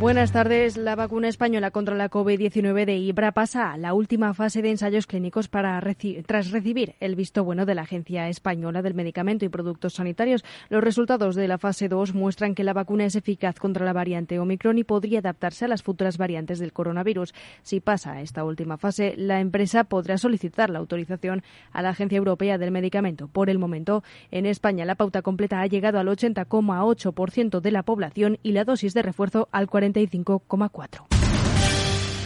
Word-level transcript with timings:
Buenas 0.00 0.32
tardes. 0.32 0.78
La 0.78 0.96
vacuna 0.96 1.28
española 1.28 1.72
contra 1.72 1.94
la 1.94 2.08
COVID-19 2.08 2.86
de 2.86 2.96
Ibra 2.96 3.32
pasa 3.32 3.72
a 3.72 3.76
la 3.76 3.92
última 3.92 4.32
fase 4.32 4.62
de 4.62 4.70
ensayos 4.70 5.06
clínicos 5.06 5.48
para 5.48 5.78
tras 6.26 6.50
recibir 6.52 6.94
el 7.00 7.16
visto 7.16 7.44
bueno 7.44 7.66
de 7.66 7.74
la 7.74 7.82
Agencia 7.82 8.26
Española 8.30 8.80
del 8.80 8.94
Medicamento 8.94 9.44
y 9.44 9.50
Productos 9.50 9.92
Sanitarios. 9.92 10.42
Los 10.70 10.82
resultados 10.82 11.34
de 11.34 11.46
la 11.48 11.58
fase 11.58 11.90
2 11.90 12.14
muestran 12.14 12.54
que 12.54 12.64
la 12.64 12.72
vacuna 12.72 13.04
es 13.04 13.14
eficaz 13.14 13.56
contra 13.58 13.84
la 13.84 13.92
variante 13.92 14.38
Omicron 14.38 14.78
y 14.78 14.84
podría 14.84 15.18
adaptarse 15.18 15.66
a 15.66 15.68
las 15.68 15.82
futuras 15.82 16.16
variantes 16.16 16.60
del 16.60 16.72
coronavirus. 16.72 17.34
Si 17.62 17.80
pasa 17.80 18.12
a 18.12 18.22
esta 18.22 18.42
última 18.42 18.78
fase, 18.78 19.12
la 19.18 19.40
empresa 19.40 19.84
podrá 19.84 20.16
solicitar 20.16 20.70
la 20.70 20.78
autorización 20.78 21.42
a 21.72 21.82
la 21.82 21.90
Agencia 21.90 22.16
Europea 22.16 22.56
del 22.56 22.70
Medicamento. 22.70 23.28
Por 23.28 23.50
el 23.50 23.58
momento, 23.58 24.02
en 24.30 24.46
España 24.46 24.86
la 24.86 24.94
pauta 24.94 25.20
completa 25.20 25.60
ha 25.60 25.66
llegado 25.66 25.98
al 25.98 26.08
80,8% 26.08 27.60
de 27.60 27.70
la 27.70 27.82
población 27.82 28.38
y 28.42 28.52
la 28.52 28.64
dosis 28.64 28.94
de 28.94 29.02
refuerzo 29.02 29.50
al 29.52 29.68
40 29.68 29.89
45,4. 29.92 31.29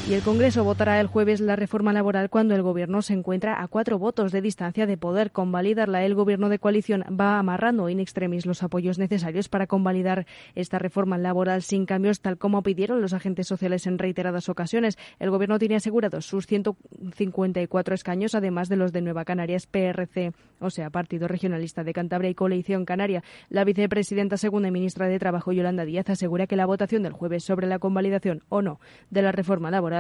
Y 0.07 0.13
el 0.13 0.21
Congreso 0.21 0.65
votará 0.65 1.01
el 1.01 1.07
jueves 1.07 1.41
la 1.41 1.57
reforma 1.57 1.95
laboral 1.95 2.29
cuando 2.29 2.55
el 2.55 2.61
Gobierno 2.61 3.01
se 3.01 3.15
encuentra 3.15 3.63
a 3.63 3.69
cuatro 3.69 3.99
votos 3.99 4.33
de 4.33 4.43
distancia 4.43 4.85
de 4.85 4.99
poder 4.99 5.31
convalidarla. 5.31 6.05
El 6.05 6.15
Gobierno 6.15 6.51
de 6.51 6.59
coalición 6.59 7.05
va 7.19 7.39
amarrando 7.39 7.89
in 7.89 8.01
extremis 8.01 8.45
los 8.45 8.63
apoyos 8.63 8.99
necesarios 8.99 9.49
para 9.49 9.67
convalidar 9.67 10.27
esta 10.55 10.79
reforma 10.79 11.17
laboral 11.17 11.63
sin 11.63 11.87
cambios, 11.87 12.21
tal 12.21 12.37
como 12.37 12.63
pidieron 12.63 13.01
los 13.01 13.15
agentes 13.15 13.47
sociales 13.47 13.87
en 13.87 13.97
reiteradas 13.97 14.51
ocasiones. 14.51 14.99
El 15.19 15.31
Gobierno 15.31 15.59
tiene 15.59 15.77
asegurados 15.77 16.27
sus 16.27 16.47
154 16.47 17.95
escaños, 17.95 18.35
además 18.35 18.69
de 18.69 18.77
los 18.77 18.93
de 18.93 19.01
Nueva 19.01 19.25
Canarias, 19.25 19.67
PRC, 19.67 20.35
o 20.61 20.69
sea, 20.69 20.91
Partido 20.91 21.29
Regionalista 21.29 21.83
de 21.83 21.95
Cantabria 21.95 22.29
y 22.29 22.35
Coalición 22.35 22.85
Canaria. 22.85 23.25
La 23.49 23.65
vicepresidenta 23.65 24.37
segunda 24.37 24.69
y 24.69 24.71
ministra 24.71 25.09
de 25.09 25.19
Trabajo, 25.19 25.53
Yolanda 25.53 25.87
Díaz, 25.87 26.11
asegura 26.11 26.47
que 26.47 26.57
la 26.57 26.67
votación 26.67 27.03
del 27.03 27.15
jueves 27.15 27.43
sobre 27.43 27.67
la 27.67 27.79
convalidación 27.79 28.43
o 28.51 28.61
no 28.61 28.81
de 29.09 29.23
la 29.23 29.33
reforma 29.33 29.71
laboral 29.71 29.94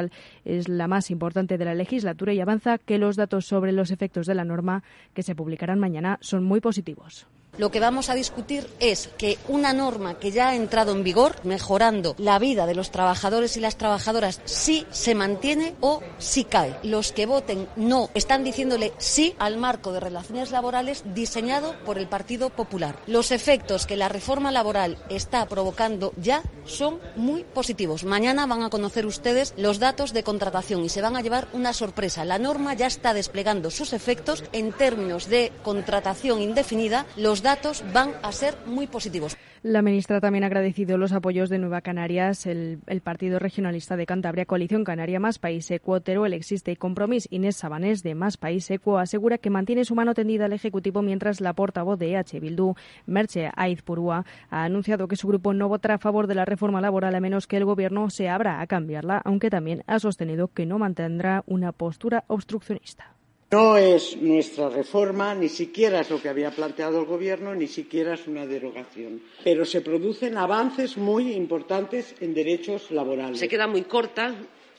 es 0.45 0.69
la 0.69 0.89
más 0.89 1.11
importante 1.11 1.59
de 1.59 1.65
la 1.65 1.75
legislatura 1.75 2.33
y 2.33 2.41
avanza 2.41 2.79
que 2.79 2.99
los 2.99 3.17
datos 3.17 3.47
sobre 3.47 3.73
los 3.73 3.91
efectos 3.91 4.27
de 4.27 4.35
la 4.35 4.45
norma 4.45 4.83
que 5.15 5.23
se 5.23 5.35
publicarán 5.35 5.79
mañana 5.79 6.19
son 6.21 6.45
muy 6.45 6.61
positivos. 6.61 7.27
Lo 7.57 7.71
que 7.71 7.81
vamos 7.81 8.11
a 8.11 8.15
discutir 8.15 8.69
es 8.81 9.09
que 9.17 9.39
una 9.49 9.73
norma 9.73 10.19
que 10.19 10.33
ya 10.33 10.49
ha 10.49 10.57
entrado 10.57 10.93
en 10.93 11.05
vigor, 11.05 11.37
mejorando 11.45 12.15
la 12.19 12.39
vida 12.39 12.67
de 12.67 12.75
los 12.75 12.91
trabajadores 12.91 13.57
y 13.57 13.61
las 13.61 13.77
trabajadoras, 13.77 14.41
sí 14.45 14.87
se 14.91 15.15
mantiene 15.15 15.75
o 15.81 16.01
sí 16.19 16.45
cae. 16.45 16.77
Los 16.83 17.13
que 17.13 17.27
voten 17.27 17.69
no 17.77 18.11
están 18.15 18.43
diciéndole 18.43 18.93
sí 18.99 19.35
al 19.39 19.57
marco 19.57 19.93
de 19.93 20.01
relaciones 20.01 20.51
laborales 20.51 21.05
diseñado 21.15 21.77
por 21.85 21.99
el 21.99 22.09
Partido 22.09 22.51
Popular. 22.51 22.99
Los 23.07 23.31
efectos 23.31 23.87
que 23.87 23.97
la 23.97 24.09
reforma 24.09 24.51
laboral 24.51 24.99
está 25.09 25.47
provocando 25.47 26.13
ya 26.17 26.43
son 26.65 26.99
muy 27.15 27.45
positivos. 27.45 28.05
Mañana 28.05 28.47
van 28.47 28.65
a 28.65 28.71
conocer 28.71 29.07
ustedes 29.07 29.55
los 29.57 29.79
datos 29.79 30.13
de 30.13 30.25
contratación 30.25 30.85
y 30.85 30.89
se 30.89 31.03
van 31.03 31.17
a 31.17 31.21
llevar 31.21 31.47
una 31.53 31.73
sorpresa. 31.73 32.25
La 32.25 32.39
norma 32.39 32.75
ya 32.75 32.87
está 32.87 33.15
desplegando 33.15 33.71
sus 33.71 33.93
efectos 33.93 34.43
en 34.53 34.73
términos 34.73 35.29
de 35.29 35.53
contratación 35.63 36.43
indefinida. 36.43 37.07
Los 37.17 37.43
datos 37.45 37.85
van 37.93 38.11
a 38.23 38.33
ser 38.33 38.57
muy 38.67 38.89
positivos. 38.89 39.37
La 39.63 39.81
ministra 39.81 40.21
también 40.21 40.45
ha 40.45 40.49
agradecido 40.49 40.99
los 40.99 41.13
apoyos 41.13 41.49
de 41.49 41.59
Nueva 41.59 41.81
Canarias, 41.81 42.45
el, 42.45 42.81
Partido 43.03 43.39
Regionalista 43.39 43.97
de 43.97 44.05
Cantabria, 44.05 44.45
Coalición 44.45 44.85
Canaria 44.85 45.21
Más 45.21 45.39
País 45.39 45.71
Ecuo, 45.71 46.03
el 46.05 46.33
Existe 46.35 46.73
y 46.73 46.77
Compromís. 46.77 47.29
Inés 47.31 47.57
Sabanés, 47.57 48.03
de 48.03 48.15
Más 48.15 48.37
País 48.37 48.71
Ecuo, 48.71 48.99
asegura 48.99 49.39
que 49.39 49.49
mantiene 49.49 49.85
su 49.85 49.95
mano 49.95 50.13
tendida 50.13 50.47
al 50.47 50.53
Ejecutivo 50.53 51.01
mientras 51.01 51.41
la 51.41 51.53
portavoz 51.53 51.99
de 51.99 52.13
EH 52.13 52.41
Bildu, 52.41 52.75
Merche 53.07 53.51
Aizpurúa, 53.55 54.27
ha 54.51 54.65
anunciado 54.65 55.09
que 55.09 55.17
su 55.17 55.29
grupo 55.29 55.55
no 55.55 55.69
votará 55.69 55.95
a 55.95 55.99
favor 55.99 56.27
de 56.27 56.35
la 56.35 56.45
reforma 56.45 56.81
laboral 56.81 57.15
a 57.15 57.21
menos 57.21 57.47
que 57.47 57.57
el 57.57 57.65
Gobierno 57.65 58.11
se 58.11 58.29
abra 58.29 58.61
a 58.61 58.67
cambiarla, 58.67 59.23
aunque 59.25 59.51
también 59.51 59.83
ha 59.87 59.99
sostenido 59.99 60.49
que 60.49 60.67
no 60.67 60.79
mantendrá 60.79 61.43
una 61.47 61.73
postura 61.73 62.25
obstruccionista. 62.27 63.14
No 63.55 63.77
es 63.77 64.17
nuestra 64.17 64.69
reforma, 64.69 65.33
ni 65.33 65.49
siquiera 65.49 66.01
es 66.01 66.11
lo 66.11 66.21
que 66.21 66.29
había 66.29 66.51
planteado 66.51 66.99
el 66.99 67.05
Gobierno, 67.05 67.55
ni 67.55 67.69
siquiera 67.69 68.15
es 68.15 68.27
una 68.27 68.45
derogación. 68.47 69.23
Pero 69.45 69.65
se 69.65 69.81
producen 69.81 70.37
avances 70.37 70.97
muy 70.97 71.33
importantes 71.35 72.17
en 72.21 72.35
derechos 72.35 72.91
laborales. 72.91 73.39
Se 73.39 73.47
queda 73.47 73.69
muy 73.69 73.83
corta 73.83 74.35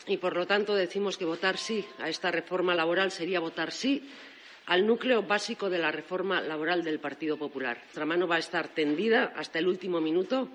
y, 0.08 0.18
por 0.18 0.36
lo 0.36 0.46
tanto, 0.46 0.76
decimos 0.76 1.18
que 1.18 1.24
votar 1.24 1.58
sí 1.58 1.86
a 2.00 2.10
esta 2.10 2.32
reforma 2.32 2.76
laboral 2.76 3.12
sería 3.12 3.40
votar 3.40 3.72
sí 3.72 4.10
al 4.66 4.86
núcleo 4.86 5.24
básico 5.24 5.70
de 5.70 5.78
la 5.78 5.94
reforma 5.94 6.42
laboral 6.42 6.84
del 6.84 7.00
Partido 7.00 7.38
Popular. 7.38 7.78
Nuestra 7.78 8.06
mano 8.06 8.28
va 8.28 8.36
a 8.36 8.40
estar 8.40 8.68
tendida 8.68 9.32
hasta 9.38 9.58
el 9.60 9.70
último 9.70 10.02
minuto 10.02 10.50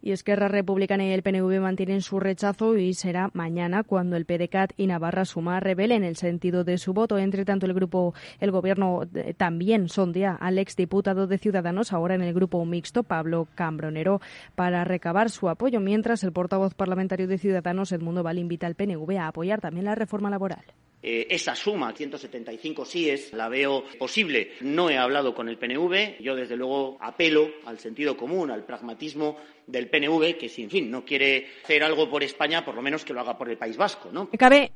y 0.00 0.12
Esquerra 0.12 0.48
Republicana 0.48 1.04
y 1.04 1.10
el 1.10 1.22
PNV 1.22 1.60
mantienen 1.60 2.00
su 2.00 2.20
rechazo 2.20 2.76
y 2.76 2.94
será 2.94 3.30
mañana 3.32 3.82
cuando 3.82 4.16
el 4.16 4.24
PDCAT 4.24 4.72
y 4.76 4.86
Navarra 4.86 5.24
Suma 5.24 5.60
revelen 5.60 6.04
el 6.04 6.16
sentido 6.16 6.64
de 6.64 6.78
su 6.78 6.92
voto. 6.92 7.18
Entre 7.18 7.44
tanto, 7.44 7.66
el 7.66 7.74
grupo, 7.74 8.14
el 8.40 8.50
gobierno 8.50 9.02
eh, 9.14 9.34
también 9.34 9.88
sondea 9.88 10.34
al 10.34 10.58
exdiputado 10.58 11.26
de 11.26 11.38
Ciudadanos, 11.38 11.92
ahora 11.92 12.14
en 12.14 12.22
el 12.22 12.34
grupo 12.34 12.64
mixto, 12.64 13.02
Pablo 13.02 13.48
Cambronero, 13.54 14.20
para 14.54 14.84
recabar 14.84 15.30
su 15.30 15.48
apoyo, 15.48 15.80
mientras 15.80 16.24
el 16.24 16.32
portavoz 16.32 16.74
parlamentario 16.74 17.26
de 17.26 17.38
Ciudadanos, 17.38 17.92
Edmundo 17.92 18.22
Val, 18.22 18.38
invita 18.38 18.66
al 18.66 18.74
PNV 18.74 19.18
a 19.18 19.28
apoyar 19.28 19.60
también 19.60 19.84
la 19.84 19.94
reforma 19.94 20.30
laboral. 20.30 20.64
Eh, 21.02 21.28
esa 21.30 21.54
suma, 21.54 21.92
175 21.92 22.84
síes, 22.84 23.32
la 23.32 23.48
veo 23.48 23.84
posible. 23.98 24.52
No 24.60 24.90
he 24.90 24.98
hablado 24.98 25.34
con 25.34 25.48
el 25.48 25.56
PNV. 25.56 26.20
Yo, 26.20 26.34
desde 26.34 26.56
luego, 26.56 26.98
apelo 27.00 27.48
al 27.66 27.78
sentido 27.78 28.16
común, 28.16 28.50
al 28.50 28.64
pragmatismo 28.64 29.36
del 29.66 29.88
PNV, 29.88 30.36
que 30.36 30.48
si, 30.48 30.64
en 30.64 30.70
fin, 30.70 30.90
no 30.90 31.04
quiere 31.04 31.46
hacer 31.62 31.84
algo 31.84 32.10
por 32.10 32.24
España, 32.24 32.64
por 32.64 32.74
lo 32.74 32.82
menos 32.82 33.04
que 33.04 33.12
lo 33.12 33.20
haga 33.20 33.38
por 33.38 33.48
el 33.48 33.58
País 33.58 33.76
Vasco, 33.76 34.10
¿no? 34.12 34.28
Cabe 34.30 34.72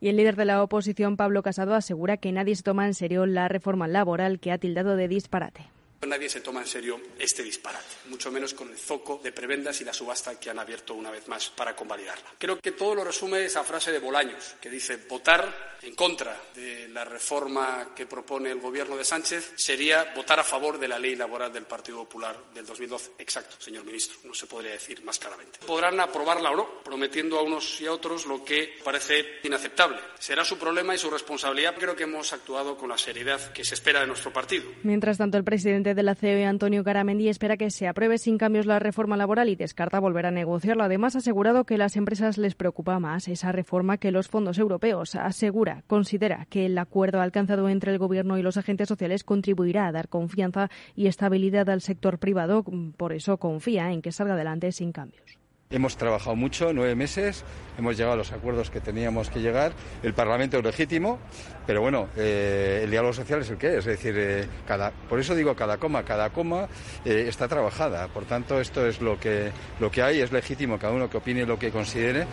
y 0.00 0.08
el 0.08 0.16
líder 0.16 0.36
de 0.36 0.44
la 0.44 0.62
oposición, 0.62 1.16
Pablo 1.16 1.42
Casado, 1.42 1.74
asegura 1.74 2.18
que 2.18 2.32
nadie 2.32 2.54
se 2.56 2.62
toma 2.62 2.86
en 2.86 2.94
serio 2.94 3.26
la 3.26 3.48
reforma 3.48 3.88
laboral 3.88 4.38
que 4.38 4.52
ha 4.52 4.58
tildado 4.58 4.96
de 4.96 5.08
disparate. 5.08 5.73
Nadie 6.06 6.28
se 6.28 6.40
toma 6.40 6.60
en 6.60 6.66
serio 6.66 7.00
este 7.18 7.42
disparate, 7.42 7.86
mucho 8.08 8.30
menos 8.30 8.54
con 8.54 8.70
el 8.70 8.76
zoco 8.76 9.20
de 9.22 9.32
prebendas 9.32 9.80
y 9.80 9.84
la 9.84 9.92
subasta 9.92 10.38
que 10.38 10.50
han 10.50 10.58
abierto 10.58 10.94
una 10.94 11.10
vez 11.10 11.26
más 11.28 11.50
para 11.50 11.74
convalidarla. 11.74 12.34
Creo 12.38 12.58
que 12.60 12.72
todo 12.72 12.94
lo 12.94 13.04
resume 13.04 13.44
esa 13.44 13.64
frase 13.64 13.92
de 13.92 13.98
Bolaños, 13.98 14.56
que 14.60 14.70
dice 14.70 14.96
votar 15.08 15.74
en 15.82 15.94
contra 15.94 16.40
de 16.54 16.88
la 16.88 17.04
reforma 17.04 17.92
que 17.94 18.06
propone 18.06 18.50
el 18.50 18.60
Gobierno 18.60 18.96
de 18.96 19.04
Sánchez 19.04 19.52
sería 19.56 20.12
votar 20.14 20.40
a 20.40 20.44
favor 20.44 20.78
de 20.78 20.88
la 20.88 20.98
ley 20.98 21.14
laboral 21.14 21.52
del 21.52 21.64
Partido 21.64 21.98
Popular 21.98 22.36
del 22.54 22.64
2012. 22.64 23.12
Exacto, 23.18 23.56
señor 23.58 23.84
ministro, 23.84 24.18
no 24.24 24.34
se 24.34 24.46
podría 24.46 24.72
decir 24.72 25.04
más 25.04 25.18
claramente. 25.18 25.58
Podrán 25.66 26.00
aprobarla 26.00 26.50
o 26.50 26.56
no, 26.56 26.82
prometiendo 26.82 27.38
a 27.38 27.42
unos 27.42 27.80
y 27.80 27.86
a 27.86 27.92
otros 27.92 28.26
lo 28.26 28.44
que 28.44 28.74
parece 28.82 29.40
inaceptable. 29.42 29.98
Será 30.18 30.44
su 30.44 30.58
problema 30.58 30.94
y 30.94 30.98
su 30.98 31.10
responsabilidad. 31.10 31.74
Creo 31.78 31.96
que 31.96 32.04
hemos 32.04 32.32
actuado 32.32 32.76
con 32.76 32.88
la 32.88 32.98
seriedad 32.98 33.52
que 33.52 33.64
se 33.64 33.74
espera 33.74 34.00
de 34.00 34.06
nuestro 34.06 34.32
partido. 34.32 34.70
Mientras 34.82 35.18
tanto, 35.18 35.36
el 35.36 35.44
presidente 35.44 35.93
de 35.94 36.02
la 36.02 36.14
COE, 36.14 36.44
Antonio 36.44 36.82
Garamendi, 36.82 37.28
espera 37.28 37.56
que 37.56 37.70
se 37.70 37.88
apruebe 37.88 38.18
sin 38.18 38.38
cambios 38.38 38.66
la 38.66 38.78
reforma 38.78 39.16
laboral 39.16 39.48
y 39.48 39.56
descarta 39.56 40.00
volver 40.00 40.26
a 40.26 40.30
negociarla. 40.30 40.84
Además, 40.84 41.14
ha 41.14 41.18
asegurado 41.18 41.64
que 41.64 41.74
a 41.74 41.78
las 41.78 41.96
empresas 41.96 42.38
les 42.38 42.54
preocupa 42.54 42.98
más 42.98 43.28
esa 43.28 43.52
reforma 43.52 43.98
que 43.98 44.10
los 44.10 44.28
fondos 44.28 44.58
europeos. 44.58 45.14
Asegura, 45.14 45.82
considera 45.86 46.46
que 46.50 46.66
el 46.66 46.76
acuerdo 46.78 47.20
alcanzado 47.20 47.68
entre 47.68 47.92
el 47.92 47.98
Gobierno 47.98 48.38
y 48.38 48.42
los 48.42 48.56
agentes 48.56 48.88
sociales 48.88 49.24
contribuirá 49.24 49.86
a 49.86 49.92
dar 49.92 50.08
confianza 50.08 50.70
y 50.94 51.06
estabilidad 51.06 51.70
al 51.70 51.80
sector 51.80 52.18
privado. 52.18 52.64
Por 52.96 53.12
eso 53.12 53.38
confía 53.38 53.92
en 53.92 54.02
que 54.02 54.12
salga 54.12 54.34
adelante 54.34 54.72
sin 54.72 54.92
cambios. 54.92 55.43
Hemos 55.74 55.96
trabajado 55.96 56.36
mucho, 56.36 56.72
nueve 56.72 56.94
meses, 56.94 57.44
hemos 57.76 57.96
llegado 57.96 58.14
a 58.14 58.16
los 58.16 58.30
acuerdos 58.30 58.70
que 58.70 58.80
teníamos 58.80 59.28
que 59.28 59.40
llegar. 59.40 59.72
El 60.04 60.14
Parlamento 60.14 60.56
es 60.56 60.62
legítimo, 60.62 61.18
pero 61.66 61.80
bueno, 61.80 62.06
eh, 62.16 62.82
el 62.84 62.92
diálogo 62.92 63.12
social 63.12 63.40
es 63.40 63.50
el 63.50 63.58
que 63.58 63.70
es. 63.70 63.78
Es 63.78 63.86
decir, 63.86 64.14
eh, 64.16 64.46
cada, 64.68 64.92
por 64.92 65.18
eso 65.18 65.34
digo 65.34 65.56
cada 65.56 65.78
coma, 65.78 66.04
cada 66.04 66.30
coma 66.30 66.68
eh, 67.04 67.24
está 67.26 67.48
trabajada. 67.48 68.06
Por 68.06 68.24
tanto, 68.24 68.60
esto 68.60 68.86
es 68.86 69.00
lo 69.00 69.18
que, 69.18 69.50
lo 69.80 69.90
que 69.90 70.00
hay, 70.00 70.20
es 70.20 70.30
legítimo 70.30 70.78
cada 70.78 70.92
uno 70.92 71.10
que 71.10 71.16
opine 71.16 71.44
lo 71.44 71.58
que 71.58 71.72
considere, 71.72 72.24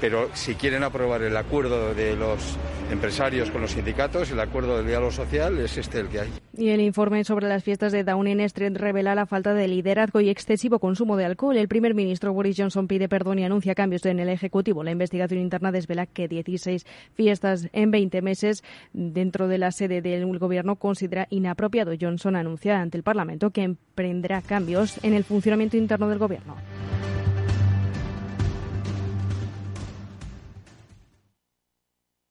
pero 0.00 0.28
si 0.34 0.56
quieren 0.56 0.82
aprobar 0.82 1.22
el 1.22 1.36
acuerdo 1.36 1.94
de 1.94 2.16
los 2.16 2.58
empresarios 2.90 3.52
con 3.52 3.60
los 3.60 3.70
sindicatos, 3.70 4.32
el 4.32 4.40
acuerdo 4.40 4.76
del 4.76 4.88
diálogo 4.88 5.12
social, 5.12 5.56
es 5.58 5.78
este 5.78 6.00
el 6.00 6.08
que 6.08 6.20
hay. 6.20 6.32
Y 6.56 6.70
el 6.70 6.80
informe 6.80 7.22
sobre 7.22 7.46
las 7.46 7.62
fiestas 7.62 7.92
de 7.92 8.02
Downing 8.02 8.40
Street 8.40 8.76
revela 8.76 9.14
la 9.14 9.26
falta 9.26 9.54
de 9.54 9.68
liderazgo 9.68 10.20
y 10.20 10.28
excesivo 10.28 10.80
consumo 10.80 11.16
de 11.16 11.24
alcohol. 11.24 11.56
El 11.56 11.68
primer 11.68 11.94
ministro 11.94 12.32
Boris 12.32 12.56
Johnson 12.58 12.87
pide 12.88 13.08
perdón 13.08 13.38
y 13.38 13.44
anuncia 13.44 13.74
cambios 13.74 14.04
en 14.06 14.18
el 14.18 14.28
Ejecutivo. 14.28 14.82
La 14.82 14.90
investigación 14.90 15.40
interna 15.40 15.70
desvela 15.70 16.06
que 16.06 16.26
16 16.26 16.84
fiestas 17.14 17.68
en 17.72 17.90
20 17.90 18.22
meses 18.22 18.64
dentro 18.92 19.46
de 19.46 19.58
la 19.58 19.70
sede 19.70 20.02
del 20.02 20.38
Gobierno 20.38 20.76
considera 20.76 21.28
inapropiado. 21.30 21.92
Johnson 21.98 22.36
anuncia 22.36 22.80
ante 22.80 22.96
el 22.96 23.04
Parlamento 23.04 23.50
que 23.50 23.62
emprenderá 23.62 24.42
cambios 24.42 24.98
en 25.04 25.14
el 25.14 25.24
funcionamiento 25.24 25.76
interno 25.76 26.08
del 26.08 26.18
Gobierno. 26.18 26.56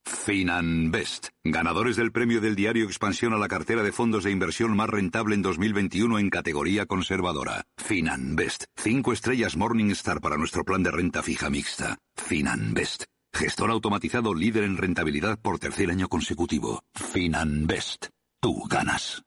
Finanbest, 0.07 1.27
ganadores 1.43 1.95
del 1.97 2.11
premio 2.11 2.39
del 2.39 2.55
diario 2.55 2.85
Expansión 2.85 3.33
a 3.33 3.37
la 3.37 3.47
cartera 3.47 3.83
de 3.83 3.91
fondos 3.91 4.23
de 4.23 4.31
inversión 4.31 4.75
más 4.75 4.89
rentable 4.89 5.35
en 5.35 5.41
2021 5.41 6.19
en 6.19 6.29
categoría 6.29 6.85
conservadora. 6.85 7.65
Finanbest, 7.77 8.65
cinco 8.75 9.13
estrellas 9.13 9.57
Morningstar 9.57 10.21
para 10.21 10.37
nuestro 10.37 10.63
plan 10.63 10.83
de 10.83 10.91
renta 10.91 11.21
fija 11.21 11.49
mixta. 11.49 11.97
Finanbest, 12.15 13.03
gestor 13.33 13.69
automatizado 13.69 14.33
líder 14.33 14.63
en 14.63 14.77
rentabilidad 14.77 15.39
por 15.39 15.59
tercer 15.59 15.89
año 15.91 16.07
consecutivo. 16.07 16.81
Finanbest, 16.95 18.07
tú 18.39 18.63
ganas. 18.69 19.26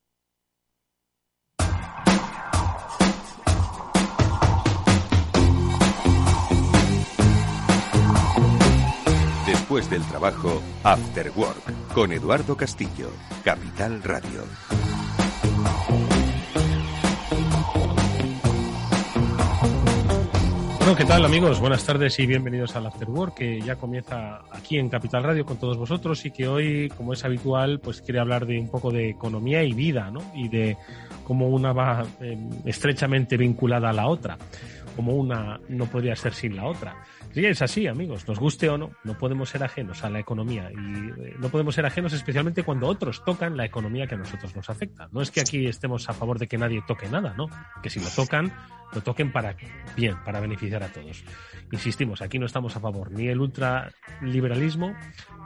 Después 9.71 9.89
del 9.89 10.05
trabajo, 10.09 10.61
After 10.83 11.31
Work, 11.33 11.93
con 11.93 12.11
Eduardo 12.11 12.57
Castillo, 12.57 13.09
Capital 13.41 14.03
Radio. 14.03 14.43
Bueno, 20.79 20.95
¿qué 20.97 21.05
tal 21.05 21.23
amigos? 21.23 21.61
Buenas 21.61 21.85
tardes 21.85 22.19
y 22.19 22.25
bienvenidos 22.25 22.75
al 22.75 22.87
After 22.87 23.09
Work, 23.09 23.35
que 23.35 23.61
ya 23.61 23.77
comienza 23.77 24.41
aquí 24.51 24.77
en 24.77 24.89
Capital 24.89 25.23
Radio 25.23 25.45
con 25.45 25.55
todos 25.55 25.77
vosotros 25.77 26.25
y 26.25 26.31
que 26.31 26.49
hoy, 26.49 26.89
como 26.97 27.13
es 27.13 27.23
habitual, 27.23 27.79
pues 27.79 28.01
quiere 28.01 28.19
hablar 28.19 28.45
de 28.45 28.59
un 28.59 28.67
poco 28.67 28.91
de 28.91 29.11
economía 29.11 29.63
y 29.63 29.71
vida, 29.71 30.11
¿no? 30.11 30.21
Y 30.35 30.49
de 30.49 30.75
cómo 31.23 31.47
una 31.47 31.71
va 31.71 32.05
eh, 32.19 32.37
estrechamente 32.65 33.37
vinculada 33.37 33.91
a 33.91 33.93
la 33.93 34.07
otra, 34.07 34.37
como 34.95 35.13
una 35.13 35.59
no 35.69 35.85
podría 35.85 36.15
ser 36.15 36.33
sin 36.33 36.55
la 36.55 36.65
otra. 36.65 37.03
Sí, 37.33 37.45
es 37.45 37.61
así, 37.61 37.87
amigos. 37.87 38.27
Nos 38.27 38.39
guste 38.39 38.69
o 38.69 38.77
no, 38.77 38.91
no 39.03 39.17
podemos 39.17 39.49
ser 39.49 39.63
ajenos 39.63 40.03
a 40.03 40.09
la 40.09 40.19
economía 40.19 40.69
y 40.71 40.75
eh, 40.75 41.35
no 41.39 41.49
podemos 41.49 41.75
ser 41.75 41.85
ajenos 41.85 42.13
especialmente 42.13 42.63
cuando 42.63 42.87
otros 42.87 43.23
tocan 43.23 43.55
la 43.55 43.65
economía 43.65 44.07
que 44.07 44.15
a 44.15 44.17
nosotros 44.17 44.55
nos 44.55 44.69
afecta. 44.69 45.07
No 45.11 45.21
es 45.21 45.31
que 45.31 45.41
aquí 45.41 45.65
estemos 45.65 46.09
a 46.09 46.13
favor 46.13 46.39
de 46.39 46.47
que 46.47 46.57
nadie 46.57 46.83
toque 46.85 47.07
nada, 47.07 47.33
¿no? 47.37 47.49
Que 47.81 47.89
si 47.89 47.99
lo 47.99 48.09
tocan, 48.09 48.51
lo 48.93 49.01
toquen 49.01 49.31
para 49.31 49.55
bien, 49.95 50.17
para 50.25 50.39
beneficiar 50.39 50.83
a 50.83 50.87
todos. 50.87 51.23
Insistimos, 51.71 52.21
aquí 52.21 52.37
no 52.37 52.45
estamos 52.45 52.75
a 52.75 52.79
favor 52.79 53.11
ni 53.11 53.27
del 53.27 53.39
ultraliberalismo 53.39 54.93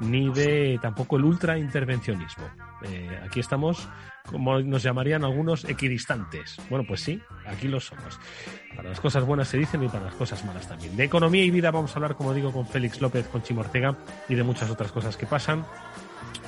ni 0.01 0.30
de 0.30 0.80
tampoco 0.81 1.18
el 1.18 1.25
ultraintervencionismo. 1.25 2.45
Eh, 2.83 3.19
aquí 3.24 3.39
estamos, 3.39 3.88
como 4.25 4.60
nos 4.60 4.83
llamarían 4.83 5.24
algunos, 5.24 5.66
equidistantes. 5.66 6.57
Bueno, 6.69 6.86
pues 6.88 7.01
sí, 7.01 7.22
aquí 7.45 7.68
lo 7.68 7.80
somos. 7.80 8.19
Para 8.75 8.89
las 8.89 9.00
cosas 9.00 9.24
buenas 9.25 9.48
se 9.48 9.57
dicen 9.57 9.83
y 9.83 9.88
para 9.88 10.06
las 10.06 10.16
cosas 10.16 10.44
malas 10.45 10.68
también. 10.68 10.95
De 10.98 11.04
economía 11.04 11.44
y 11.44 11.51
vida 11.51 11.72
vamos 11.72 11.92
a 11.92 11.95
hablar, 11.95 12.16
como 12.16 12.33
digo, 12.33 12.51
con 12.51 12.68
Félix 12.68 13.01
López, 13.01 13.27
con 13.27 13.44
Chimo 13.44 13.62
Ortega 13.62 13.95
y 14.27 14.36
de 14.36 14.44
muchas 14.44 14.69
otras 14.69 14.92
cosas 14.92 15.16
que 15.18 15.25
pasan 15.25 15.66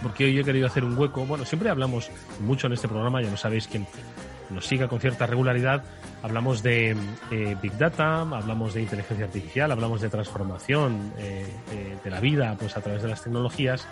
porque 0.01 0.25
hoy 0.25 0.39
he 0.39 0.43
querido 0.43 0.67
hacer 0.67 0.83
un 0.83 0.97
hueco. 0.97 1.25
Bueno, 1.25 1.45
siempre 1.45 1.69
hablamos 1.69 2.09
mucho 2.41 2.67
en 2.67 2.73
este 2.73 2.87
programa, 2.87 3.21
ya 3.21 3.31
lo 3.31 3.37
sabéis 3.37 3.67
quien 3.67 3.87
nos 4.49 4.65
siga 4.65 4.87
con 4.87 4.99
cierta 4.99 5.25
regularidad. 5.25 5.83
Hablamos 6.23 6.63
de 6.63 6.95
eh, 7.31 7.55
Big 7.61 7.77
Data, 7.77 8.21
hablamos 8.21 8.73
de 8.73 8.81
inteligencia 8.81 9.25
artificial, 9.25 9.71
hablamos 9.71 10.01
de 10.01 10.09
transformación 10.09 11.13
eh, 11.17 11.45
eh, 11.71 11.97
de 12.03 12.09
la 12.09 12.19
vida 12.19 12.55
pues 12.59 12.77
a 12.77 12.81
través 12.81 13.01
de 13.01 13.09
las 13.09 13.23
tecnologías, 13.23 13.87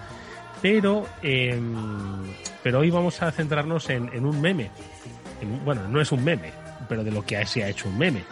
pero, 0.62 1.08
em, 1.22 2.24
pero 2.64 2.80
hoy 2.80 2.90
vamos 2.90 3.22
a 3.22 3.32
centrarnos 3.32 3.90
en, 3.90 4.26
un 4.26 4.42
meme. 4.42 4.72
bueno, 5.64 5.88
no 5.88 6.02
es 6.02 6.12
un 6.12 6.24
meme, 6.24 6.52
pero 6.88 7.04
de 7.04 7.12
lo 7.12 7.26
que 7.26 7.46
se 7.46 7.64
ha 7.64 7.70
hecho 7.70 7.90
un 7.90 7.98
meme. 7.98 8.24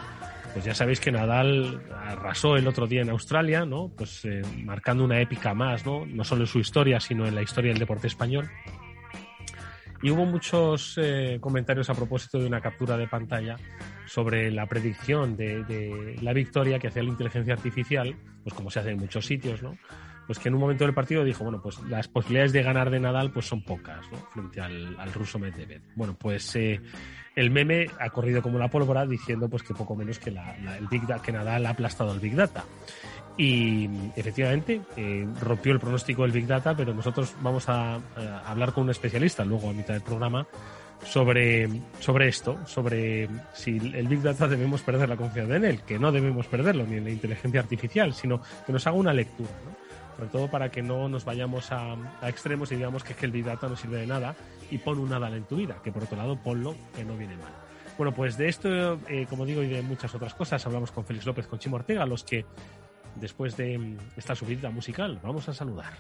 Pues 0.54 0.66
ya 0.66 0.76
sabéis 0.76 1.00
que 1.00 1.12
Nadal 1.12 1.82
arrasó 1.92 2.56
el 2.56 2.68
otro 2.68 2.86
día 2.86 3.02
en 3.02 3.10
Australia, 3.10 3.66
¿no? 3.66 3.92
Pues 3.96 4.28
marcando 4.64 5.04
una 5.04 5.20
épica 5.20 5.54
más, 5.54 5.86
¿no? 5.86 6.06
No 6.06 6.24
solo 6.24 6.42
en 6.42 6.48
su 6.48 6.60
historia, 6.60 7.00
sino 7.00 7.26
en 7.26 7.34
la 7.34 7.42
historia 7.42 7.72
del 7.72 7.80
deporte 7.80 8.08
español. 8.08 8.50
Y 10.04 10.12
hubo 10.12 10.26
muchos 10.26 11.00
eh, 11.02 11.38
comentarios 11.40 11.90
a 11.90 11.96
propósito 11.96 12.38
de 12.38 12.46
una 12.46 12.60
captura 12.60 12.98
de 12.98 13.08
pantalla 13.08 13.56
sobre 14.06 14.52
la 14.52 14.66
predicción 14.66 15.38
de, 15.38 16.18
la 16.22 16.34
victoria 16.34 16.78
que 16.78 16.90
hacía 16.90 17.04
la 17.04 17.10
inteligencia 17.10 17.54
artificial, 17.54 18.14
pues 18.44 18.54
como 18.54 18.70
se 18.70 18.82
hace 18.82 18.92
en 18.92 19.00
muchos 19.00 19.26
sitios, 19.26 19.64
¿no? 19.64 19.78
Pues 20.26 20.40
que 20.40 20.50
en 20.50 20.56
un 20.56 20.62
momento 20.62 20.86
del 20.86 20.94
partido 20.94 21.24
dijo, 21.24 21.44
bueno, 21.44 21.62
pues 21.62 21.80
las 21.90 22.08
posibilidades 22.08 22.54
de 22.54 22.64
ganar 22.64 22.90
de 22.90 23.00
Nadal 23.00 23.32
pues 23.32 23.46
son 23.46 23.62
pocas, 23.62 24.10
¿no? 24.12 24.18
Frente 24.32 24.62
al, 24.62 25.14
ruso 25.14 25.38
Medvedev. 25.38 25.82
Bueno, 25.96 26.16
pues 26.18 26.56
eh, 26.56 26.80
el 27.36 27.52
meme 27.52 27.88
ha 28.00 28.10
corrido 28.10 28.42
como 28.42 28.58
la 28.58 28.70
pólvora 28.70 29.06
diciendo 29.06 29.50
pues 29.50 29.64
que 29.64 29.74
poco 29.74 29.96
menos 29.96 30.20
que, 30.20 30.30
el 30.30 30.88
Big 30.90 31.04
que 31.22 31.32
Nadal 31.32 31.66
ha 31.66 31.70
aplastado 31.70 32.12
al 32.12 32.20
Big 32.20 32.36
Data. 32.36 32.64
Y 33.38 33.90
efectivamente 34.16 34.82
eh, 34.96 35.28
rompió 35.42 35.74
el 35.74 35.80
pronóstico 35.80 36.22
del 36.22 36.32
Big 36.32 36.46
Data, 36.46 36.76
pero 36.76 36.94
nosotros 36.94 37.36
vamos 37.42 37.68
a, 37.68 38.00
hablar 38.46 38.74
con 38.74 38.84
un 38.84 38.92
especialista 38.92 39.44
luego 39.44 39.70
a 39.70 39.74
mitad 39.74 39.96
del 39.96 40.04
programa 40.04 40.46
sobre, 41.04 41.68
sobre 42.00 42.28
esto, 42.28 42.60
sobre 42.68 43.28
si 43.54 43.78
el 43.78 44.08
Big 44.08 44.22
Data 44.22 44.48
debemos 44.48 44.82
perder 44.84 45.10
la 45.10 45.18
confianza 45.18 45.56
en 45.56 45.66
él, 45.66 45.82
que 45.82 45.98
no 45.98 46.12
debemos 46.12 46.46
perderlo 46.46 46.86
ni 46.86 46.98
en 46.98 47.06
la 47.06 47.10
inteligencia 47.10 47.60
artificial, 47.60 48.14
sino 48.14 48.40
que 48.66 48.72
nos 48.72 48.86
haga 48.86 48.98
una 48.98 49.14
lectura, 49.14 49.50
sobre 50.16 50.30
todo 50.30 50.50
para 50.50 50.70
que 50.70 50.82
no 50.82 51.10
nos 51.10 51.26
vayamos 51.26 51.72
a, 51.72 51.96
extremos 52.24 52.72
y 52.72 52.76
digamos 52.76 53.04
que, 53.04 53.14
que 53.14 53.26
el 53.26 53.32
Big 53.32 53.46
Data 53.46 53.68
no 53.68 53.76
sirve 53.76 53.98
de 53.98 54.08
nada 54.08 54.36
y 54.70 54.78
pon 54.78 55.00
un 55.00 55.10
nada 55.10 55.30
en 55.30 55.44
tu 55.44 55.58
vida, 55.58 55.78
que 55.84 55.92
por 55.92 56.04
otro 56.04 56.18
lado 56.18 56.36
ponlo 56.36 56.76
que 56.96 57.04
no 57.04 57.18
viene 57.18 57.36
mal. 57.38 57.52
Bueno, 57.98 58.14
pues 58.14 58.38
de 58.38 58.50
esto, 58.50 59.00
eh, 59.08 59.28
como 59.30 59.46
digo, 59.46 59.62
y 59.62 59.68
de 59.68 59.82
muchas 59.82 60.14
otras 60.16 60.34
cosas, 60.34 60.66
hablamos 60.66 60.92
con 60.92 61.06
Félix 61.06 61.26
López, 61.26 61.46
con 61.46 61.60
Chimo 61.60 61.76
Ortega, 61.76 62.06
los 62.06 62.24
que 62.24 62.46
después 63.16 63.56
de 63.56 63.78
mm, 63.78 63.98
esta 64.18 64.36
subida 64.36 64.70
musical. 64.70 65.20
Vamos 65.22 65.48
a 65.50 65.54
saludar. 65.54 65.94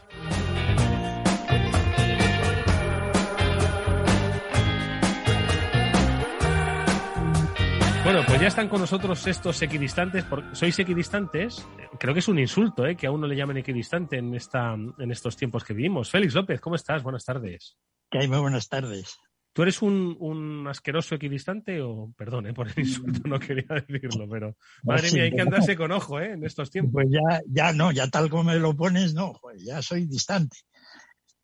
Bueno, 8.03 8.21
pues 8.27 8.41
ya 8.41 8.47
están 8.47 8.67
con 8.67 8.81
nosotros 8.81 9.25
estos 9.27 9.61
equidistantes. 9.61 10.25
¿Sois 10.51 10.77
equidistantes? 10.77 11.65
Creo 11.97 12.13
que 12.13 12.19
es 12.19 12.27
un 12.27 12.37
insulto, 12.37 12.85
¿eh? 12.85 12.97
Que 12.97 13.07
a 13.07 13.11
uno 13.11 13.27
le 13.27 13.35
llamen 13.35 13.55
equidistante 13.55 14.17
en, 14.17 14.35
esta, 14.35 14.73
en 14.73 15.09
estos 15.09 15.37
tiempos 15.37 15.63
que 15.63 15.73
vivimos. 15.73 16.11
Félix 16.11 16.33
López, 16.33 16.59
¿cómo 16.59 16.75
estás? 16.75 17.01
Buenas 17.01 17.23
tardes. 17.23 17.77
Que 18.11 18.19
hay 18.19 18.27
muy 18.27 18.39
buenas 18.39 18.67
tardes. 18.67 19.17
¿Tú 19.53 19.61
eres 19.61 19.81
un, 19.81 20.17
un, 20.19 20.67
asqueroso 20.67 21.15
equidistante 21.15 21.81
o, 21.81 22.11
perdón, 22.17 22.47
eh, 22.47 22.53
por 22.53 22.67
el 22.67 22.73
insulto 22.77 23.21
no 23.25 23.39
quería 23.39 23.85
decirlo, 23.87 24.27
pero 24.29 24.57
madre 24.83 25.09
mía, 25.13 25.23
hay 25.23 25.31
que 25.31 25.41
andarse 25.41 25.77
con 25.77 25.93
ojo 25.93 26.19
¿eh? 26.19 26.33
en 26.33 26.43
estos 26.43 26.71
tiempos. 26.71 26.91
Pues 26.91 27.07
ya, 27.09 27.39
ya 27.47 27.71
no, 27.71 27.93
ya 27.93 28.09
tal 28.09 28.29
como 28.29 28.43
me 28.43 28.59
lo 28.59 28.75
pones, 28.75 29.13
no, 29.13 29.33
pues 29.41 29.63
ya 29.63 29.81
soy 29.81 30.07
distante. 30.07 30.57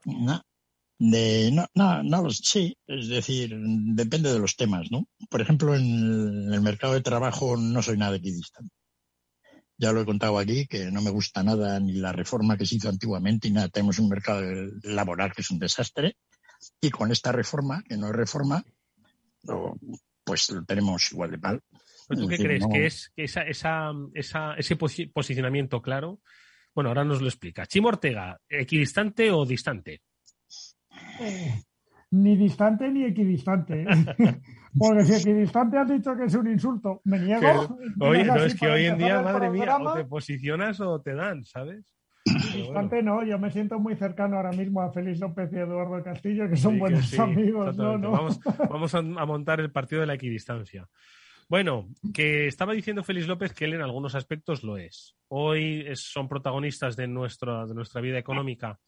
No, 0.06 0.42
de, 1.00 1.50
no, 1.54 1.66
no, 1.74 2.04
no, 2.04 2.30
sí, 2.30 2.78
es 2.86 3.08
decir, 3.08 3.56
depende 3.58 4.34
de 4.34 4.40
los 4.40 4.58
temas, 4.58 4.92
¿no? 4.92 5.08
Por 5.30 5.40
ejemplo, 5.40 5.74
en 5.74 6.54
el 6.54 6.62
mercado 6.62 6.94
de 6.94 7.02
trabajo 7.02 7.56
no 7.56 7.82
soy 7.82 7.98
nada 7.98 8.18
equidistante. 8.18 8.76
Ya 9.78 9.94
lo 9.94 10.02
he 10.02 10.06
contado 10.06 10.38
aquí, 10.38 10.68
que 10.68 10.92
no 10.92 11.02
me 11.02 11.10
gusta 11.10 11.42
nada 11.42 11.80
ni 11.80 11.94
la 11.94 12.12
reforma 12.12 12.58
que 12.58 12.66
se 12.66 12.76
hizo 12.76 12.90
antiguamente 12.90 13.48
y 13.48 13.52
nada. 13.52 13.70
Tenemos 13.70 13.98
un 13.98 14.10
mercado 14.10 14.42
laboral 14.84 15.32
que 15.32 15.42
es 15.42 15.50
un 15.52 15.60
desastre 15.60 16.18
y 16.82 16.90
con 16.90 17.14
esta 17.14 17.32
reforma, 17.32 17.82
que 17.88 17.96
no 17.96 18.08
es 18.08 18.14
reforma, 18.14 18.62
pues 20.26 20.50
lo 20.52 20.66
tenemos 20.66 21.10
igual 21.14 21.32
de 21.32 21.38
mal. 21.38 21.62
¿Tú 22.10 22.28
qué 22.28 22.38
crees? 22.38 22.66
¿Que 22.70 22.86
es 22.86 23.12
que 23.16 23.24
esa, 23.24 23.44
esa, 23.44 23.92
esa, 24.14 24.56
ese 24.56 24.76
posicionamiento 24.76 25.82
claro? 25.82 26.20
Bueno, 26.76 26.90
ahora 26.90 27.06
nos 27.06 27.22
lo 27.22 27.30
explica. 27.30 27.66
Chimo 27.66 27.88
Ortega, 27.88 28.38
¿equidistante 28.50 29.32
o 29.32 29.46
distante? 29.46 30.02
Eh, 31.20 31.62
ni 32.12 32.36
distante 32.36 32.90
ni 32.90 33.06
equidistante. 33.06 33.86
Porque 34.78 35.04
si 35.04 35.14
equidistante 35.14 35.78
has 35.78 35.90
dicho 35.90 36.16
que 36.16 36.26
es 36.26 36.36
un 36.36 36.48
insulto, 36.48 37.02
me 37.06 37.20
niego. 37.20 37.78
Oye, 38.00 38.24
no, 38.24 38.36
es 38.36 38.56
que 38.56 38.68
hoy 38.68 38.86
en 38.86 38.98
día, 38.98 39.22
madre 39.22 39.50
mía, 39.50 39.78
o 39.78 39.94
te 39.94 40.06
posicionas 40.06 40.80
o 40.80 41.02
te 41.02 41.16
dan, 41.16 41.44
¿sabes? 41.44 41.96
Distante 42.26 43.02
no, 43.02 43.24
yo 43.24 43.40
me 43.40 43.50
siento 43.50 43.80
muy 43.80 43.96
cercano 43.96 44.38
ahora 44.38 44.52
mismo 44.52 44.82
a 44.82 44.92
Félix 44.92 45.20
López 45.20 45.50
y 45.54 45.58
Eduardo 45.58 46.04
Castillo, 46.04 46.50
que 46.50 46.58
son 46.58 46.78
buenos 46.78 47.18
amigos. 47.18 47.76
Vamos, 47.78 48.94
a, 48.94 49.02
montar 49.02 49.60
el 49.60 49.72
partido 49.72 50.02
de 50.02 50.08
la 50.08 50.14
equidistancia. 50.16 50.88
Bueno, 51.48 51.90
que 52.14 52.48
estaba 52.48 52.74
diciendo 52.74 53.04
Félix 53.04 53.28
López 53.28 53.54
que 53.54 53.66
él 53.66 53.74
en 53.74 53.82
algunos 53.82 54.14
aspectos 54.14 54.64
lo 54.64 54.78
es. 54.78 55.16
Hoy 55.30 55.88
son 55.96 56.28
protagonistas 56.28 56.96
de, 56.96 57.08
nuestra 57.08 57.66
de 57.66 57.74
nuestra 57.74 58.02
vida 58.02 58.20
económica 58.20 58.80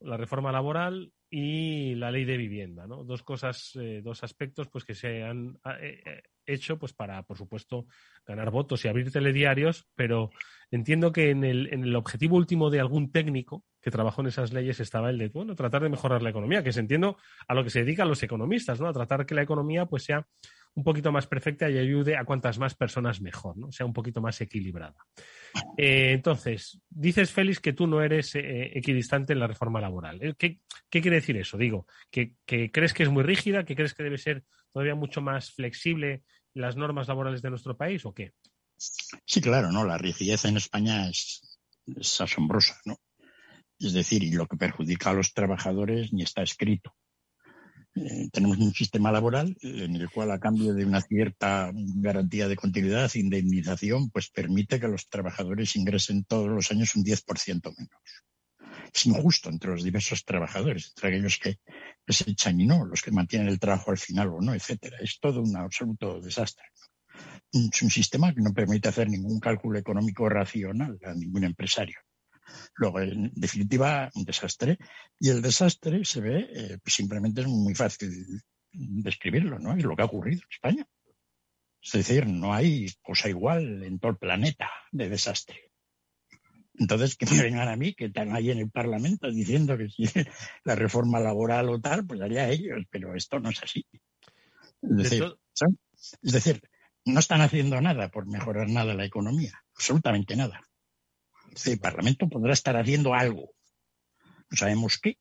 la 0.00 0.16
reforma 0.16 0.52
laboral 0.52 1.12
y 1.30 1.94
la 1.94 2.10
ley 2.10 2.24
de 2.24 2.36
vivienda, 2.36 2.86
¿no? 2.86 3.04
Dos 3.04 3.22
cosas, 3.22 3.72
eh, 3.76 4.00
dos 4.02 4.22
aspectos, 4.22 4.68
pues 4.68 4.84
que 4.84 4.94
se 4.94 5.22
han 5.24 5.58
eh, 5.80 6.00
eh, 6.04 6.22
hecho, 6.46 6.78
pues 6.78 6.94
para, 6.94 7.22
por 7.22 7.36
supuesto, 7.36 7.86
ganar 8.26 8.50
votos 8.50 8.84
y 8.84 8.88
abrir 8.88 9.12
telediarios, 9.12 9.86
pero 9.94 10.30
entiendo 10.70 11.12
que 11.12 11.30
en 11.30 11.44
el, 11.44 11.72
en 11.72 11.82
el 11.82 11.96
objetivo 11.96 12.36
último 12.36 12.70
de 12.70 12.80
algún 12.80 13.12
técnico 13.12 13.64
que 13.82 13.90
trabajó 13.90 14.22
en 14.22 14.28
esas 14.28 14.52
leyes 14.52 14.80
estaba 14.80 15.10
el 15.10 15.18
de, 15.18 15.28
bueno, 15.28 15.54
tratar 15.54 15.82
de 15.82 15.90
mejorar 15.90 16.22
la 16.22 16.30
economía, 16.30 16.62
que 16.62 16.72
se 16.72 16.80
entiendo 16.80 17.18
a 17.46 17.54
lo 17.54 17.62
que 17.62 17.70
se 17.70 17.80
dedican 17.80 18.08
los 18.08 18.22
economistas, 18.22 18.80
¿no? 18.80 18.88
A 18.88 18.92
tratar 18.92 19.26
que 19.26 19.34
la 19.34 19.42
economía, 19.42 19.86
pues 19.86 20.04
sea 20.04 20.26
un 20.78 20.84
poquito 20.84 21.10
más 21.10 21.26
perfecta 21.26 21.68
y 21.68 21.76
ayude 21.76 22.16
a 22.16 22.24
cuantas 22.24 22.56
más 22.56 22.76
personas 22.76 23.20
mejor, 23.20 23.56
¿no? 23.56 23.72
Sea 23.72 23.84
un 23.84 23.92
poquito 23.92 24.20
más 24.20 24.40
equilibrada. 24.40 24.94
Eh, 25.76 26.12
entonces, 26.12 26.80
dices, 26.88 27.32
Félix, 27.32 27.58
que 27.58 27.72
tú 27.72 27.88
no 27.88 28.00
eres 28.00 28.36
eh, 28.36 28.70
equidistante 28.78 29.32
en 29.32 29.40
la 29.40 29.48
reforma 29.48 29.80
laboral. 29.80 30.22
Eh, 30.22 30.34
¿Qué, 30.38 30.60
quiere 30.88 31.16
decir 31.16 31.36
eso? 31.36 31.58
Digo, 31.58 31.88
que, 32.12 32.36
crees 32.46 32.94
que 32.94 33.02
es 33.02 33.08
muy 33.08 33.24
rígida, 33.24 33.64
que 33.64 33.74
crees 33.74 33.92
que 33.92 34.04
debe 34.04 34.18
ser 34.18 34.44
todavía 34.72 34.94
mucho 34.94 35.20
más 35.20 35.50
flexible 35.50 36.22
las 36.54 36.76
normas 36.76 37.08
laborales 37.08 37.42
de 37.42 37.50
nuestro 37.50 37.76
país 37.76 38.06
o 38.06 38.14
qué? 38.14 38.34
Sí, 38.76 39.40
claro, 39.40 39.72
¿no? 39.72 39.84
La 39.84 39.98
rigidez 39.98 40.44
en 40.44 40.58
España 40.58 41.08
es, 41.10 41.58
es 41.86 42.20
asombrosa, 42.20 42.80
¿no? 42.84 43.00
Es 43.80 43.94
decir, 43.94 44.22
y 44.22 44.30
lo 44.30 44.46
que 44.46 44.56
perjudica 44.56 45.10
a 45.10 45.14
los 45.14 45.34
trabajadores 45.34 46.12
ni 46.12 46.22
está 46.22 46.42
escrito. 46.42 46.94
Eh, 48.00 48.28
tenemos 48.32 48.58
un 48.58 48.72
sistema 48.72 49.10
laboral 49.10 49.56
en 49.60 49.96
el 49.96 50.08
cual 50.10 50.30
a 50.30 50.38
cambio 50.38 50.72
de 50.72 50.84
una 50.84 51.00
cierta 51.00 51.70
garantía 51.74 52.46
de 52.46 52.56
continuidad, 52.56 53.10
indemnización, 53.14 54.10
pues 54.10 54.30
permite 54.30 54.78
que 54.78 54.88
los 54.88 55.08
trabajadores 55.08 55.74
ingresen 55.74 56.24
todos 56.24 56.48
los 56.48 56.70
años 56.70 56.94
un 56.94 57.04
10% 57.04 57.74
menos. 57.76 58.00
Es 58.94 59.06
injusto 59.06 59.50
entre 59.50 59.70
los 59.70 59.82
diversos 59.82 60.24
trabajadores, 60.24 60.92
entre 60.94 61.08
aquellos 61.08 61.38
que, 61.38 61.58
se 62.06 62.30
echan 62.30 62.60
y 62.60 62.66
no, 62.66 62.84
los 62.86 63.02
que 63.02 63.10
mantienen 63.10 63.48
el 63.48 63.58
trabajo 63.58 63.90
al 63.90 63.98
final 63.98 64.28
o 64.28 64.40
no, 64.40 64.54
etcétera. 64.54 64.96
Es 65.00 65.18
todo 65.20 65.42
un 65.42 65.56
absoluto 65.56 66.20
desastre. 66.20 66.64
Es 67.52 67.82
un 67.82 67.90
sistema 67.90 68.32
que 68.32 68.40
no 68.40 68.54
permite 68.54 68.88
hacer 68.88 69.08
ningún 69.08 69.40
cálculo 69.40 69.78
económico 69.78 70.28
racional 70.28 70.98
a 71.04 71.14
ningún 71.14 71.44
empresario. 71.44 71.98
Luego, 72.74 73.00
en 73.00 73.32
definitiva, 73.34 74.10
un 74.14 74.24
desastre. 74.24 74.78
Y 75.18 75.30
el 75.30 75.42
desastre 75.42 76.04
se 76.04 76.20
ve, 76.20 76.48
eh, 76.52 76.78
pues 76.82 76.94
simplemente 76.94 77.40
es 77.40 77.46
muy 77.46 77.74
fácil 77.74 78.10
describirlo, 78.72 79.58
¿no? 79.58 79.76
Es 79.76 79.84
lo 79.84 79.96
que 79.96 80.02
ha 80.02 80.06
ocurrido 80.06 80.42
en 80.42 80.48
España. 80.50 80.86
Es 81.82 81.92
decir, 81.92 82.26
no 82.26 82.52
hay 82.54 82.86
cosa 83.02 83.28
igual 83.28 83.82
en 83.82 83.98
todo 83.98 84.12
el 84.12 84.18
planeta 84.18 84.70
de 84.92 85.08
desastre. 85.08 85.70
Entonces, 86.74 87.16
que 87.16 87.26
me 87.26 87.42
vengan 87.42 87.68
a 87.68 87.76
mí, 87.76 87.94
que 87.94 88.06
están 88.06 88.34
ahí 88.34 88.50
en 88.50 88.58
el 88.58 88.70
Parlamento 88.70 89.30
diciendo 89.30 89.76
que 89.76 89.88
si 89.88 90.04
la 90.64 90.74
reforma 90.76 91.18
laboral 91.18 91.68
o 91.70 91.80
tal, 91.80 92.06
pues 92.06 92.20
haría 92.20 92.48
ellos, 92.48 92.84
pero 92.90 93.14
esto 93.16 93.40
no 93.40 93.50
es 93.50 93.62
así. 93.62 93.84
Es 94.82 94.96
decir, 94.96 95.24
es 96.22 96.32
decir, 96.32 96.62
no 97.04 97.18
están 97.18 97.40
haciendo 97.40 97.80
nada 97.80 98.10
por 98.10 98.26
mejorar 98.26 98.68
nada 98.68 98.94
la 98.94 99.04
economía, 99.04 99.52
absolutamente 99.74 100.36
nada 100.36 100.62
el 101.66 101.78
Parlamento 101.78 102.28
podrá 102.28 102.52
estar 102.52 102.76
haciendo 102.76 103.14
algo. 103.14 103.50
No 104.50 104.56
sabemos 104.56 104.98
qué. 104.98 105.18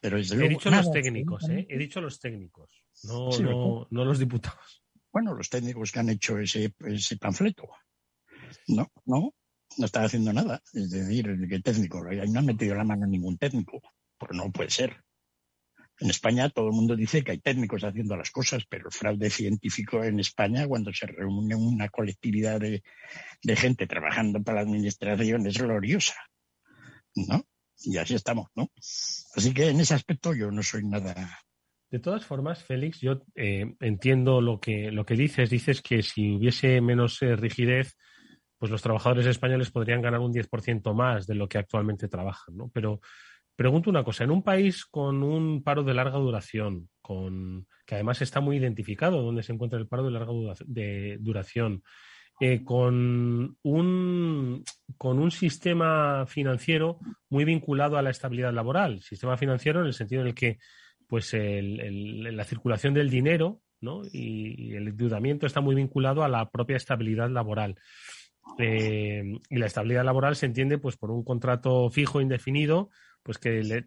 Pero 0.00 0.18
desde 0.18 0.44
He 0.44 0.48
dicho 0.48 0.70
los 0.70 0.90
técnicos, 0.90 1.48
¿eh? 1.48 1.66
He 1.68 1.78
dicho 1.78 2.00
los 2.00 2.20
técnicos, 2.20 2.68
no, 3.04 3.86
no, 3.90 4.04
los 4.04 4.18
diputados. 4.18 4.82
Bueno, 5.12 5.34
los 5.34 5.48
técnicos 5.48 5.92
que 5.92 6.00
han 6.00 6.10
hecho 6.10 6.38
ese, 6.38 6.74
ese 6.80 7.16
panfleto. 7.16 7.68
No, 8.66 8.90
no, 9.06 9.34
no 9.78 9.86
están 9.86 10.04
haciendo 10.04 10.32
nada. 10.32 10.60
Es 10.72 10.90
decir, 10.90 11.26
que 11.48 11.60
técnico, 11.60 12.02
no 12.04 12.38
han 12.38 12.46
metido 12.46 12.74
la 12.74 12.84
mano 12.84 13.06
ningún 13.06 13.38
técnico. 13.38 13.80
Pues 14.18 14.32
no 14.32 14.50
puede 14.50 14.70
ser. 14.70 15.03
En 16.00 16.10
España 16.10 16.50
todo 16.50 16.66
el 16.66 16.72
mundo 16.72 16.96
dice 16.96 17.22
que 17.22 17.32
hay 17.32 17.38
técnicos 17.38 17.84
haciendo 17.84 18.16
las 18.16 18.30
cosas, 18.30 18.64
pero 18.68 18.86
el 18.86 18.92
fraude 18.92 19.30
científico 19.30 20.02
en 20.02 20.18
España, 20.18 20.66
cuando 20.66 20.92
se 20.92 21.06
reúne 21.06 21.54
una 21.54 21.88
colectividad 21.88 22.60
de, 22.60 22.82
gente 23.56 23.86
trabajando 23.86 24.42
para 24.42 24.56
la 24.56 24.62
administración, 24.62 25.46
es 25.46 25.58
gloriosa. 25.58 26.16
¿No? 27.14 27.46
Y 27.78 27.96
así 27.98 28.14
estamos, 28.14 28.48
¿no? 28.56 28.70
Así 28.76 29.54
que 29.54 29.68
en 29.68 29.80
ese 29.80 29.94
aspecto 29.94 30.34
yo 30.34 30.50
no 30.50 30.62
soy 30.62 30.84
nada. 30.84 31.14
De 31.90 32.00
todas 32.00 32.24
formas, 32.24 32.64
Félix, 32.64 33.00
yo 33.00 33.22
eh, 33.36 33.72
entiendo 33.78 34.40
lo 34.40 34.58
que, 34.58 34.90
lo 34.90 35.06
que 35.06 35.14
dices. 35.14 35.48
Dices 35.48 35.80
que 35.80 36.02
si 36.02 36.36
hubiese 36.36 36.80
menos 36.80 37.22
eh, 37.22 37.36
rigidez, 37.36 37.96
pues 38.58 38.72
los 38.72 38.82
trabajadores 38.82 39.26
españoles 39.26 39.70
podrían 39.70 40.02
ganar 40.02 40.20
un 40.20 40.32
10% 40.32 40.92
más 40.94 41.26
de 41.26 41.34
lo 41.34 41.48
que 41.48 41.58
actualmente 41.58 42.08
trabajan, 42.08 42.56
¿no? 42.56 42.68
Pero 42.72 43.00
Pregunto 43.56 43.90
una 43.90 44.04
cosa, 44.04 44.24
en 44.24 44.30
un 44.30 44.42
país 44.42 44.84
con 44.84 45.22
un 45.22 45.62
paro 45.62 45.84
de 45.84 45.94
larga 45.94 46.18
duración, 46.18 46.88
con, 47.00 47.66
que 47.86 47.94
además 47.94 48.20
está 48.22 48.40
muy 48.40 48.56
identificado 48.56 49.22
donde 49.22 49.42
se 49.42 49.52
encuentra 49.52 49.78
el 49.78 49.86
paro 49.86 50.04
de 50.04 50.10
larga 50.10 50.32
duración, 51.20 51.82
eh, 52.40 52.64
con, 52.64 53.56
un, 53.62 54.64
con 54.98 55.18
un 55.20 55.30
sistema 55.30 56.26
financiero 56.26 56.98
muy 57.28 57.44
vinculado 57.44 57.96
a 57.96 58.02
la 58.02 58.10
estabilidad 58.10 58.52
laboral. 58.52 59.00
Sistema 59.02 59.36
financiero 59.36 59.80
en 59.80 59.86
el 59.86 59.94
sentido 59.94 60.22
en 60.22 60.28
el 60.28 60.34
que 60.34 60.58
pues 61.06 61.32
la 61.34 62.44
circulación 62.44 62.94
del 62.94 63.10
dinero 63.10 63.60
y, 64.12 64.74
el 64.74 64.88
endeudamiento 64.88 65.46
está 65.46 65.60
muy 65.60 65.74
vinculado 65.74 66.24
a 66.24 66.28
la 66.28 66.50
propia 66.50 66.76
estabilidad 66.76 67.30
laboral. 67.30 67.76
Eh, 68.58 69.22
y 69.48 69.56
la 69.56 69.66
estabilidad 69.66 70.04
laboral 70.04 70.36
se 70.36 70.46
entiende 70.46 70.78
pues 70.78 70.96
por 70.96 71.10
un 71.10 71.24
contrato 71.24 71.88
fijo 71.90 72.20
indefinido 72.20 72.90
pues 73.24 73.38
que, 73.38 73.84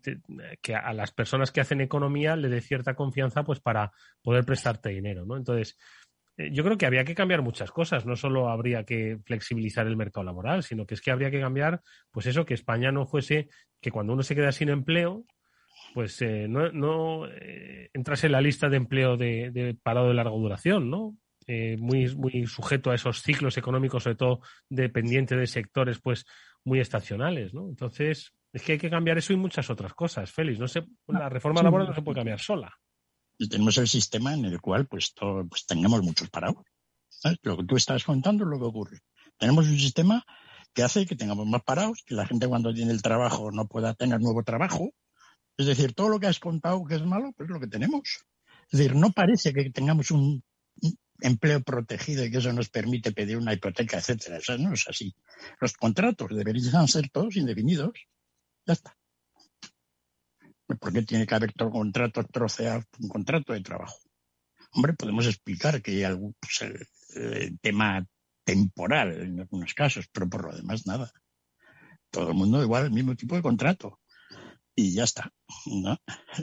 que 0.62 0.75
a 0.75 0.91
las 0.94 1.12
personas 1.12 1.51
que 1.51 1.62
hacen 1.62 1.79
economía 1.79 2.36
le 2.36 2.50
dé 2.50 2.60
cierta 2.60 2.96
confianza 2.96 3.44
pues 3.44 3.60
para 3.60 3.91
poder 4.24 4.44
prestarte 4.44 4.89
dinero, 4.89 5.25
¿no? 5.25 5.38
Entonces, 5.38 5.77
eh, 6.38 6.50
yo 6.51 6.63
creo 6.63 6.75
que 6.75 6.88
habría 6.88 7.06
que 7.06 7.13
cambiar 7.13 7.44
muchas 7.44 7.72
cosas, 7.72 8.08
no 8.08 8.15
solo 8.15 8.50
habría 8.50 8.84
que 8.84 9.20
flexibilizar 9.24 9.86
el 9.86 9.96
mercado 9.96 10.24
laboral, 10.24 10.63
sino 10.63 10.88
que 10.88 10.96
es 10.96 11.01
que 11.01 11.12
habría 11.12 11.29
que 11.29 11.39
cambiar, 11.39 11.82
pues 12.12 12.25
eso, 12.25 12.46
que 12.46 12.56
España 12.56 12.91
no 12.91 13.06
fuese, 13.06 13.48
que 13.79 13.91
cuando 13.91 14.13
uno 14.13 14.24
se 14.24 14.36
queda 14.36 14.51
sin 14.51 14.70
empleo, 14.70 15.24
pues 15.94 16.20
eh, 16.24 16.48
no, 16.48 16.72
no 16.72 17.27
eh, 17.27 17.91
entrase 17.94 18.25
en 18.25 18.32
la 18.34 18.41
lista 18.41 18.70
de 18.70 18.77
empleo 18.77 19.17
de, 19.17 19.51
de 19.51 19.75
parado 19.75 20.08
de 20.08 20.15
larga 20.15 20.32
duración, 20.32 20.89
¿no? 20.89 21.15
muy, 21.77 22.13
muy 22.13 22.46
sujeto 22.46 22.91
a 22.91 22.96
esos 22.96 23.22
ciclos 23.22 23.58
económicos, 23.58 24.03
sobre 24.03 24.17
todo 24.17 24.41
dependiente 24.67 25.38
de 25.38 25.48
sectores 25.48 25.98
pues 26.01 26.25
muy 26.65 26.82
estacionales, 26.82 27.53
¿no? 27.53 27.70
Entonces, 27.70 28.34
es 28.58 28.64
que 28.64 28.74
hay 28.74 28.78
que 28.78 28.90
cambiar 28.90 29.18
eso 29.18 29.34
y 29.34 29.38
muchas 29.38 29.70
otras 29.70 29.94
cosas, 29.94 30.32
Félix. 30.32 30.60
No 30.60 30.68
se, 30.68 30.86
la 31.08 31.30
reforma 31.30 31.64
laboral 31.64 31.88
no 31.88 31.94
se 31.94 32.02
puede 32.02 32.18
cambiar 32.18 32.40
sola. 32.40 32.74
Y 33.38 33.48
tenemos 33.48 33.78
el 33.78 33.88
sistema 33.88 34.34
en 34.34 34.46
el 34.46 34.60
cual 34.60 34.88
pues, 34.88 35.14
todo, 35.14 35.48
pues 35.48 35.66
tengamos 35.66 36.02
muchos 36.02 36.30
parados. 36.30 36.64
Lo 37.44 37.58
que 37.58 37.64
tú 37.64 37.76
estás 37.76 38.04
contando 38.04 38.44
es 38.44 38.50
lo 38.50 38.58
que 38.58 38.66
ocurre. 38.66 39.00
Tenemos 39.38 39.68
un 39.68 39.78
sistema 39.78 40.26
que 40.74 40.84
hace 40.84 41.06
que 41.06 41.16
tengamos 41.16 41.48
más 41.48 41.64
parados, 41.64 42.04
que 42.06 42.16
la 42.16 42.26
gente 42.26 42.48
cuando 42.48 42.74
tiene 42.74 42.92
el 42.92 43.02
trabajo 43.02 43.52
no 43.52 43.68
pueda 43.68 43.94
tener 43.94 44.20
nuevo 44.20 44.44
trabajo. 44.44 44.92
Es 45.58 45.66
decir, 45.66 45.94
todo 45.94 46.10
lo 46.10 46.20
que 46.20 46.28
has 46.28 46.40
contado 46.40 46.84
que 46.86 46.96
es 46.96 47.04
malo, 47.04 47.32
pues 47.36 47.50
es 47.50 47.54
lo 47.54 47.60
que 47.60 47.68
tenemos. 47.68 48.26
Es 48.72 48.80
decir, 48.80 48.96
no 48.96 49.12
parece 49.12 49.54
que 49.54 49.70
tengamos 49.70 50.12
un, 50.12 50.44
empleo 51.22 51.62
protegido 51.62 52.24
y 52.24 52.32
que 52.32 52.38
eso 52.38 52.54
nos 52.54 52.70
permite 52.70 53.12
pedir 53.12 53.38
una 53.38 53.54
hipoteca, 53.54 53.98
etcétera. 53.98 54.38
Eso 54.38 54.58
no 54.58 54.74
es 54.74 54.88
así. 54.88 55.16
Los 55.60 55.74
contratos 55.74 56.30
deberían 56.30 56.88
ser 56.88 57.10
todos 57.10 57.36
indefinidos. 57.36 57.94
Ya 58.68 58.74
está. 58.74 58.98
¿Por 60.68 60.92
qué 60.92 61.02
tiene 61.04 61.26
que 61.26 61.36
haber 61.36 61.54
todo 61.54 61.72
contrato 61.72 62.22
troceado, 62.26 62.84
un 63.00 63.08
contrato 63.08 63.54
de 63.54 63.62
trabajo? 63.62 63.98
Hombre, 64.74 64.94
podemos 64.94 65.26
explicar 65.26 65.82
que 65.82 65.92
hay 65.92 66.04
algún 66.04 66.36
pues, 66.38 66.62
el, 67.16 67.58
tema 67.62 68.06
temporal 68.44 69.22
en 69.22 69.40
algunos 69.40 69.74
casos, 69.74 70.08
pero 70.12 70.30
por 70.30 70.44
lo 70.44 70.56
demás 70.56 70.86
nada. 70.86 71.10
Todo 72.12 72.30
el 72.30 72.36
mundo 72.36 72.62
igual 72.62 72.86
el 72.86 72.92
mismo 72.92 73.16
tipo 73.16 73.36
de 73.36 73.42
contrato 73.42 74.02
y 74.76 74.94
ya 74.94 75.06
está. 75.06 75.32
¿no? 75.66 75.98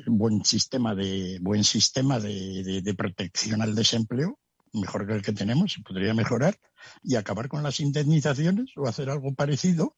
Buen 0.07 0.45
sistema 0.47 0.95
de 0.95 1.39
buen 1.43 1.63
sistema 1.63 2.19
de, 2.19 2.81
de, 2.83 2.95
protección 2.95 3.61
al 3.61 3.75
desempleo, 3.75 4.39
mejor 4.73 5.07
que 5.07 5.13
el 5.13 5.23
que 5.23 5.33
tenemos, 5.33 5.75
se 5.75 5.83
podría 5.83 6.15
mejorar 6.15 6.59
y 7.03 7.17
acabar 7.17 7.49
con 7.49 7.63
las 7.63 7.81
indemnizaciones 7.81 8.73
o 8.77 8.89
hacer 8.89 9.11
algo 9.11 9.35
parecido 9.35 9.97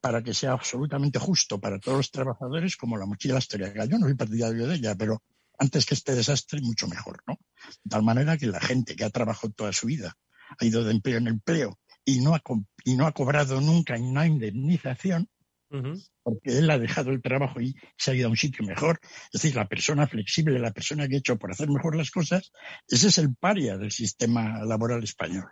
para 0.00 0.22
que 0.22 0.34
sea 0.34 0.52
absolutamente 0.52 1.18
justo 1.18 1.60
para 1.60 1.78
todos 1.78 1.98
los 1.98 2.10
trabajadores 2.10 2.76
como 2.76 2.96
la 2.96 3.06
mochila 3.06 3.38
histórica. 3.38 3.84
Yo 3.84 3.98
no 3.98 4.06
soy 4.06 4.14
partidario 4.14 4.66
de 4.66 4.76
ella, 4.76 4.94
pero 4.94 5.22
antes 5.58 5.86
que 5.86 5.94
este 5.94 6.14
desastre, 6.14 6.60
mucho 6.60 6.86
mejor, 6.86 7.22
¿no? 7.26 7.38
De 7.82 7.90
tal 7.90 8.02
manera 8.02 8.36
que 8.36 8.46
la 8.46 8.60
gente 8.60 8.94
que 8.94 9.04
ha 9.04 9.10
trabajado 9.10 9.52
toda 9.52 9.72
su 9.72 9.86
vida, 9.86 10.14
ha 10.58 10.64
ido 10.64 10.84
de 10.84 10.92
empleo 10.92 11.18
en 11.18 11.26
empleo 11.26 11.78
y 12.04 12.20
no 12.20 12.34
ha, 12.34 12.42
y 12.84 12.96
no 12.96 13.06
ha 13.06 13.12
cobrado 13.12 13.60
nunca 13.60 13.96
una 13.98 14.26
indemnización, 14.26 15.28
porque 16.22 16.58
él 16.58 16.70
ha 16.70 16.78
dejado 16.78 17.10
el 17.10 17.20
trabajo 17.20 17.60
y 17.60 17.76
se 17.98 18.10
ha 18.10 18.14
ido 18.14 18.28
a 18.28 18.30
un 18.30 18.38
sitio 18.38 18.64
mejor. 18.64 19.00
Es 19.32 19.42
decir, 19.42 19.54
la 19.54 19.68
persona 19.68 20.06
flexible, 20.06 20.58
la 20.58 20.72
persona 20.72 21.06
que 21.06 21.16
ha 21.16 21.18
hecho 21.18 21.38
por 21.38 21.50
hacer 21.50 21.68
mejor 21.68 21.94
las 21.94 22.10
cosas, 22.10 22.52
ese 22.88 23.08
es 23.08 23.18
el 23.18 23.34
paria 23.34 23.76
del 23.76 23.90
sistema 23.90 24.64
laboral 24.64 25.04
español 25.04 25.50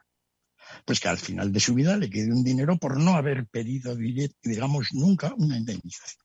pues 0.85 1.00
que 1.00 1.09
al 1.09 1.18
final 1.18 1.52
de 1.52 1.61
su 1.61 1.75
vida 1.75 1.97
le 1.97 2.11
quede 2.11 2.33
un 2.33 2.45
dinero 2.45 2.76
por 2.76 2.99
no 2.99 3.14
haber 3.14 3.47
pedido, 3.47 3.97
digamos, 3.97 4.88
nunca 4.92 5.35
una 5.37 5.56
indemnización. 5.56 6.25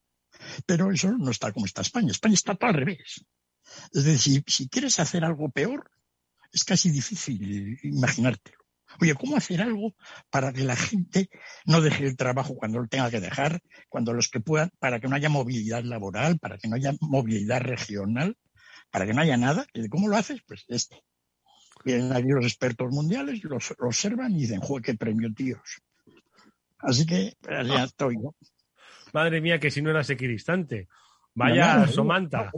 Pero 0.66 0.90
eso 0.90 1.12
no 1.12 1.30
está 1.30 1.52
como 1.52 1.66
está 1.66 1.82
España. 1.82 2.10
España 2.10 2.34
está 2.34 2.54
todo 2.54 2.70
al 2.70 2.76
revés. 2.76 3.24
Es 3.92 4.04
decir, 4.04 4.42
si, 4.46 4.68
quieres 4.68 4.98
hacer 4.98 5.24
algo 5.24 5.50
peor, 5.50 5.90
es 6.52 6.64
casi 6.64 6.90
difícil 6.90 7.78
imaginártelo. 7.82 8.58
Oye, 9.00 9.14
¿cómo 9.14 9.36
hacer 9.36 9.62
algo 9.62 9.94
para 10.30 10.52
que 10.52 10.64
la 10.64 10.76
gente 10.76 11.30
no 11.64 11.80
deje 11.80 12.06
el 12.06 12.16
trabajo 12.16 12.54
cuando 12.54 12.78
lo 12.78 12.88
tenga 12.88 13.10
que 13.10 13.20
dejar, 13.20 13.62
cuando 13.88 14.12
los 14.12 14.28
que 14.28 14.40
puedan, 14.40 14.70
para 14.78 15.00
que 15.00 15.08
no 15.08 15.16
haya 15.16 15.30
movilidad 15.30 15.82
laboral, 15.82 16.38
para 16.38 16.58
que 16.58 16.68
no 16.68 16.76
haya 16.76 16.92
movilidad 17.00 17.60
regional, 17.62 18.36
para 18.90 19.06
que 19.06 19.14
no 19.14 19.22
haya 19.22 19.38
nada? 19.38 19.66
¿Cómo 19.90 20.08
lo 20.08 20.16
haces? 20.16 20.42
Pues 20.46 20.64
este. 20.68 21.02
Vienen 21.84 22.12
aquí 22.12 22.28
los 22.28 22.44
expertos 22.44 22.92
mundiales, 22.92 23.42
los, 23.44 23.74
observan 23.78 24.32
y 24.32 24.42
dicen, 24.42 24.60
joder, 24.60 24.82
qué 24.82 24.94
premio, 24.94 25.32
tíos. 25.34 25.82
Así 26.78 27.06
que 27.06 27.34
ya 27.48 27.84
estoy, 27.84 28.16
¿no? 28.16 28.34
Madre 29.12 29.40
mía, 29.40 29.60
que 29.60 29.70
si 29.70 29.82
no 29.82 29.90
eras 29.90 30.10
equidistante. 30.10 30.88
Vaya 31.34 31.86
somanta. 31.86 32.50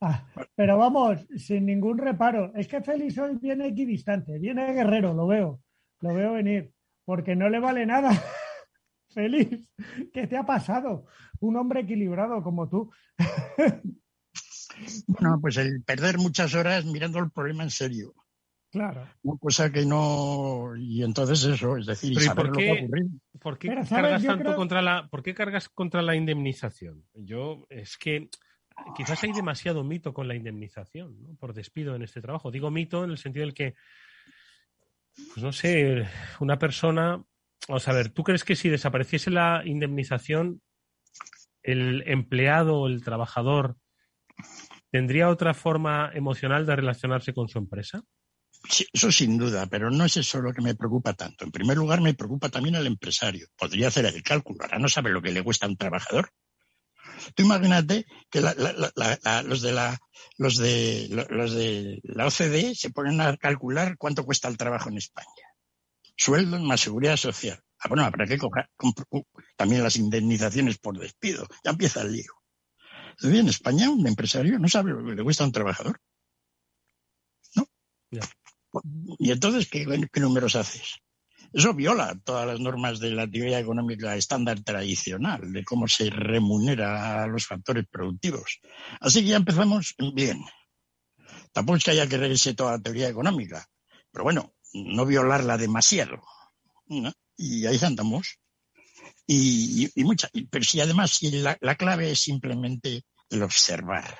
Ah, 0.00 0.24
pero 0.54 0.78
vamos, 0.78 1.26
sin 1.36 1.66
ningún 1.66 1.98
reparo. 1.98 2.52
Es 2.54 2.68
que 2.68 2.80
Félix 2.80 3.18
hoy 3.18 3.36
viene 3.36 3.68
equidistante, 3.68 4.38
viene 4.38 4.72
guerrero, 4.72 5.12
lo 5.12 5.26
veo. 5.26 5.60
Lo 6.00 6.14
veo 6.14 6.34
venir. 6.34 6.72
Porque 7.04 7.34
no 7.34 7.48
le 7.48 7.58
vale 7.58 7.84
nada. 7.84 8.10
Félix, 9.08 9.72
¿qué 10.12 10.26
te 10.26 10.36
ha 10.36 10.44
pasado? 10.44 11.06
Un 11.40 11.56
hombre 11.56 11.80
equilibrado 11.80 12.42
como 12.42 12.68
tú. 12.68 12.90
bueno, 15.06 15.38
pues 15.40 15.56
el 15.56 15.82
perder 15.82 16.18
muchas 16.18 16.54
horas 16.54 16.84
mirando 16.84 17.18
el 17.18 17.30
problema 17.30 17.62
en 17.62 17.70
serio. 17.70 18.14
Claro. 18.70 19.08
Una 19.22 19.38
cosa 19.38 19.72
que 19.72 19.86
no. 19.86 20.74
Y 20.76 21.02
entonces 21.02 21.42
eso, 21.44 21.76
es 21.76 21.86
decir, 21.86 22.20
saber 22.20 22.46
por 22.46 22.56
qué, 22.56 22.68
lo 22.68 22.74
que 22.74 23.38
¿Por 23.38 23.58
qué 23.58 23.68
cargas 23.88 24.22
tanto 24.22 24.54
contra 24.56 24.82
la. 24.82 25.08
¿Por 25.08 25.22
qué 25.22 25.34
cargas 25.34 25.68
contra 25.68 26.02
la 26.02 26.14
indemnización? 26.14 27.04
Yo, 27.14 27.66
es 27.70 27.96
que 27.96 28.28
quizás 28.96 29.22
hay 29.24 29.32
demasiado 29.32 29.84
mito 29.84 30.12
con 30.12 30.28
la 30.28 30.34
indemnización, 30.34 31.22
¿no? 31.22 31.34
Por 31.36 31.54
despido 31.54 31.94
en 31.94 32.02
este 32.02 32.20
trabajo. 32.20 32.50
Digo 32.50 32.70
mito 32.70 33.04
en 33.04 33.10
el 33.10 33.18
sentido 33.18 33.46
del 33.46 33.54
que. 33.54 33.74
Pues 35.14 35.42
no 35.42 35.52
sé, 35.52 36.06
una 36.40 36.58
persona. 36.58 37.22
Vamos 37.68 37.88
a 37.88 37.92
ver, 37.92 38.10
¿tú 38.10 38.22
crees 38.22 38.44
que 38.44 38.54
si 38.54 38.68
desapareciese 38.68 39.30
la 39.30 39.62
indemnización, 39.64 40.60
el 41.62 42.02
empleado 42.06 42.80
o 42.80 42.86
el 42.86 43.02
trabajador 43.02 43.76
tendría 44.90 45.28
otra 45.28 45.54
forma 45.54 46.10
emocional 46.14 46.66
de 46.66 46.76
relacionarse 46.76 47.32
con 47.32 47.48
su 47.48 47.58
empresa? 47.58 48.02
eso 48.92 49.12
sin 49.12 49.38
duda, 49.38 49.66
pero 49.66 49.90
no 49.90 50.04
es 50.04 50.16
eso 50.16 50.40
lo 50.40 50.52
que 50.52 50.62
me 50.62 50.74
preocupa 50.74 51.14
tanto. 51.14 51.44
En 51.44 51.52
primer 51.52 51.76
lugar, 51.76 52.00
me 52.00 52.14
preocupa 52.14 52.48
también 52.48 52.76
al 52.76 52.86
empresario. 52.86 53.46
Podría 53.56 53.88
hacer 53.88 54.06
el 54.06 54.22
cálculo, 54.22 54.58
ahora 54.62 54.78
no 54.78 54.88
sabe 54.88 55.10
lo 55.10 55.22
que 55.22 55.32
le 55.32 55.42
cuesta 55.42 55.66
a 55.66 55.68
un 55.68 55.76
trabajador. 55.76 56.30
Tú 57.34 57.42
imagínate 57.42 58.06
que 58.30 58.40
los, 58.40 58.56
de 58.56 59.72
la, 59.72 59.98
los, 60.36 60.56
de, 60.58 61.26
los 61.30 61.54
de 61.54 62.00
la 62.02 62.26
OCDE 62.26 62.74
se 62.74 62.90
ponen 62.90 63.20
a 63.20 63.36
calcular 63.36 63.96
cuánto 63.96 64.24
cuesta 64.24 64.48
el 64.48 64.56
trabajo 64.56 64.88
en 64.88 64.98
España. 64.98 65.26
Sueldo 66.16 66.58
más 66.58 66.80
seguridad 66.80 67.16
social. 67.16 67.60
Ah, 67.80 67.88
bueno, 67.88 68.04
habrá 68.04 68.26
que 68.26 68.38
coger 68.38 68.68
también 69.56 69.82
las 69.82 69.96
indemnizaciones 69.96 70.78
por 70.78 70.98
despido. 70.98 71.46
Ya 71.64 71.70
empieza 71.70 72.02
el 72.02 72.12
lío. 72.12 72.32
En 73.20 73.48
España 73.48 73.90
un 73.90 74.06
empresario 74.06 74.58
no 74.58 74.68
sabe 74.68 74.92
lo 74.92 75.04
que 75.04 75.14
le 75.14 75.24
cuesta 75.24 75.44
a 75.44 75.46
un 75.46 75.52
trabajador. 75.52 76.00
¿No? 77.54 77.66
Y 79.18 79.30
entonces, 79.32 79.68
¿qué, 79.68 79.86
números 80.20 80.54
haces? 80.56 80.98
Eso 81.52 81.72
viola 81.72 82.18
todas 82.24 82.46
las 82.46 82.60
normas 82.60 83.00
de 83.00 83.10
la 83.10 83.26
teoría 83.26 83.58
económica 83.58 84.14
estándar 84.14 84.60
tradicional, 84.60 85.52
de 85.52 85.64
cómo 85.64 85.88
se 85.88 86.10
remunera 86.10 87.24
a 87.24 87.26
los 87.26 87.46
factores 87.46 87.86
productivos. 87.90 88.60
Así 89.00 89.22
que 89.22 89.28
ya 89.28 89.36
empezamos 89.36 89.94
bien. 90.14 90.44
Tampoco 91.52 91.76
es 91.76 91.84
que 91.84 91.92
haya 91.92 92.06
que 92.06 92.18
revisar 92.18 92.54
toda 92.54 92.72
la 92.72 92.82
teoría 92.82 93.08
económica, 93.08 93.66
pero 94.12 94.24
bueno, 94.24 94.54
no 94.74 95.06
violarla 95.06 95.56
demasiado. 95.56 96.22
Y 97.36 97.66
ahí 97.66 97.78
andamos. 97.82 98.38
Y, 99.30 99.90
y, 99.94 100.04
mucha, 100.04 100.30
pero 100.50 100.64
si 100.64 100.80
además 100.80 101.22
la, 101.22 101.58
la 101.60 101.74
clave 101.74 102.10
es 102.10 102.18
simplemente 102.18 103.04
el 103.28 103.42
observar. 103.42 104.18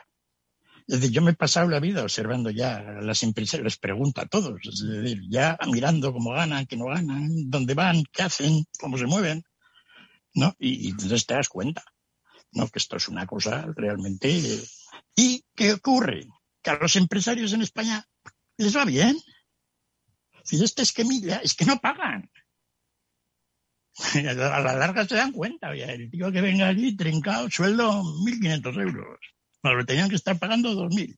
Es 0.86 1.00
decir, 1.00 1.10
yo 1.10 1.22
me 1.22 1.30
he 1.30 1.34
pasado 1.34 1.66
la 1.68 1.80
vida 1.80 2.02
observando 2.02 2.50
ya 2.50 2.76
a 2.76 3.00
las 3.00 3.22
empresas, 3.22 3.60
les 3.60 3.78
pregunto 3.78 4.20
a 4.20 4.26
todos, 4.26 4.60
es 4.62 4.86
decir, 4.86 5.22
ya 5.30 5.58
mirando 5.66 6.12
cómo 6.12 6.32
ganan, 6.32 6.66
qué 6.66 6.76
no 6.76 6.86
ganan, 6.86 7.50
dónde 7.50 7.72
van, 7.72 8.04
qué 8.12 8.22
hacen, 8.22 8.66
cómo 8.78 8.98
se 8.98 9.06
mueven, 9.06 9.42
¿no? 10.34 10.54
Y, 10.58 10.90
entonces 10.90 11.24
te 11.24 11.34
das 11.34 11.48
cuenta, 11.48 11.82
¿no? 12.52 12.68
Que 12.68 12.78
esto 12.78 12.96
es 12.96 13.08
una 13.08 13.26
cosa 13.26 13.66
realmente... 13.76 14.62
¿Y 15.14 15.42
qué 15.54 15.72
ocurre? 15.72 16.26
Que 16.62 16.70
a 16.70 16.78
los 16.78 16.96
empresarios 16.96 17.54
en 17.54 17.62
España 17.62 18.06
les 18.58 18.76
va 18.76 18.84
bien. 18.84 19.18
Si 20.44 20.62
este 20.62 20.82
esquemilla 20.82 21.38
es 21.38 21.54
que 21.54 21.64
no 21.64 21.78
pagan. 21.78 22.30
A 24.14 24.60
la 24.60 24.74
larga 24.74 25.06
se 25.06 25.16
dan 25.16 25.32
cuenta, 25.32 25.72
el 25.72 26.10
tío 26.10 26.30
que 26.30 26.40
venga 26.40 26.68
allí 26.68 26.96
trincado, 26.96 27.50
sueldo 27.50 28.02
1.500 28.02 28.80
euros 28.80 29.18
lo 29.62 29.84
tenían 29.84 30.08
que 30.08 30.16
estar 30.16 30.38
pagando 30.38 30.74
2.000. 30.74 31.16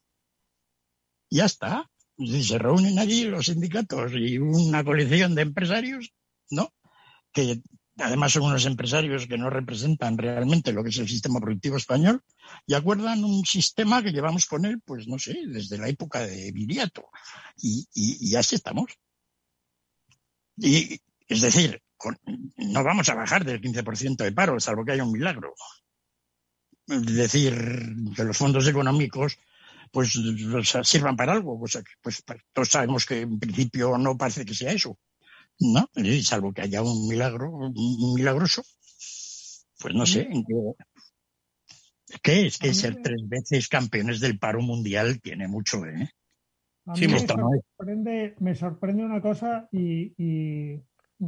Ya 1.31 1.45
está. 1.45 1.89
se 2.19 2.59
reúnen 2.59 2.99
allí 2.99 3.25
los 3.25 3.47
sindicatos 3.47 4.13
y 4.15 4.39
una 4.39 4.85
coalición 4.85 5.35
de 5.35 5.43
empresarios, 5.43 6.13
¿no? 6.51 6.73
Que 7.33 7.63
además 7.99 8.33
son 8.33 8.45
unos 8.45 8.67
empresarios 8.67 9.27
que 9.27 9.39
no 9.39 9.51
representan 9.51 10.19
realmente 10.19 10.73
lo 10.73 10.83
que 10.83 10.91
es 10.91 10.99
el 10.99 11.09
sistema 11.09 11.41
productivo 11.41 11.77
español, 11.77 12.23
y 12.67 12.75
acuerdan 12.75 13.25
un 13.25 13.45
sistema 13.45 14.03
que 14.03 14.13
llevamos 14.13 14.47
con 14.47 14.65
él, 14.65 14.81
pues 14.85 15.07
no 15.07 15.19
sé, 15.19 15.39
desde 15.47 15.79
la 15.79 15.89
época 15.89 16.27
de 16.27 16.51
Viriato. 16.51 17.09
Y, 17.59 17.87
y, 17.95 18.35
así 18.35 18.57
estamos. 18.57 18.91
Y, 20.57 20.99
es 21.31 21.41
decir, 21.41 21.81
no 22.57 22.85
vamos 22.85 23.09
a 23.09 23.15
bajar 23.15 23.45
del 23.45 23.61
15% 23.61 24.25
de 24.25 24.33
paro, 24.33 24.61
salvo 24.61 24.85
que 24.85 24.93
haya 24.93 25.05
un 25.05 25.13
milagro 25.13 25.55
decir 26.99 27.55
que 28.17 28.25
los 28.25 28.37
fondos 28.37 28.67
económicos 28.67 29.39
pues 29.93 30.13
sirvan 30.85 31.17
para 31.17 31.33
algo, 31.33 31.59
pues, 31.59 31.79
pues, 32.01 32.23
todos 32.53 32.69
sabemos 32.69 33.07
que 33.07 33.23
en 33.23 33.41
principio 33.41 33.99
no 33.99 34.17
parece 34.17 34.45
que 34.45 34.55
sea 34.55 34.71
eso, 34.71 34.97
¿no? 35.59 35.89
Y 35.97 36.23
salvo 36.23 36.53
que 36.53 36.63
haya 36.63 36.81
un 36.81 37.09
milagro, 37.09 37.51
un 37.51 38.15
milagroso, 38.15 38.63
pues 39.81 39.95
no 39.95 40.07
sé, 40.07 40.29
¿qué 42.23 42.47
es 42.47 42.59
que 42.59 42.73
ser 42.73 43.03
tres 43.03 43.29
veces 43.29 43.69
campeones 43.69 44.21
del 44.21 44.39
paro 44.39 44.61
mundial 44.61 45.21
tiene 45.21 45.49
mucho, 45.49 45.85
¿eh? 45.85 46.09
A 46.87 46.95
mí 46.95 47.09
me, 47.09 47.19
sorprende, 47.19 48.35
me 48.39 48.55
sorprende 48.55 49.05
una 49.05 49.21
cosa 49.21 49.69
y, 49.71 50.81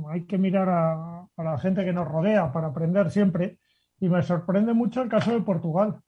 hay 0.08 0.24
que 0.24 0.38
mirar 0.38 0.68
a, 0.68 1.28
la 1.36 1.58
gente 1.58 1.84
que 1.84 1.92
nos 1.92 2.08
rodea 2.08 2.52
para 2.52 2.68
aprender 2.68 3.10
siempre. 3.10 3.58
Y 4.00 4.08
me 4.08 4.22
sorprende 4.22 4.72
mucho 4.72 5.02
el 5.02 5.08
caso 5.08 5.32
de 5.32 5.42
Portugal, 5.42 6.00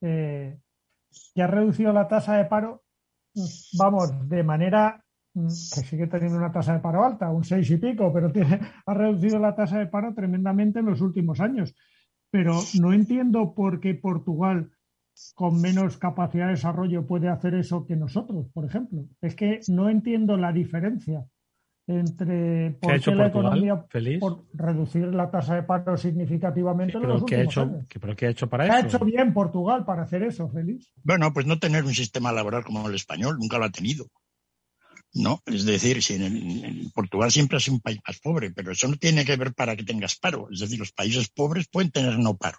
que 0.00 1.42
ha 1.42 1.46
reducido 1.46 1.92
la 1.92 2.08
tasa 2.08 2.36
de 2.36 2.44
paro, 2.44 2.82
vamos, 3.78 4.28
de 4.28 4.42
manera 4.42 5.02
mm, 5.32 5.46
que 5.46 5.80
sigue 5.82 6.06
teniendo 6.06 6.38
una 6.38 6.52
tasa 6.52 6.74
de 6.74 6.80
paro 6.80 7.04
alta, 7.04 7.30
un 7.30 7.44
seis 7.44 7.70
y 7.70 7.78
pico, 7.78 8.12
pero 8.12 8.30
ha 8.86 8.94
reducido 8.94 9.38
la 9.38 9.54
tasa 9.54 9.78
de 9.78 9.86
paro 9.86 10.14
tremendamente 10.14 10.80
en 10.80 10.86
los 10.86 11.00
últimos 11.00 11.40
años. 11.40 11.74
Pero 12.30 12.60
no 12.80 12.92
entiendo 12.92 13.54
por 13.54 13.80
qué 13.80 13.94
Portugal, 13.94 14.72
con 15.34 15.60
menos 15.60 15.96
capacidad 15.96 16.46
de 16.46 16.52
desarrollo, 16.52 17.06
puede 17.06 17.28
hacer 17.28 17.54
eso 17.54 17.86
que 17.86 17.96
nosotros, 17.96 18.48
por 18.52 18.64
ejemplo. 18.64 19.06
Es 19.20 19.34
que 19.36 19.60
no 19.68 19.88
entiendo 19.88 20.36
la 20.36 20.52
diferencia 20.52 21.24
entre 21.86 22.78
por 22.80 23.00
qué, 23.00 23.14
la 23.14 23.26
economía 23.26 23.86
por 24.18 24.44
reducir 24.54 25.06
la 25.08 25.30
tasa 25.30 25.56
de 25.56 25.62
paro 25.64 25.96
significativamente 25.96 26.96
en 26.96 27.02
los 27.02 27.22
últimos 27.22 27.40
ha 27.40 27.50
hecho, 27.50 27.60
años. 27.62 27.86
¿Pero 28.00 28.16
qué 28.16 28.26
ha 28.26 28.30
hecho 28.30 28.48
para 28.48 28.64
¿Qué 28.64 28.70
eso? 28.70 28.78
ha 28.78 28.88
hecho 28.88 29.04
bien 29.04 29.34
Portugal 29.34 29.84
para 29.84 30.02
hacer 30.02 30.22
eso, 30.22 30.48
Félix? 30.48 30.90
Bueno, 31.02 31.32
pues 31.32 31.46
no 31.46 31.58
tener 31.58 31.84
un 31.84 31.94
sistema 31.94 32.32
laboral 32.32 32.64
como 32.64 32.88
el 32.88 32.94
español, 32.94 33.36
nunca 33.38 33.58
lo 33.58 33.64
ha 33.64 33.70
tenido. 33.70 34.06
¿no? 35.14 35.42
Es 35.46 35.64
decir, 35.64 36.02
si 36.02 36.14
en, 36.14 36.90
Portugal 36.90 37.30
siempre 37.30 37.56
ha 37.56 37.60
sido 37.60 37.76
un 37.76 37.80
país 37.80 38.00
más 38.06 38.18
pobre, 38.18 38.50
pero 38.50 38.72
eso 38.72 38.88
no 38.88 38.96
tiene 38.96 39.24
que 39.24 39.36
ver 39.36 39.54
para 39.54 39.76
que 39.76 39.84
tengas 39.84 40.16
paro. 40.16 40.48
Es 40.50 40.60
decir, 40.60 40.78
los 40.78 40.92
países 40.92 41.28
pobres 41.28 41.68
pueden 41.68 41.90
tener 41.90 42.18
no 42.18 42.36
paro. 42.36 42.58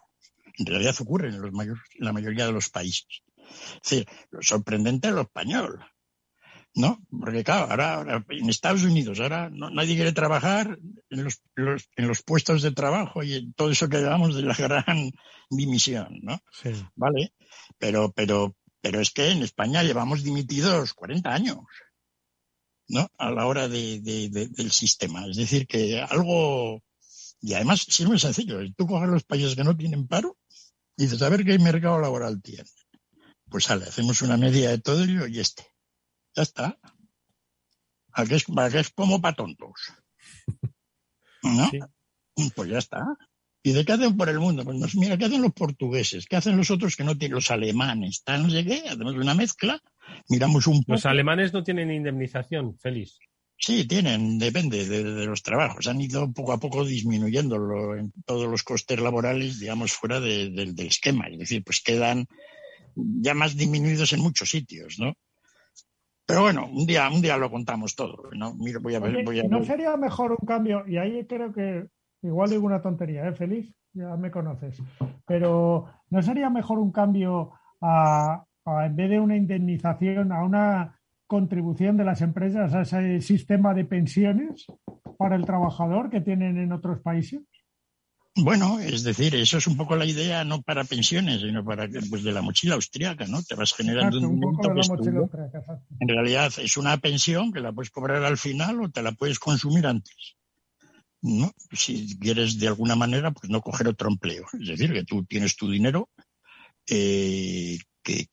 En 0.58 0.66
realidad 0.66 0.96
ocurre 1.00 1.30
en, 1.30 1.42
los 1.42 1.52
mayor, 1.52 1.78
en 1.98 2.06
la 2.06 2.14
mayoría 2.14 2.46
de 2.46 2.54
los 2.54 2.70
países. 2.70 3.24
Es 3.84 3.90
decir, 3.90 4.08
lo 4.32 4.42
sorprendente 4.42 5.10
es 5.10 5.14
lo 5.14 5.22
español. 5.22 5.80
¿No? 6.76 7.02
Porque 7.10 7.44
claro, 7.44 7.72
ahora, 7.72 8.26
en 8.30 8.50
Estados 8.50 8.84
Unidos, 8.84 9.20
ahora 9.20 9.50
nadie 9.50 9.96
quiere 9.96 10.12
trabajar 10.12 10.78
en 11.10 11.24
los, 11.24 11.42
en 11.56 12.08
los 12.08 12.22
puestos 12.22 12.62
de 12.62 12.72
trabajo 12.72 13.24
y 13.24 13.34
en 13.34 13.54
todo 13.54 13.72
eso 13.72 13.88
que 13.88 14.02
llamamos 14.02 14.36
de 14.36 14.42
la 14.44 14.56
gran 14.56 15.12
dimisión, 15.50 16.20
¿no? 16.22 16.42
Sí. 16.52 16.72
Vale, 16.96 17.34
pero, 17.78 18.12
pero, 18.12 18.56
pero 18.82 19.00
es 19.00 19.12
que 19.12 19.32
en 19.32 19.42
España 19.42 19.84
llevamos 19.84 20.24
dimitidos 20.24 20.94
40 20.94 21.34
años, 21.34 21.60
¿no? 22.90 23.10
A 23.18 23.32
la 23.32 23.48
hora 23.48 23.70
de, 23.70 24.02
del 24.02 24.72
sistema. 24.72 25.26
Es 25.28 25.38
decir, 25.38 25.68
que 25.68 26.02
algo, 26.02 26.84
Y 27.40 27.54
además, 27.54 27.86
si 27.88 28.04
no 28.04 28.14
es 28.14 28.22
sencillo, 28.22 28.60
tú 28.76 28.86
coges 28.86 29.10
los 29.10 29.24
países 29.24 29.56
que 29.56 29.64
no 29.64 29.78
tienen 29.78 30.08
paro 30.08 30.38
y 30.98 31.04
dices, 31.04 31.22
a 31.22 31.30
ver 31.30 31.46
qué 31.46 31.58
mercado 31.58 32.00
laboral 32.00 32.42
tiene. 32.42 32.70
Pues 33.50 33.64
sale, 33.64 33.86
hacemos 33.86 34.22
una 34.22 34.36
media 34.36 34.72
de 34.72 34.80
todo 34.80 35.04
ello 35.04 35.26
y 35.28 35.40
este. 35.40 35.75
Ya 36.36 36.44
está. 36.44 36.78
¿A 38.12 38.26
qué 38.26 38.36
es, 38.36 38.46
es 38.74 38.90
como 38.92 39.22
para 39.22 39.36
tontos? 39.36 39.94
¿No? 41.44 41.70
Pues 42.56 42.70
ya 42.70 42.78
está. 42.78 43.06
¿Y 43.64 43.72
de 43.72 43.84
qué 43.84 43.94
hacen 43.94 44.16
por 44.16 44.30
el 44.30 44.40
mundo? 44.40 44.64
Pues 44.64 44.96
mira, 44.96 45.18
¿qué 45.18 45.26
hacen 45.26 45.42
los 45.42 45.54
portugueses? 45.54 46.28
¿Qué 46.28 46.36
hacen 46.36 46.56
los 46.56 46.70
otros 46.70 46.96
que 46.96 47.04
no 47.04 47.18
tienen 47.18 47.36
los 47.36 47.50
alemanes? 47.50 48.22
Tal, 48.24 48.44
no 48.44 48.50
sé 48.50 48.64
qué, 48.64 48.84
hacemos 48.88 49.16
una 49.16 49.34
mezcla, 49.34 49.82
miramos 50.30 50.68
un 50.68 50.82
poco. 50.82 50.94
Los 50.94 51.06
alemanes 51.06 51.52
no 51.52 51.64
tienen 51.64 51.92
indemnización, 51.92 52.78
Félix. 52.78 53.18
Sí, 53.58 53.88
tienen, 53.88 54.38
depende 54.38 54.86
de, 54.86 55.26
los 55.26 55.42
trabajos. 55.42 55.88
Han 55.88 56.02
ido 56.02 56.32
poco 56.32 56.52
a 56.52 56.60
poco 56.60 56.86
disminuyendo 56.86 57.96
en 57.96 58.12
todos 58.26 58.48
los 58.48 58.64
costes 58.64 59.00
laborales, 59.00 59.60
digamos, 59.60 59.94
fuera 59.94 60.20
del 60.20 60.76
esquema. 60.80 61.28
Es 61.28 61.40
decir, 61.40 61.64
pues 61.64 61.82
quedan 61.82 62.28
ya 62.96 63.34
más 63.34 63.56
disminuidos 63.56 64.14
en 64.14 64.20
muchos 64.20 64.50
sitios, 64.50 65.00
¿no? 65.00 65.16
Pero 66.26 66.42
bueno, 66.42 66.68
un 66.68 66.86
día, 66.86 67.10
un 67.10 67.22
día 67.22 67.38
lo 67.38 67.52
contamos 67.52 67.96
todo. 67.96 68.30
¿no? 68.34 68.54
Mira, 68.56 68.80
voy 68.80 68.96
a 68.96 69.00
ver, 69.00 69.24
voy 69.24 69.40
a 69.40 69.44
¿No 69.44 69.64
sería 69.64 69.96
mejor 69.96 70.32
un 70.32 70.46
cambio? 70.46 70.84
Y 70.88 70.98
ahí 70.98 71.26
creo 71.26 71.54
que 71.54 71.88
igual 72.22 72.50
digo 72.50 72.66
una 72.66 72.82
tontería, 72.82 73.28
¿eh, 73.28 73.34
Feliz? 73.34 73.72
Ya 73.94 74.16
me 74.18 74.32
conoces. 74.32 74.82
Pero 75.26 75.86
¿no 76.10 76.22
sería 76.22 76.50
mejor 76.50 76.80
un 76.80 76.92
cambio 76.92 77.52
a, 77.80 78.44
en 78.66 78.96
vez 78.96 79.10
de 79.10 79.20
una 79.20 79.38
indemnización, 79.38 80.32
a 80.32 80.44
una 80.44 81.00
contribución 81.28 81.96
de 81.98 82.06
las 82.06 82.22
empresas 82.22 82.74
a 82.74 82.82
ese 82.82 83.22
sistema 83.22 83.74
de 83.74 83.86
pensiones 83.86 84.66
para 85.18 85.36
el 85.36 85.46
trabajador 85.46 86.10
que 86.10 86.22
tienen 86.22 86.58
en 86.58 86.72
otros 86.72 87.00
países? 87.02 87.42
Bueno, 88.38 88.80
es 88.80 89.04
decir, 89.04 89.34
eso 89.36 89.58
es 89.58 89.68
un 89.68 89.78
poco 89.78 89.96
la 89.96 90.06
idea 90.06 90.44
no 90.44 90.62
para 90.62 90.84
pensiones, 90.84 91.40
sino 91.42 91.64
para 91.64 91.88
pues 92.10 92.22
de 92.24 92.34
la 92.34 92.42
mochila 92.42 92.76
austriaca, 92.76 93.28
¿no? 93.28 93.42
Te 93.42 93.56
vas 93.56 93.74
generando 93.74 94.18
un, 94.20 94.44
un 94.44 95.30
En 96.02 96.08
realidad 96.08 96.52
es 96.58 96.76
una 96.76 96.98
pensión 96.98 97.54
que 97.54 97.62
la 97.62 97.72
puedes 97.72 97.92
cobrar 97.92 98.24
al 98.26 98.38
final 98.38 98.82
o 98.82 98.90
te 98.90 99.02
la 99.02 99.14
puedes 99.14 99.40
consumir 99.40 99.88
antes. 99.88 100.36
¿no? 101.26 101.52
Si 101.72 102.18
quieres 102.20 102.60
de 102.60 102.68
alguna 102.68 102.96
manera, 102.96 103.32
pues 103.32 103.50
no 103.50 103.62
coger 103.62 103.88
otro 103.88 104.10
empleo. 104.10 104.46
Es 104.54 104.68
decir, 104.68 104.94
que 104.94 105.04
tú 105.04 105.26
tienes 105.26 105.56
tu 105.56 105.70
dinero, 105.70 106.10
eh, 106.90 107.80
que, 108.04 108.28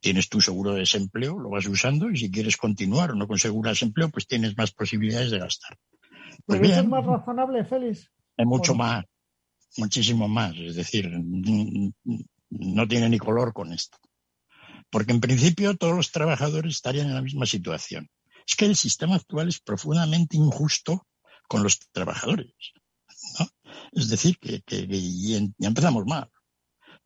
tienes 0.00 0.28
tu 0.28 0.40
seguro 0.40 0.72
de 0.72 0.80
desempleo, 0.80 1.38
lo 1.38 1.50
vas 1.50 1.66
usando 1.66 2.10
y 2.10 2.16
si 2.16 2.30
quieres 2.30 2.56
continuar 2.56 3.12
o 3.12 3.14
no 3.14 3.28
con 3.28 3.38
seguro 3.38 3.68
de 3.68 3.74
desempleo, 3.74 4.08
pues 4.08 4.26
tienes 4.26 4.56
más 4.56 4.72
posibilidades 4.72 5.30
de 5.30 5.38
gastar. 5.38 5.76
Pues 6.44 6.60
¿Pero 6.60 6.74
es 6.74 6.88
más 6.88 7.06
razonable, 7.06 7.64
Félix? 7.64 8.10
Es 8.36 8.46
mucho 8.46 8.74
más, 8.74 9.04
muchísimo 9.76 10.28
más. 10.28 10.56
Es 10.56 10.76
decir, 10.76 11.10
no 12.50 12.88
tiene 12.88 13.08
ni 13.08 13.18
color 13.18 13.52
con 13.52 13.72
esto. 13.72 13.98
Porque 14.90 15.12
en 15.12 15.20
principio 15.20 15.76
todos 15.76 15.94
los 15.94 16.10
trabajadores 16.10 16.74
estarían 16.74 17.08
en 17.08 17.14
la 17.14 17.22
misma 17.22 17.46
situación. 17.46 18.08
Es 18.46 18.56
que 18.56 18.64
el 18.64 18.76
sistema 18.76 19.16
actual 19.16 19.48
es 19.48 19.60
profundamente 19.60 20.36
injusto 20.36 21.06
con 21.48 21.62
los 21.62 21.78
trabajadores. 21.92 22.54
Es 23.92 24.08
decir, 24.08 24.38
que, 24.38 24.62
ya 25.58 25.68
empezamos 25.68 26.04
mal. 26.06 26.30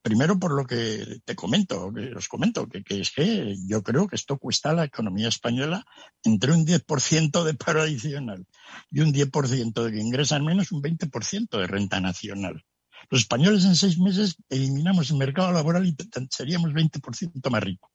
Primero 0.03 0.39
por 0.39 0.53
lo 0.53 0.67
que 0.67 1.21
te 1.25 1.37
comento, 1.37 1.93
que 1.93 2.13
os 2.15 2.27
comento, 2.27 2.69
que, 2.69 2.83
es 2.89 3.13
que 3.13 3.55
yo 3.67 3.83
creo 3.83 4.09
que 4.09 4.17
esto 4.17 4.37
cuesta 4.37 4.71
a 4.71 4.75
la 4.75 4.85
economía 4.85 5.29
española 5.29 5.85
entre 6.25 6.53
un 6.53 6.67
10% 6.67 7.45
de 7.45 7.55
paro 7.55 7.83
adicional 7.83 8.45
y 8.91 9.01
un 9.01 9.13
10% 9.13 9.85
de 9.85 9.93
que 9.93 10.01
ingresan 10.01 10.45
menos, 10.45 10.73
un 10.73 10.83
20% 10.83 11.59
de 11.59 11.67
renta 11.69 12.01
nacional. 12.01 12.65
Los 13.11 13.21
españoles 13.23 13.65
en 13.65 13.77
seis 13.77 13.99
meses 13.99 14.37
eliminamos 14.49 15.11
el 15.11 15.19
mercado 15.19 15.53
laboral 15.53 15.87
y 15.87 15.97
seríamos 16.31 16.73
20% 16.73 17.51
más 17.51 17.63
ricos. 17.63 17.91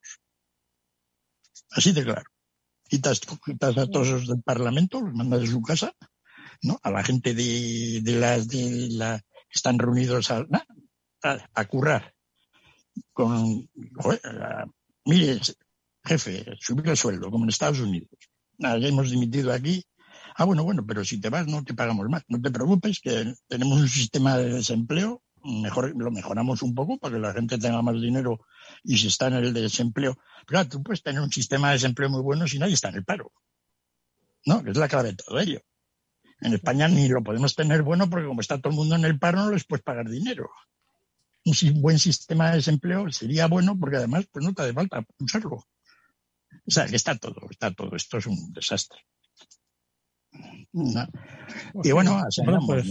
Así 1.71 1.91
de 1.91 2.03
claro. 2.03 2.31
Quitas, 2.87 3.19
quitas 3.43 3.77
a 3.77 3.87
todos 3.87 4.07
los 4.07 4.27
del 4.27 4.41
Parlamento, 4.41 5.01
los 5.01 5.13
mandas 5.13 5.41
de 5.41 5.47
su 5.47 5.61
casa 5.61 5.93
¿no? 6.61 6.79
A 6.83 6.91
la 6.91 7.03
gente 7.03 7.33
de, 7.33 8.01
de 8.01 8.19
las 8.19 8.47
de 8.47 8.87
la 8.91 9.19
que 9.19 9.55
están 9.55 9.79
reunidos 9.79 10.31
a, 10.31 10.45
a, 11.23 11.65
currar 11.65 12.13
con, 13.13 13.69
mire, 15.05 15.39
jefe, 16.03 16.45
subir 16.59 16.87
el 16.87 16.97
sueldo, 16.97 17.31
como 17.31 17.45
en 17.45 17.49
Estados 17.49 17.79
Unidos. 17.79 18.09
Nada, 18.57 18.77
ya 18.77 18.87
hemos 18.87 19.09
dimitido 19.09 19.53
aquí. 19.53 19.83
Ah, 20.35 20.45
bueno, 20.45 20.63
bueno, 20.63 20.85
pero 20.85 21.03
si 21.03 21.19
te 21.19 21.29
vas 21.29 21.47
no 21.47 21.63
te 21.63 21.73
pagamos 21.73 22.07
más. 22.09 22.23
No 22.27 22.41
te 22.41 22.51
preocupes, 22.51 22.99
que 22.99 23.33
tenemos 23.47 23.79
un 23.79 23.87
sistema 23.87 24.37
de 24.37 24.53
desempleo, 24.53 25.23
mejor, 25.43 25.93
lo 25.95 26.11
mejoramos 26.11 26.61
un 26.61 26.75
poco 26.75 26.97
para 26.97 27.15
que 27.15 27.21
la 27.21 27.33
gente 27.33 27.57
tenga 27.57 27.81
más 27.81 27.99
dinero 28.01 28.39
y 28.83 28.97
si 28.97 29.07
está 29.07 29.27
en 29.27 29.35
el 29.35 29.53
desempleo. 29.53 30.17
Claro, 30.45 30.69
tú 30.69 30.83
puedes 30.83 31.03
tener 31.03 31.21
un 31.21 31.31
sistema 31.31 31.69
de 31.69 31.73
desempleo 31.73 32.09
muy 32.09 32.21
bueno 32.21 32.47
si 32.47 32.59
nadie 32.59 32.73
está 32.73 32.89
en 32.89 32.95
el 32.95 33.05
paro. 33.05 33.31
¿No? 34.45 34.63
Es 34.65 34.77
la 34.77 34.87
clave 34.87 35.09
de 35.09 35.15
todo 35.15 35.39
ello. 35.39 35.61
En 36.39 36.53
España 36.53 36.87
ni 36.87 37.07
lo 37.07 37.23
podemos 37.23 37.55
tener 37.55 37.81
bueno 37.81 38.09
porque 38.09 38.27
como 38.27 38.41
está 38.41 38.59
todo 38.59 38.69
el 38.69 38.75
mundo 38.75 38.95
en 38.95 39.05
el 39.05 39.17
paro 39.17 39.39
no 39.39 39.51
les 39.51 39.65
puedes 39.65 39.83
pagar 39.83 40.07
dinero. 40.07 40.49
Un 41.47 41.81
buen 41.81 41.99
sistema 41.99 42.49
de 42.49 42.57
desempleo 42.57 43.09
sería 43.11 43.47
bueno 43.47 43.77
porque 43.79 43.97
además 43.97 44.27
pues 44.31 44.45
no 44.45 44.53
te 44.53 44.63
hace 44.63 44.73
falta 44.73 45.05
usarlo. 45.19 45.55
O 45.55 46.71
sea, 46.71 46.85
que 46.87 46.95
está 46.95 47.17
todo, 47.17 47.47
está 47.49 47.71
todo. 47.71 47.95
Esto 47.95 48.17
es 48.17 48.25
un 48.25 48.51
desastre. 48.53 48.99
Y 51.83 51.91
bueno, 51.91 52.21
pues, 52.65 52.87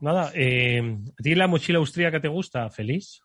nada, 0.00 0.32
eh, 0.34 0.98
¿a 1.18 1.22
ti 1.22 1.34
la 1.34 1.46
mochila 1.46 1.78
austríaca 1.78 2.20
te 2.20 2.28
gusta, 2.28 2.70
Feliz? 2.70 3.20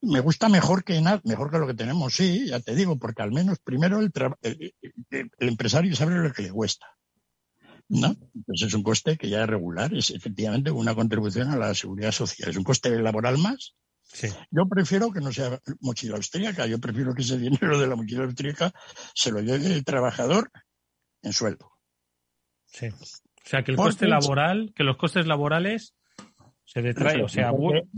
Me 0.00 0.20
gusta 0.20 0.48
mejor 0.48 0.82
que 0.82 1.00
nada, 1.00 1.20
mejor 1.24 1.50
que 1.50 1.58
lo 1.58 1.66
que 1.66 1.74
tenemos, 1.74 2.14
sí, 2.14 2.48
ya 2.48 2.58
te 2.58 2.74
digo, 2.74 2.98
porque 2.98 3.22
al 3.22 3.30
menos 3.30 3.58
primero 3.60 4.00
el, 4.00 4.10
el 4.40 5.30
empresario 5.38 5.94
sabe 5.94 6.16
lo 6.16 6.32
que 6.32 6.42
le 6.42 6.50
cuesta. 6.50 6.86
¿no? 7.88 8.16
Pues 8.46 8.62
es 8.62 8.74
un 8.74 8.82
coste 8.82 9.16
que 9.16 9.28
ya 9.28 9.42
es 9.42 9.48
regular, 9.48 9.92
es 9.94 10.10
efectivamente 10.10 10.70
una 10.70 10.94
contribución 10.94 11.50
a 11.50 11.56
la 11.56 11.74
seguridad 11.74 12.12
social. 12.12 12.50
Es 12.50 12.56
un 12.56 12.64
coste 12.64 12.90
laboral 13.00 13.38
más. 13.38 13.74
Yo 14.50 14.66
prefiero 14.68 15.10
que 15.10 15.20
no 15.20 15.32
sea 15.32 15.58
mochila 15.80 16.16
austríaca, 16.16 16.66
yo 16.66 16.78
prefiero 16.78 17.14
que 17.14 17.22
ese 17.22 17.38
dinero 17.38 17.78
de 17.78 17.86
la 17.86 17.96
mochila 17.96 18.24
austríaca 18.24 18.72
se 19.14 19.30
lo 19.30 19.40
lleve 19.40 19.66
el 19.66 19.84
trabajador 19.84 20.50
en 21.22 21.32
sueldo. 21.32 21.72
Sí. 22.66 22.88
O 22.88 23.48
sea, 23.48 23.62
que 23.62 23.72
el 23.72 23.76
coste 23.76 24.06
laboral, 24.06 24.72
que 24.74 24.84
los 24.84 24.96
costes 24.96 25.26
laborales 25.26 25.94
se 26.64 26.82
detraen. 26.82 27.22
O 27.22 27.28
sea, 27.28 27.50
bueno, 27.50 27.90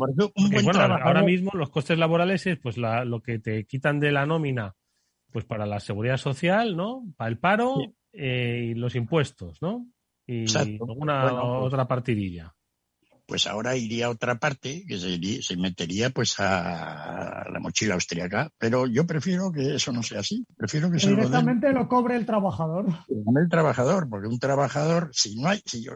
ahora 1.02 1.22
mismo 1.22 1.50
los 1.54 1.70
costes 1.70 1.98
laborales 1.98 2.46
es 2.46 2.58
pues 2.58 2.76
lo 2.76 3.20
que 3.20 3.38
te 3.38 3.66
quitan 3.66 4.00
de 4.00 4.12
la 4.12 4.26
nómina 4.26 4.74
pues 5.30 5.44
para 5.44 5.66
la 5.66 5.80
seguridad 5.80 6.16
social, 6.16 6.76
¿no? 6.76 7.04
Para 7.16 7.28
el 7.28 7.38
paro 7.38 7.76
eh, 8.12 8.70
y 8.70 8.74
los 8.74 8.94
impuestos, 8.94 9.60
¿no? 9.60 9.86
Y 10.26 10.44
alguna 10.56 11.28
pues 11.28 11.64
otra 11.66 11.86
partidilla. 11.86 12.54
Pues 13.26 13.46
ahora 13.46 13.76
iría 13.76 14.06
a 14.06 14.10
otra 14.10 14.38
parte 14.38 14.84
que 14.86 14.98
se, 14.98 15.56
metería 15.56 16.10
pues 16.10 16.38
a 16.38 17.44
la 17.50 17.58
mochila 17.58 17.94
austríaca, 17.94 18.50
pero 18.58 18.86
yo 18.86 19.06
prefiero 19.06 19.50
que 19.50 19.76
eso 19.76 19.92
no 19.92 20.02
sea 20.02 20.20
así. 20.20 20.46
Prefiero 20.56 20.90
que, 20.90 20.98
directamente 20.98 21.72
lo, 21.72 21.88
cobre 21.88 22.16
el 22.16 22.26
trabajador. 22.26 22.86
El 23.08 23.48
trabajador, 23.48 24.08
porque 24.10 24.28
un 24.28 24.38
trabajador, 24.38 25.10
si 25.12 25.40
no 25.40 25.48
hay, 25.48 25.62
si 25.64 25.86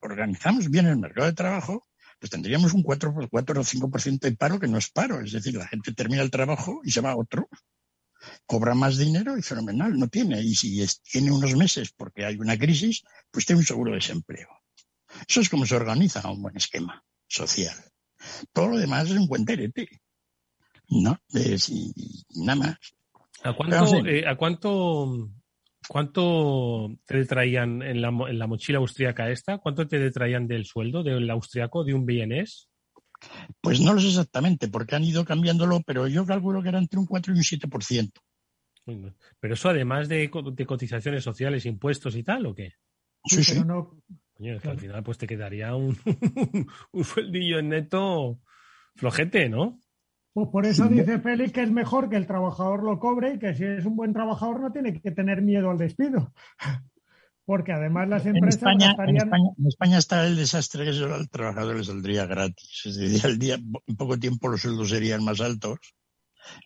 organizamos 0.00 0.70
bien 0.70 0.86
el 0.86 0.98
mercado 0.98 1.26
de 1.26 1.32
trabajo, 1.32 1.84
pues 2.20 2.30
tendríamos 2.30 2.72
un 2.72 2.82
4, 2.82 3.14
4 3.30 3.60
o 3.60 3.64
5% 3.64 4.20
de 4.20 4.36
paro 4.36 4.60
que 4.60 4.68
no 4.68 4.78
es 4.78 4.90
paro. 4.90 5.20
Es 5.20 5.32
decir, 5.32 5.54
la 5.54 5.66
gente 5.66 5.92
termina 5.92 6.22
el 6.22 6.30
trabajo 6.30 6.80
y 6.84 6.92
se 6.92 7.00
va 7.00 7.10
a 7.10 7.16
otro 7.16 7.48
cobra 8.46 8.74
más 8.74 8.96
dinero 8.96 9.36
y 9.38 9.42
fenomenal, 9.42 9.98
no 9.98 10.08
tiene. 10.08 10.40
Y 10.42 10.54
si 10.54 10.84
tiene 11.10 11.30
unos 11.30 11.54
meses 11.56 11.92
porque 11.96 12.24
hay 12.24 12.36
una 12.36 12.58
crisis, 12.58 13.02
pues 13.30 13.46
tiene 13.46 13.60
un 13.60 13.66
seguro 13.66 13.90
de 13.90 13.96
desempleo. 13.96 14.48
Eso 15.28 15.40
es 15.40 15.48
como 15.48 15.66
se 15.66 15.76
organiza 15.76 16.28
un 16.30 16.42
buen 16.42 16.56
esquema 16.56 17.02
social. 17.26 17.76
Todo 18.52 18.68
lo 18.68 18.78
demás 18.78 19.10
es 19.10 19.16
un 19.16 19.26
buen 19.26 19.44
terete. 19.44 19.88
¿No? 20.88 21.18
nada 22.36 22.54
más. 22.56 22.76
¿A 23.42 23.54
cuánto, 23.54 24.06
eh, 24.06 24.26
¿a 24.26 24.36
cuánto, 24.36 25.30
cuánto 25.88 26.96
te 27.04 27.18
detraían 27.18 27.82
en 27.82 28.00
la, 28.00 28.08
en 28.08 28.38
la 28.38 28.46
mochila 28.46 28.78
austríaca 28.78 29.30
esta? 29.30 29.58
¿Cuánto 29.58 29.86
te 29.86 29.98
detraían 29.98 30.46
del 30.46 30.64
sueldo 30.64 31.02
del 31.02 31.28
austriaco, 31.30 31.84
de 31.84 31.94
un 31.94 32.06
bienes? 32.06 32.68
Pues 33.60 33.80
no 33.80 33.94
lo 33.94 34.00
sé 34.00 34.08
exactamente, 34.08 34.68
porque 34.68 34.94
han 34.94 35.04
ido 35.04 35.24
cambiándolo, 35.24 35.80
pero 35.86 36.06
yo 36.06 36.26
calculo 36.26 36.62
que 36.62 36.68
era 36.68 36.78
entre 36.78 36.98
un 36.98 37.06
4 37.06 37.34
y 37.34 37.38
un 37.38 37.42
7%. 37.42 38.12
Pero 39.40 39.54
eso 39.54 39.68
además 39.68 40.08
de, 40.08 40.30
cotizaciones 40.30 41.24
sociales, 41.24 41.66
impuestos 41.66 42.14
y 42.16 42.22
tal, 42.22 42.46
¿o 42.46 42.54
qué? 42.54 42.72
Sí, 43.24 43.42
sí. 43.42 43.60
Al 44.38 44.78
final 44.78 45.02
pues 45.02 45.18
te 45.18 45.26
quedaría 45.26 45.74
un, 45.74 45.96
un 46.92 47.04
sueldillo 47.04 47.58
en 47.58 47.70
neto 47.70 48.40
flojete, 48.94 49.48
¿no? 49.48 49.80
Pues 50.32 50.48
por 50.48 50.66
eso 50.66 50.86
dice 50.86 51.18
Félix 51.18 51.52
que 51.52 51.62
es 51.62 51.70
mejor 51.70 52.10
que 52.10 52.16
el 52.16 52.26
trabajador 52.26 52.82
lo 52.82 52.98
cobre 52.98 53.34
y 53.34 53.38
que 53.38 53.54
si 53.54 53.64
es 53.64 53.86
un 53.86 53.96
buen 53.96 54.12
trabajador 54.12 54.60
no 54.60 54.70
tiene 54.70 55.00
que 55.00 55.10
tener 55.10 55.40
miedo 55.40 55.70
al 55.70 55.78
despido. 55.78 56.32
porque 57.46 57.72
además 57.72 58.08
las 58.08 58.26
empresas 58.26 58.60
en 58.74 59.16
España, 59.66 59.98
está 59.98 60.26
el 60.26 60.36
desastre 60.36 60.84
que 60.84 60.90
al 60.90 61.30
trabajador 61.30 61.76
le 61.76 61.84
saldría 61.84 62.26
gratis. 62.26 62.82
Es 62.84 62.96
decir, 62.96 63.24
al 63.24 63.38
día, 63.38 63.54
en 63.54 63.96
poco 63.96 64.18
tiempo 64.18 64.48
los 64.48 64.60
sueldos 64.60 64.90
serían 64.90 65.24
más 65.24 65.40
altos, 65.40 65.78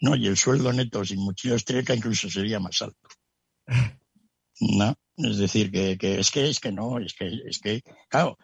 ¿no? 0.01 0.17
Y 0.17 0.27
el 0.27 0.39
sueldo 0.39 0.73
neto 0.73 1.05
sin 1.05 1.21
mucho 1.21 1.55
estrella 1.55 1.95
incluso 1.95 2.31
sería 2.31 2.59
más 2.59 2.81
alto. 2.81 3.09
¿No? 4.61 4.95
Es 5.17 5.39
decir, 5.39 5.71
que, 5.71 5.97
es 6.01 6.31
que 6.31 6.49
es 6.49 6.61
que 6.61 6.73
no, 6.73 6.99
es 6.99 7.15
que, 7.15 7.31
es 7.47 7.59
que, 7.59 7.83
claro, 8.09 8.39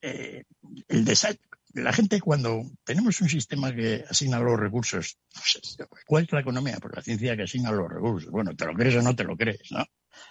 eh, 0.00 0.44
el 0.88 1.04
desastre, 1.04 1.46
la 1.74 1.92
gente 1.92 2.20
cuando 2.20 2.62
tenemos 2.84 3.20
un 3.20 3.28
sistema 3.28 3.74
que 3.74 4.04
asigna 4.08 4.40
los 4.40 4.58
recursos, 4.58 5.18
pues, 5.32 5.76
¿cuál 6.06 6.24
es 6.24 6.32
la 6.32 6.40
economía? 6.40 6.78
Pues 6.80 6.94
la 6.96 7.02
ciencia 7.02 7.36
que 7.36 7.42
asigna 7.44 7.70
los 7.70 7.88
recursos. 7.88 8.30
Bueno, 8.30 8.54
te 8.56 8.66
lo 8.66 8.74
crees 8.74 8.96
o 8.96 9.02
no 9.02 9.14
te 9.14 9.24
lo 9.24 9.36
crees, 9.36 9.70
¿no? 9.70 9.84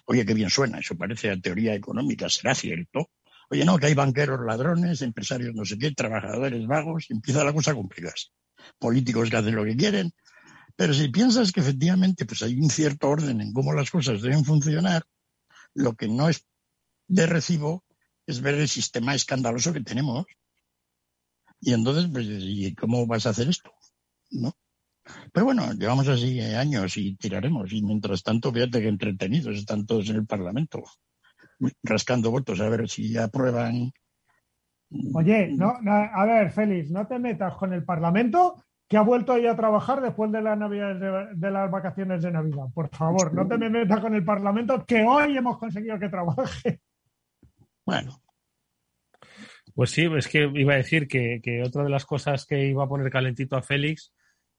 Oye, 0.05 0.25
qué 0.25 0.33
bien 0.33 0.49
suena, 0.49 0.79
eso 0.79 0.95
parece 0.95 1.29
a 1.31 1.39
teoría 1.39 1.73
económica, 1.73 2.29
¿será 2.29 2.53
cierto? 2.55 3.09
Oye, 3.49 3.65
no, 3.65 3.77
que 3.77 3.87
hay 3.87 3.93
banqueros 3.93 4.45
ladrones, 4.45 5.01
empresarios 5.01 5.55
no 5.55 5.65
sé 5.65 5.77
qué, 5.77 5.91
trabajadores 5.91 6.67
vagos, 6.67 7.05
empieza 7.09 7.43
la 7.43 7.53
cosa 7.53 7.71
a 7.71 7.75
complicarse. 7.75 8.27
Políticos 8.77 9.29
que 9.29 9.37
hacen 9.37 9.55
lo 9.55 9.63
que 9.63 9.75
quieren. 9.75 10.11
Pero 10.79 10.93
si 10.93 11.09
piensas 11.09 11.51
que 11.51 11.59
efectivamente 11.59 12.25
pues 12.25 12.41
hay 12.41 12.57
un 12.57 12.69
cierto 12.69 13.09
orden 13.09 13.41
en 13.41 13.51
cómo 13.51 13.73
las 13.73 13.91
cosas 13.91 14.21
deben 14.21 14.45
funcionar, 14.45 15.03
lo 15.73 15.93
que 15.93 16.07
no 16.07 16.29
es 16.29 16.47
de 17.05 17.25
recibo 17.25 17.83
es 18.25 18.39
ver 18.39 18.55
el 18.55 18.69
sistema 18.69 19.13
escandaloso 19.13 19.73
que 19.73 19.81
tenemos. 19.81 20.25
Y 21.59 21.73
entonces, 21.73 22.09
pues, 22.09 22.27
¿y 22.29 22.73
cómo 22.75 23.05
vas 23.05 23.25
a 23.25 23.31
hacer 23.31 23.49
esto? 23.49 23.73
¿No? 24.31 24.53
Pero 25.33 25.47
bueno, 25.47 25.73
llevamos 25.73 26.07
así 26.07 26.39
años 26.39 26.95
y 26.95 27.13
tiraremos. 27.17 27.73
Y 27.73 27.81
mientras 27.81 28.23
tanto, 28.23 28.53
fíjate 28.53 28.79
que 28.79 28.87
entretenidos 28.87 29.57
están 29.57 29.85
todos 29.85 30.09
en 30.09 30.15
el 30.15 30.25
Parlamento, 30.25 30.81
rascando 31.83 32.31
votos 32.31 32.61
a 32.61 32.69
ver 32.69 32.87
si 32.87 33.17
aprueban. 33.17 33.91
Oye, 35.13 35.51
no, 35.57 35.73
a 35.85 36.25
ver, 36.25 36.53
Félix, 36.53 36.89
no 36.89 37.05
te 37.05 37.19
metas 37.19 37.57
con 37.57 37.73
el 37.73 37.83
Parlamento 37.83 38.63
que 38.89 38.97
ha 38.97 39.01
vuelto 39.01 39.33
ahí 39.33 39.45
a 39.45 39.55
trabajar 39.55 40.01
después 40.01 40.31
de 40.31 40.41
las 40.41 40.59
de, 40.59 41.51
las 41.51 41.69
vacaciones 41.69 42.23
de 42.23 42.31
Navidad. 42.31 42.65
Por 42.73 42.89
favor, 42.89 43.31
no 43.35 43.47
te 43.47 43.57
metas 43.57 43.99
con 43.99 44.15
el 44.15 44.25
Parlamento 44.25 44.83
que 44.83 45.03
hoy 45.03 45.37
hemos 45.37 45.59
conseguido 45.59 45.99
que 45.99 46.09
trabaje. 46.09 46.81
Bueno. 47.85 48.19
Pues 49.75 49.91
sí, 49.91 50.09
es 50.17 50.27
que 50.27 50.49
iba 50.55 50.73
a 50.73 50.77
decir 50.77 51.07
que, 51.07 51.39
que 51.41 51.61
otra 51.61 51.83
de 51.83 51.89
las 51.89 52.05
cosas 52.05 52.47
que 52.47 52.65
iba 52.65 52.83
a 52.83 52.87
poner 52.87 53.11
calentito 53.11 53.55
a 53.55 53.61
Félix 53.61 54.11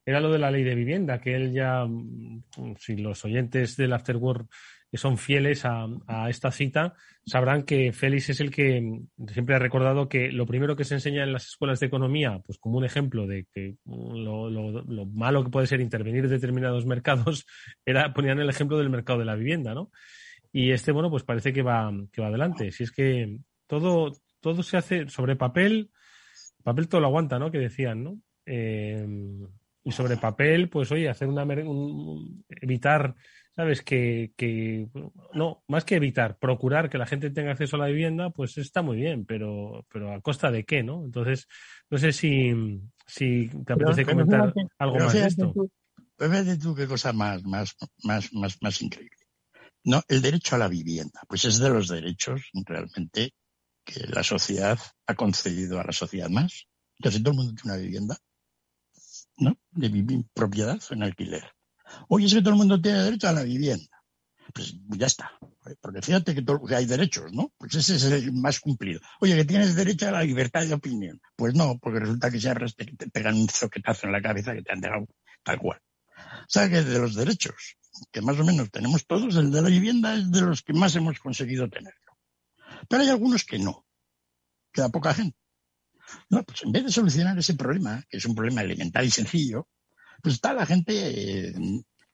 era 0.06 0.20
lo 0.20 0.30
de 0.30 0.38
la 0.38 0.50
ley 0.50 0.62
de 0.62 0.76
vivienda, 0.76 1.20
que 1.20 1.34
él 1.34 1.52
ya, 1.52 1.84
mm, 1.84 2.42
si 2.78 2.96
los 2.96 3.24
oyentes 3.24 3.76
del 3.76 3.92
Afterworld 3.92 4.48
son 4.96 5.18
fieles 5.18 5.64
a, 5.64 5.86
esta 6.28 6.50
cita, 6.50 6.94
sabrán 7.24 7.62
que 7.62 7.92
Félix 7.92 8.30
es 8.30 8.40
el 8.40 8.50
que 8.50 8.80
mm, 8.80 9.28
siempre 9.28 9.54
ha 9.54 9.58
recordado 9.58 10.08
que 10.08 10.32
lo 10.32 10.46
primero 10.46 10.76
que 10.76 10.84
se 10.84 10.94
enseña 10.94 11.22
en 11.22 11.32
las 11.32 11.46
escuelas 11.46 11.80
de 11.80 11.86
economía, 11.86 12.40
pues 12.44 12.58
como 12.58 12.78
un 12.78 12.84
ejemplo 12.84 13.26
de 13.26 13.46
que 13.52 13.76
mm, 13.84 14.14
lo, 14.24 15.06
malo 15.06 15.44
que 15.44 15.50
puede 15.50 15.66
ser 15.66 15.80
intervenir 15.80 16.24
en 16.24 16.30
determinados 16.30 16.86
mercados, 16.86 17.46
era 17.84 18.12
ponían 18.12 18.40
el 18.40 18.50
ejemplo 18.50 18.78
del 18.78 18.90
mercado 18.90 19.18
de 19.20 19.24
la 19.24 19.36
vivienda, 19.36 19.74
¿no? 19.74 19.90
Y 20.52 20.72
este, 20.72 20.92
bueno, 20.92 21.10
pues 21.10 21.22
parece 21.22 21.52
que 21.52 21.62
va, 21.62 21.92
que 22.12 22.20
va 22.20 22.28
adelante. 22.28 22.72
Si 22.72 22.82
es 22.82 22.90
que 22.90 23.38
todo, 23.68 24.12
todo 24.40 24.62
se 24.64 24.76
hace 24.76 25.08
sobre 25.08 25.36
papel, 25.36 25.90
papel 26.64 26.88
todo 26.88 27.00
lo 27.00 27.06
aguanta, 27.06 27.38
¿no? 27.38 27.52
Que 27.52 27.58
decían, 27.58 28.02
¿no? 28.02 28.18
Eh, 28.46 29.06
y 29.82 29.92
sobre 29.92 30.16
papel, 30.16 30.68
pues 30.68 30.92
oye, 30.92 31.08
hacer 31.08 31.28
una 31.28 31.46
evitar, 32.60 33.14
sabes, 33.54 33.82
que, 33.82 34.32
que 34.36 34.88
no, 35.34 35.62
más 35.68 35.84
que 35.84 35.96
evitar, 35.96 36.38
procurar 36.38 36.88
que 36.88 36.98
la 36.98 37.06
gente 37.06 37.30
tenga 37.30 37.52
acceso 37.52 37.76
a 37.76 37.80
la 37.80 37.86
vivienda, 37.86 38.30
pues 38.30 38.56
está 38.58 38.82
muy 38.82 38.96
bien, 38.96 39.24
pero, 39.26 39.86
pero 39.92 40.12
a 40.12 40.20
costa 40.20 40.50
de 40.50 40.64
qué, 40.64 40.82
¿no? 40.82 41.04
Entonces, 41.04 41.46
no 41.90 41.98
sé 41.98 42.12
si, 42.12 42.80
si 43.06 43.48
te 43.64 43.72
apetece 43.72 44.04
comentar 44.04 44.52
algo 44.78 44.98
más 44.98 45.12
de 45.12 45.26
esto. 45.26 45.52
Tú, 45.52 45.70
fíjate 46.18 46.58
tú 46.58 46.74
qué 46.74 46.86
cosa 46.86 47.12
más, 47.12 47.42
más, 47.44 47.76
más, 48.04 48.32
más, 48.32 48.58
más 48.62 48.82
increíble. 48.82 49.16
No, 49.84 50.02
el 50.08 50.20
derecho 50.20 50.56
a 50.56 50.58
la 50.58 50.68
vivienda, 50.68 51.22
pues 51.26 51.44
es 51.44 51.58
de 51.58 51.70
los 51.70 51.88
derechos 51.88 52.50
realmente 52.66 53.32
que 53.84 54.06
la 54.06 54.22
sociedad 54.22 54.78
ha 55.06 55.14
concedido 55.14 55.80
a 55.80 55.84
la 55.84 55.92
sociedad 55.92 56.28
más. 56.28 56.66
Entonces, 56.98 57.22
todo 57.22 57.32
el 57.32 57.38
mundo 57.38 57.54
tiene 57.54 57.74
una 57.74 57.82
vivienda, 57.82 58.18
¿no? 59.38 59.56
De 59.70 59.88
vivir 59.88 60.24
propiedad 60.34 60.80
en 60.90 61.02
alquiler. 61.02 61.50
Oye, 62.08 62.26
es 62.26 62.34
que 62.34 62.40
todo 62.40 62.50
el 62.50 62.58
mundo 62.58 62.80
tiene 62.80 62.98
derecho 63.02 63.28
a 63.28 63.32
la 63.32 63.42
vivienda. 63.42 64.02
Pues 64.52 64.74
ya 64.88 65.06
está. 65.06 65.32
Porque 65.80 66.02
fíjate 66.02 66.34
que, 66.34 66.44
hay 66.74 66.86
derechos, 66.86 67.32
¿no? 67.32 67.52
Pues 67.56 67.74
ese 67.74 67.96
es 67.96 68.04
el 68.04 68.32
más 68.32 68.60
cumplido. 68.60 69.00
Oye, 69.20 69.36
que 69.36 69.44
tienes 69.44 69.74
derecho 69.74 70.08
a 70.08 70.12
la 70.12 70.22
libertad 70.22 70.66
de 70.66 70.74
opinión. 70.74 71.20
Pues 71.36 71.54
no, 71.54 71.78
porque 71.78 72.00
resulta 72.00 72.30
que 72.30 72.40
se 72.40 72.50
arrastra 72.50 72.86
te 72.96 73.08
pegan 73.10 73.36
un 73.36 73.48
zoquetazo 73.48 74.06
en 74.06 74.12
la 74.12 74.22
cabeza 74.22 74.54
que 74.54 74.62
te 74.62 74.72
han 74.72 74.80
dejado 74.80 75.06
tal 75.42 75.58
cual. 75.58 75.80
O 76.16 76.48
sea 76.48 76.68
que 76.68 76.82
de 76.82 76.98
los 76.98 77.14
derechos, 77.14 77.76
que 78.10 78.20
más 78.22 78.38
o 78.38 78.44
menos 78.44 78.70
tenemos 78.70 79.06
todos, 79.06 79.36
el 79.36 79.50
de 79.50 79.62
la 79.62 79.68
vivienda 79.68 80.14
es 80.14 80.30
de 80.30 80.40
los 80.40 80.62
que 80.62 80.72
más 80.72 80.96
hemos 80.96 81.18
conseguido 81.18 81.68
tenerlo. 81.68 82.16
Pero 82.88 83.02
hay 83.02 83.08
algunos 83.08 83.44
que 83.44 83.58
no. 83.58 83.86
Queda 84.72 84.88
poca 84.88 85.14
gente. 85.14 85.36
No, 86.28 86.42
pues 86.42 86.62
en 86.62 86.72
vez 86.72 86.84
de 86.84 86.92
solucionar 86.92 87.38
ese 87.38 87.54
problema, 87.54 88.02
que 88.08 88.16
es 88.16 88.24
un 88.24 88.34
problema 88.34 88.62
elemental 88.62 89.04
y 89.04 89.10
sencillo, 89.10 89.68
pues 90.22 90.36
está 90.36 90.52
la 90.52 90.66
gente, 90.66 91.52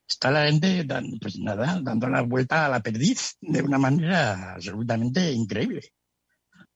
está 0.08 0.30
la 0.30 0.46
gente, 0.46 0.86
pues 1.20 1.38
nada, 1.38 1.80
dando 1.82 2.08
la 2.08 2.22
vuelta 2.22 2.66
a 2.66 2.68
la 2.68 2.80
perdiz 2.80 3.36
de 3.40 3.62
una 3.62 3.78
manera 3.78 4.54
absolutamente 4.54 5.32
increíble. 5.32 5.82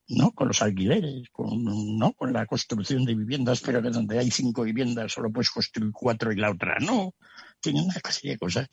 ¿no? 0.07 0.31
Con 0.31 0.49
los 0.49 0.61
alquileres, 0.61 1.29
con, 1.31 1.63
¿no? 1.97 2.13
con 2.13 2.33
la 2.33 2.45
construcción 2.45 3.05
de 3.05 3.15
viviendas, 3.15 3.61
pero 3.61 3.81
que 3.81 3.89
donde 3.89 4.19
hay 4.19 4.29
cinco 4.29 4.63
viviendas 4.63 5.13
solo 5.13 5.31
puedes 5.31 5.49
construir 5.49 5.91
cuatro 5.93 6.31
y 6.31 6.35
la 6.35 6.51
otra 6.51 6.77
no. 6.79 7.13
Tienen 7.61 7.85
una 7.85 7.93
serie 8.09 8.31
de 8.31 8.37
cosas. 8.37 8.67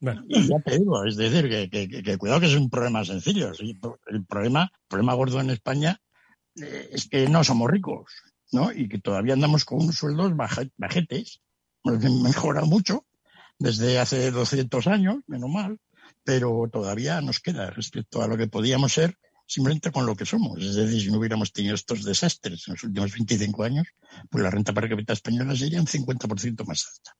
Bueno, 0.00 0.22
y 0.28 0.46
ya 0.46 0.58
te 0.60 0.78
digo, 0.78 1.04
es 1.04 1.16
decir, 1.16 1.48
que, 1.70 2.18
cuidado 2.18 2.40
que 2.40 2.46
es 2.46 2.54
un 2.54 2.68
problema 2.68 3.04
sencillo. 3.04 3.52
El 4.06 4.26
problema, 4.26 4.70
problema 4.88 5.14
gordo 5.14 5.40
en 5.40 5.50
España 5.50 5.98
eh, 5.98 6.05
es 6.56 7.08
que 7.08 7.28
no 7.28 7.44
somos 7.44 7.70
ricos, 7.70 8.10
¿no? 8.52 8.72
Y 8.72 8.88
que 8.88 8.98
todavía 8.98 9.34
andamos 9.34 9.64
con 9.64 9.82
unos 9.82 9.96
sueldos 9.96 10.32
bajetes. 10.76 11.40
Hemos 11.84 12.22
mejorado 12.22 12.66
mucho 12.66 13.06
desde 13.58 13.98
hace 13.98 14.30
200 14.30 14.86
años, 14.86 15.16
menos 15.26 15.50
mal, 15.50 15.78
pero 16.24 16.68
todavía 16.72 17.20
nos 17.20 17.40
queda 17.40 17.70
respecto 17.70 18.22
a 18.22 18.28
lo 18.28 18.36
que 18.36 18.48
podíamos 18.48 18.92
ser 18.92 19.16
simplemente 19.46 19.92
con 19.92 20.06
lo 20.06 20.16
que 20.16 20.26
somos. 20.26 20.62
Es 20.62 20.74
decir, 20.74 21.00
si 21.00 21.10
no 21.10 21.18
hubiéramos 21.18 21.52
tenido 21.52 21.74
estos 21.74 22.02
desastres 22.04 22.66
en 22.66 22.74
los 22.74 22.82
últimos 22.82 23.12
25 23.12 23.62
años, 23.62 23.86
pues 24.28 24.42
la 24.42 24.50
renta 24.50 24.72
per 24.72 24.88
cápita 24.88 25.12
española 25.12 25.54
sería 25.54 25.80
un 25.80 25.86
50% 25.86 26.66
más 26.66 26.86
alta 26.86 27.16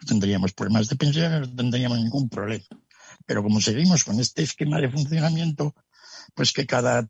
no 0.00 0.06
tendríamos 0.06 0.52
problemas 0.52 0.88
de 0.88 0.96
pensiones, 0.96 1.48
no 1.48 1.56
tendríamos 1.56 1.98
ningún 1.98 2.28
problema. 2.28 2.64
Pero 3.24 3.42
como 3.42 3.60
seguimos 3.60 4.04
con 4.04 4.20
este 4.20 4.42
esquema 4.42 4.80
de 4.80 4.90
funcionamiento, 4.90 5.74
pues 6.34 6.52
que 6.52 6.66
cada 6.66 7.08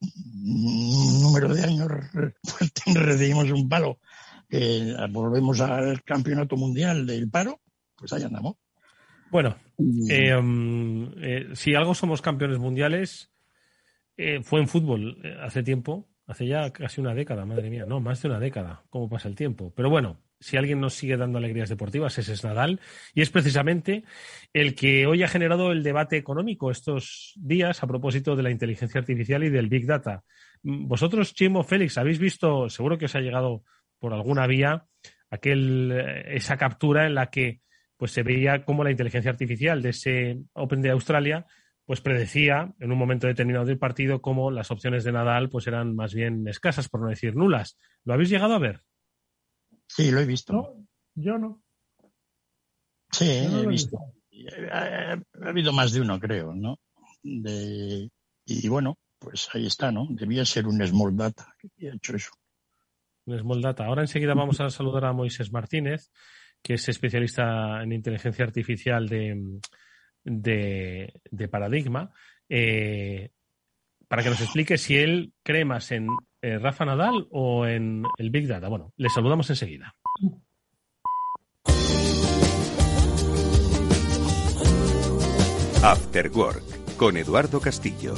número 0.00 1.52
de 1.54 1.64
años 1.64 1.88
recibimos 2.94 3.50
un 3.50 3.68
palo, 3.68 3.98
volvemos 5.10 5.60
al 5.60 6.02
campeonato 6.02 6.56
mundial 6.56 7.06
del 7.06 7.30
paro, 7.30 7.60
pues 7.96 8.12
ahí 8.12 8.22
andamos. 8.22 8.56
Bueno, 9.30 9.56
eh, 10.08 10.34
um, 10.34 11.12
eh, 11.20 11.48
si 11.52 11.74
algo 11.74 11.94
somos 11.94 12.22
campeones 12.22 12.58
mundiales, 12.58 13.30
eh, 14.16 14.40
fue 14.42 14.60
en 14.60 14.68
fútbol 14.68 15.20
hace 15.42 15.62
tiempo, 15.62 16.08
hace 16.26 16.46
ya 16.46 16.72
casi 16.72 17.00
una 17.00 17.14
década, 17.14 17.44
madre 17.44 17.68
mía, 17.68 17.84
no, 17.86 18.00
más 18.00 18.22
de 18.22 18.28
una 18.28 18.40
década, 18.40 18.84
cómo 18.90 19.08
pasa 19.08 19.28
el 19.28 19.34
tiempo. 19.34 19.72
Pero 19.76 19.90
bueno, 19.90 20.18
si 20.40 20.56
alguien 20.56 20.80
nos 20.80 20.94
sigue 20.94 21.16
dando 21.16 21.38
alegrías 21.38 21.68
deportivas, 21.68 22.16
ese 22.18 22.32
es 22.32 22.44
Nadal. 22.44 22.80
Y 23.14 23.22
es 23.22 23.30
precisamente 23.30 24.04
el 24.52 24.74
que 24.74 25.06
hoy 25.06 25.22
ha 25.22 25.28
generado 25.28 25.72
el 25.72 25.82
debate 25.82 26.16
económico 26.16 26.70
estos 26.70 27.32
días 27.36 27.82
a 27.82 27.86
propósito 27.86 28.36
de 28.36 28.42
la 28.42 28.50
inteligencia 28.50 29.00
artificial 29.00 29.44
y 29.44 29.50
del 29.50 29.68
Big 29.68 29.86
Data. 29.86 30.22
Vosotros, 30.62 31.34
Chimo, 31.34 31.64
Félix, 31.64 31.98
habéis 31.98 32.18
visto, 32.18 32.68
seguro 32.68 32.98
que 32.98 33.06
os 33.06 33.14
ha 33.14 33.20
llegado 33.20 33.62
por 33.98 34.14
alguna 34.14 34.46
vía, 34.46 34.86
aquel, 35.30 35.92
eh, 35.92 36.36
esa 36.36 36.56
captura 36.56 37.06
en 37.06 37.14
la 37.14 37.30
que 37.30 37.60
pues, 37.96 38.12
se 38.12 38.22
veía 38.22 38.64
cómo 38.64 38.84
la 38.84 38.90
inteligencia 38.90 39.30
artificial 39.30 39.82
de 39.82 39.90
ese 39.90 40.38
Open 40.52 40.82
de 40.82 40.90
Australia 40.90 41.46
pues 41.84 42.02
predecía 42.02 42.74
en 42.80 42.92
un 42.92 42.98
momento 42.98 43.26
determinado 43.26 43.64
del 43.64 43.78
partido 43.78 44.20
cómo 44.20 44.50
las 44.50 44.70
opciones 44.70 45.04
de 45.04 45.12
Nadal 45.12 45.48
pues 45.48 45.66
eran 45.66 45.96
más 45.96 46.12
bien 46.12 46.46
escasas, 46.46 46.86
por 46.90 47.00
no 47.00 47.08
decir 47.08 47.34
nulas. 47.34 47.78
¿Lo 48.04 48.12
habéis 48.12 48.28
llegado 48.28 48.52
a 48.52 48.58
ver? 48.58 48.82
Sí, 49.88 50.10
lo 50.10 50.20
he 50.20 50.26
visto. 50.26 50.76
yo 51.14 51.38
no. 51.38 51.62
Sí, 53.10 53.28
he 53.28 53.66
visto. 53.66 53.98
Ha, 54.70 55.16
habido 55.42 55.72
más 55.72 55.92
de 55.92 56.02
uno, 56.02 56.20
creo, 56.20 56.54
¿no? 56.54 56.78
y 57.22 58.68
bueno, 58.68 58.96
pues 59.18 59.48
ahí 59.52 59.66
está, 59.66 59.90
¿no? 59.90 60.06
Debía 60.10 60.44
ser 60.44 60.66
un 60.66 60.84
Small 60.86 61.16
Data 61.16 61.54
que 61.76 61.90
ha 61.90 61.94
hecho 61.94 62.14
eso. 62.14 62.30
Un 63.26 63.38
Small 63.38 63.60
Data. 63.60 63.84
Ahora 63.84 64.02
enseguida 64.02 64.34
vamos 64.34 64.60
a 64.60 64.70
saludar 64.70 65.06
a 65.06 65.12
Moisés 65.12 65.52
Martínez, 65.52 66.10
que 66.62 66.74
es 66.74 66.88
especialista 66.88 67.82
en 67.82 67.92
inteligencia 67.92 68.44
artificial 68.44 69.08
de, 69.08 69.60
de, 70.24 71.48
Paradigma, 71.48 72.10
eh, 72.48 73.30
para 74.06 74.22
que 74.22 74.30
nos 74.30 74.40
explique 74.40 74.78
si 74.78 74.96
él 74.96 75.32
cree 75.42 75.64
más 75.64 75.90
en 75.92 76.08
eh, 76.42 76.58
Rafa 76.58 76.84
Nadal 76.84 77.26
o 77.30 77.66
en 77.66 78.04
el 78.18 78.30
Big 78.30 78.46
Data. 78.46 78.68
Bueno, 78.68 78.92
le 78.96 79.08
saludamos 79.08 79.48
enseguida. 79.50 79.94
After 85.82 86.28
Work 86.30 86.96
con 86.96 87.16
Eduardo 87.16 87.60
Castillo. 87.60 88.14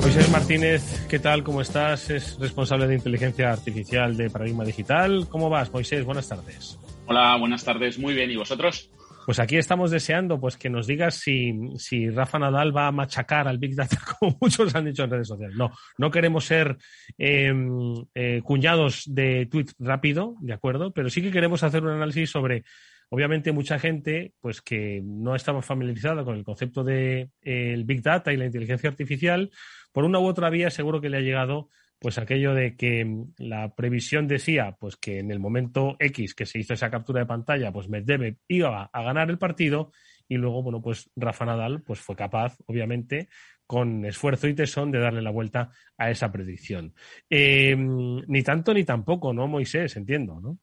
Moisés 0.00 0.30
Martínez, 0.30 1.06
¿qué 1.08 1.18
tal? 1.18 1.42
¿Cómo 1.42 1.60
estás? 1.60 2.08
Es 2.10 2.38
responsable 2.38 2.86
de 2.86 2.94
inteligencia 2.94 3.52
artificial 3.52 4.16
de 4.16 4.30
Paradigma 4.30 4.64
Digital. 4.64 5.26
¿Cómo 5.28 5.50
vas, 5.50 5.72
Moisés? 5.72 6.04
Buenas 6.04 6.28
tardes. 6.28 6.78
Hola, 7.06 7.36
buenas 7.36 7.64
tardes. 7.64 7.98
Muy 7.98 8.14
bien. 8.14 8.30
¿Y 8.30 8.36
vosotros? 8.36 8.90
Pues 9.28 9.40
aquí 9.40 9.58
estamos 9.58 9.90
deseando 9.90 10.40
pues 10.40 10.56
que 10.56 10.70
nos 10.70 10.86
digas 10.86 11.16
si, 11.16 11.52
si 11.76 12.08
Rafa 12.08 12.38
Nadal 12.38 12.74
va 12.74 12.86
a 12.86 12.92
machacar 12.92 13.46
al 13.46 13.58
Big 13.58 13.76
Data, 13.76 13.98
como 14.18 14.38
muchos 14.40 14.74
han 14.74 14.86
dicho 14.86 15.04
en 15.04 15.10
redes 15.10 15.28
sociales. 15.28 15.54
No, 15.54 15.70
no 15.98 16.10
queremos 16.10 16.46
ser 16.46 16.78
em, 17.18 18.06
eh, 18.14 18.40
cuñados 18.42 19.02
de 19.06 19.44
tweet 19.44 19.66
rápido, 19.80 20.36
¿de 20.40 20.54
acuerdo? 20.54 20.94
Pero 20.94 21.10
sí 21.10 21.20
que 21.20 21.30
queremos 21.30 21.62
hacer 21.62 21.82
un 21.82 21.90
análisis 21.90 22.30
sobre 22.30 22.64
Obviamente 23.10 23.52
mucha 23.52 23.78
gente 23.78 24.32
pues 24.40 24.62
que 24.62 25.02
no 25.04 25.34
estaba 25.34 25.60
familiarizada 25.60 26.24
con 26.24 26.36
el 26.36 26.44
concepto 26.44 26.82
de 26.82 27.30
el 27.42 27.84
Big 27.84 28.02
Data 28.02 28.32
y 28.32 28.36
la 28.38 28.46
inteligencia 28.46 28.88
artificial, 28.88 29.50
por 29.92 30.04
una 30.04 30.20
u 30.20 30.26
otra 30.26 30.48
vía 30.48 30.70
seguro 30.70 31.02
que 31.02 31.08
le 31.10 31.18
ha 31.18 31.22
llegado 31.22 31.68
pues 31.98 32.18
aquello 32.18 32.54
de 32.54 32.76
que 32.76 33.24
la 33.38 33.74
previsión 33.74 34.28
decía 34.28 34.76
pues 34.78 34.96
que 34.96 35.18
en 35.18 35.30
el 35.30 35.40
momento 35.40 35.96
X 35.98 36.34
que 36.34 36.46
se 36.46 36.58
hizo 36.58 36.74
esa 36.74 36.90
captura 36.90 37.20
de 37.20 37.26
pantalla, 37.26 37.72
pues 37.72 37.88
Medvedev 37.88 38.38
iba 38.48 38.90
a 38.92 39.02
ganar 39.02 39.30
el 39.30 39.38
partido 39.38 39.92
y 40.28 40.36
luego, 40.36 40.62
bueno, 40.62 40.80
pues 40.82 41.10
Rafa 41.16 41.44
Nadal 41.46 41.82
pues 41.82 42.00
fue 42.00 42.14
capaz, 42.14 42.56
obviamente, 42.66 43.28
con 43.66 44.04
esfuerzo 44.04 44.46
y 44.46 44.54
tesón 44.54 44.90
de 44.90 45.00
darle 45.00 45.22
la 45.22 45.30
vuelta 45.30 45.70
a 45.96 46.10
esa 46.10 46.30
predicción. 46.30 46.94
Eh, 47.28 47.74
ni 47.76 48.42
tanto 48.42 48.74
ni 48.74 48.84
tampoco, 48.84 49.32
¿no, 49.32 49.48
Moisés? 49.48 49.96
Entiendo, 49.96 50.40
¿no? 50.40 50.58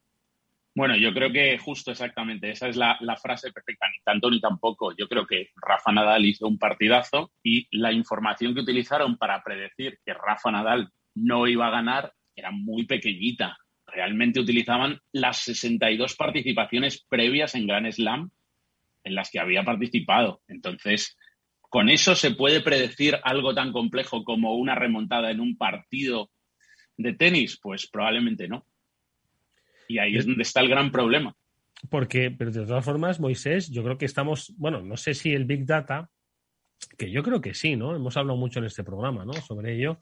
Bueno, 0.78 0.98
yo 0.98 1.13
creo 1.13 1.32
que 1.32 1.58
justo 1.58 1.91
exactamente, 1.91 2.52
esa 2.52 2.67
es 2.67 2.76
la, 2.76 2.98
frase 3.21 3.54
perfecta, 3.54 3.88
ni 3.88 4.04
tanto 4.04 4.30
ni 4.30 4.41
tampoco. 4.41 4.93
Yo 4.98 5.08
creo 5.08 5.26
que 5.26 5.52
Rafa 5.56 5.93
Nadal 5.93 6.26
hizo 6.26 6.48
un 6.48 6.60
partidazo 6.60 7.32
y 7.41 7.65
la 7.71 7.93
información 7.93 8.54
que 8.54 8.60
utilizaron 8.60 9.17
para 9.17 9.41
predecir 9.41 10.00
que 10.06 10.13
Rafa 10.13 10.52
Nadal 10.52 10.91
no 11.15 11.47
iba 11.47 11.67
a 11.67 11.71
ganar 11.71 12.13
era 12.36 12.51
muy 12.51 12.86
pequeñita. 12.86 13.58
Realmente 13.88 14.39
utilizaban 14.39 14.99
las 15.12 15.38
62 15.38 16.15
participaciones 16.15 17.06
previas 17.08 17.56
en 17.56 17.67
Grand 17.67 17.91
Slam 17.91 18.30
en 19.04 19.15
las 19.15 19.30
que 19.30 19.39
había 19.39 19.63
participado. 19.63 20.41
Entonces, 20.47 21.17
¿con 21.62 21.89
eso 21.89 22.15
se 22.15 22.32
puede 22.32 22.62
predecir 22.62 23.17
algo 23.23 23.54
tan 23.54 23.71
complejo 23.71 24.23
como 24.23 24.56
una 24.56 24.75
remontada 24.75 25.32
en 25.32 25.39
un 25.39 25.58
partido 25.58 26.30
de 26.97 27.13
tenis? 27.13 27.60
Pues 27.62 27.88
probablemente 27.88 28.47
no. 28.47 28.65
Y 29.88 29.99
ahí 29.99 30.17
es 30.17 30.25
donde 30.25 30.41
está 30.41 30.62
el 30.62 30.69
gran 30.69 30.91
problema. 30.91 31.36
Porque, 31.89 32.32
pero 32.32 32.51
de 32.51 32.65
todas 32.65 32.84
formas, 32.84 33.19
Moisés, 33.19 33.69
yo 33.69 33.84
creo 33.84 33.97
que 33.97 34.06
estamos, 34.06 34.54
bueno, 34.58 34.82
no 34.82 34.97
sé 34.97 35.13
si 35.13 35.32
el 35.32 35.45
Big 35.45 35.65
Data, 35.65 36.10
que 36.97 37.12
yo 37.12 37.21
creo 37.21 37.41
que 37.41 37.54
sí, 37.54 37.75
¿no? 37.75 37.95
Hemos 37.95 38.17
hablado 38.17 38.38
mucho 38.38 38.60
en 38.60 38.65
este 38.65 38.84
programa, 38.84 39.23
¿no? 39.23 39.34
Sobre 39.34 39.75
ello. 39.75 39.99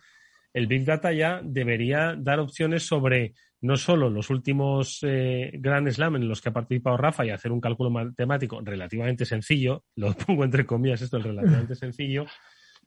El 0.53 0.67
Big 0.67 0.85
Data 0.85 1.11
ya 1.11 1.41
debería 1.43 2.15
dar 2.17 2.39
opciones 2.39 2.83
sobre 2.83 3.33
no 3.61 3.77
solo 3.77 4.09
los 4.09 4.29
últimos 4.29 4.99
eh, 5.03 5.51
Grand 5.55 5.89
Slam 5.89 6.17
en 6.17 6.27
los 6.27 6.41
que 6.41 6.49
ha 6.49 6.53
participado 6.53 6.97
Rafa 6.97 7.25
y 7.25 7.29
hacer 7.29 7.51
un 7.51 7.61
cálculo 7.61 7.89
matemático 7.89 8.61
relativamente 8.61 9.25
sencillo, 9.25 9.83
lo 9.95 10.13
pongo 10.13 10.43
entre 10.43 10.65
comillas, 10.65 11.01
esto 11.01 11.17
es 11.17 11.23
relativamente 11.23 11.75
sencillo, 11.75 12.25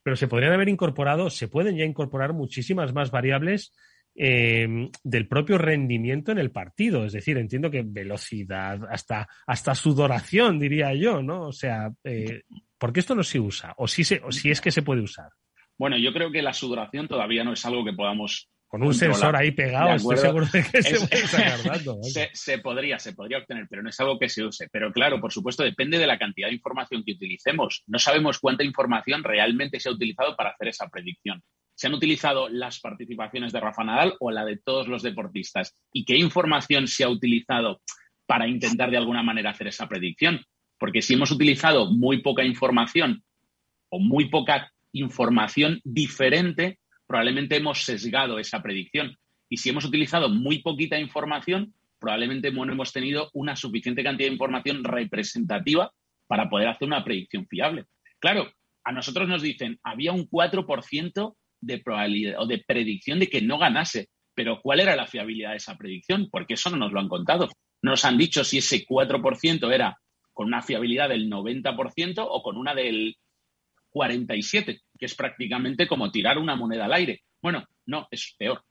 pero 0.03 0.17
se 0.17 0.29
podrían 0.29 0.53
haber 0.53 0.69
incorporado, 0.69 1.31
se 1.31 1.49
pueden 1.49 1.77
ya 1.77 1.85
incorporar 1.85 2.33
muchísimas 2.33 2.93
más 2.93 3.11
variables 3.11 3.73
eh, 4.15 4.89
del 5.03 5.29
propio 5.29 5.59
rendimiento 5.59 6.33
en 6.33 6.39
el 6.39 6.51
partido. 6.51 7.05
Es 7.05 7.13
decir, 7.13 7.37
entiendo 7.37 7.71
que 7.71 7.83
velocidad, 7.85 8.81
hasta, 8.91 9.29
hasta 9.47 9.75
sudoración, 9.75 10.59
diría 10.59 10.95
yo, 10.95 11.23
¿no? 11.23 11.49
O 11.49 11.53
sea, 11.53 11.93
eh, 12.05 12.43
¿por 12.79 12.93
qué 12.93 13.01
esto 13.01 13.15
no 13.15 13.23
se 13.23 13.41
usa? 13.41 13.75
O 13.77 13.87
si, 13.87 14.05
se, 14.05 14.23
o 14.25 14.33
si 14.33 14.51
es 14.51 14.61
que 14.61 14.71
se 14.71 14.83
puede 14.83 15.03
usar. 15.03 15.31
Bueno, 15.79 15.99
yo 15.99 16.13
creo 16.13 16.31
que 16.31 16.43
la 16.43 16.53
sudoración 16.53 17.09
todavía 17.09 17.45
no 17.45 17.53
es 17.53 17.65
algo 17.65 17.85
que 17.85 17.93
podamos 17.93 18.49
con 18.69 18.83
un 18.83 18.95
sensor 18.95 19.37
ahí 19.37 19.53
pegado, 19.53 19.95
estoy 19.95 20.17
seguro 20.17 20.47
de 20.47 20.65
que 20.65 20.83
se 20.83 21.07
puede 21.07 21.27
sacar 21.29 21.61
se, 22.03 22.31
se, 22.33 22.59
podría, 22.59 22.99
se 22.99 23.13
podría 23.13 23.39
obtener, 23.39 23.69
pero 23.71 23.81
no 23.81 23.91
es 23.91 24.01
algo 24.01 24.19
que 24.19 24.29
se 24.29 24.45
use. 24.45 24.69
Pero 24.73 24.93
claro, 24.93 25.21
por 25.21 25.33
supuesto, 25.33 25.63
depende 25.63 25.99
de 25.99 26.07
la 26.07 26.19
cantidad 26.19 26.49
de 26.49 26.55
información 26.55 27.05
que 27.05 27.13
utilicemos. 27.13 27.85
No 27.87 28.01
sabemos 28.01 28.41
cuánta 28.41 28.65
información 28.65 29.23
realmente 29.23 29.79
se 29.79 29.89
ha 29.89 29.93
utilizado 29.93 30.35
para 30.35 30.51
hacer 30.51 30.69
esa 30.69 30.89
predicción 30.89 31.43
se 31.77 31.87
han 31.87 31.95
utilizado 31.95 32.49
las 32.49 32.81
participaciones 32.81 33.53
de 33.53 33.61
Rafa 33.61 33.85
Nadal 33.85 34.15
o 34.21 34.31
la 34.31 34.45
de 34.45 34.57
todos 34.57 34.89
los 34.89 35.03
deportistas 35.03 35.75
y 35.93 36.05
qué 36.07 36.17
información 36.17 36.89
se 36.89 37.05
ha 37.05 37.09
utilizado 37.09 37.83
para 38.25 38.49
intentar 38.49 38.91
de 38.91 38.97
alguna 38.97 39.23
manera 39.23 39.51
hacer 39.51 39.69
esa 39.69 39.87
predicción. 39.87 40.41
Porque 40.79 41.03
si 41.03 41.15
hemos 41.15 41.31
utilizado 41.31 41.93
muy 41.93 42.23
poca 42.23 42.45
información 42.45 43.23
o 43.91 43.99
muy 43.99 44.31
poca 44.31 44.73
información 44.99 45.81
diferente, 45.85 46.79
probablemente 47.07 47.57
hemos 47.57 47.85
sesgado 47.85 48.39
esa 48.39 48.63
predicción. 48.63 49.17
Y 49.49 49.59
si 49.59 49.71
hemos 49.71 49.85
utilizado 49.85 50.29
muy 50.29 50.61
poquita 50.61 50.99
información, 50.99 51.75
probablemente 51.99 52.51
no 52.51 52.65
hemos 52.65 52.93
tenido 52.93 53.31
una 53.33 53.57
suficiente 53.57 54.03
cantidad 54.03 54.29
de 54.29 54.35
información 54.35 54.85
representativa 54.85 55.93
para 56.27 56.49
poder 56.49 56.69
hacer 56.69 56.89
una 56.89 57.05
predicción 57.05 57.47
fiable. 57.47 57.85
Claro, 58.19 58.51
a 58.85 58.93
nosotros 58.93 59.29
nos 59.29 59.43
dicen, 59.43 59.79
había 59.83 60.13
un 60.13 60.29
4% 60.29 61.37
de 61.61 61.79
probabilidad 61.79 62.41
o 62.41 62.47
de 62.47 62.63
predicción 62.67 63.19
de 63.19 63.29
que 63.29 63.43
no 63.43 63.59
ganase. 63.59 64.09
Pero 64.35 64.61
¿cuál 64.63 64.81
era 64.81 64.97
la 64.97 65.07
fiabilidad 65.07 65.51
de 65.51 65.57
esa 65.57 65.77
predicción? 65.77 66.29
Porque 66.31 66.55
eso 66.55 66.71
no 66.71 66.77
nos 66.77 66.93
lo 66.93 67.01
han 67.01 67.09
contado. 67.09 67.49
No 67.83 67.93
nos 67.93 68.05
han 68.05 68.19
dicho 68.19 68.45
si 68.45 68.59
ese 68.59 68.87
4% 68.87 69.73
era 69.73 69.99
con 70.33 70.49
una 70.49 70.63
fiabilidad 70.63 71.09
del 71.09 71.31
90% 71.31 72.15
o 72.19 72.43
con 72.43 72.57
una 72.57 72.75
del 72.75 73.17
47%, 73.97 74.81
que 74.99 75.07
es 75.07 75.15
prácticamente 75.15 75.87
como 75.87 76.11
tirar 76.11 76.39
una 76.39 76.55
moneda 76.55 76.85
al 76.85 76.93
aire. 76.93 77.23
Bueno, 77.41 77.65
no, 77.87 78.07
es 78.11 78.35
peor. 78.39 78.63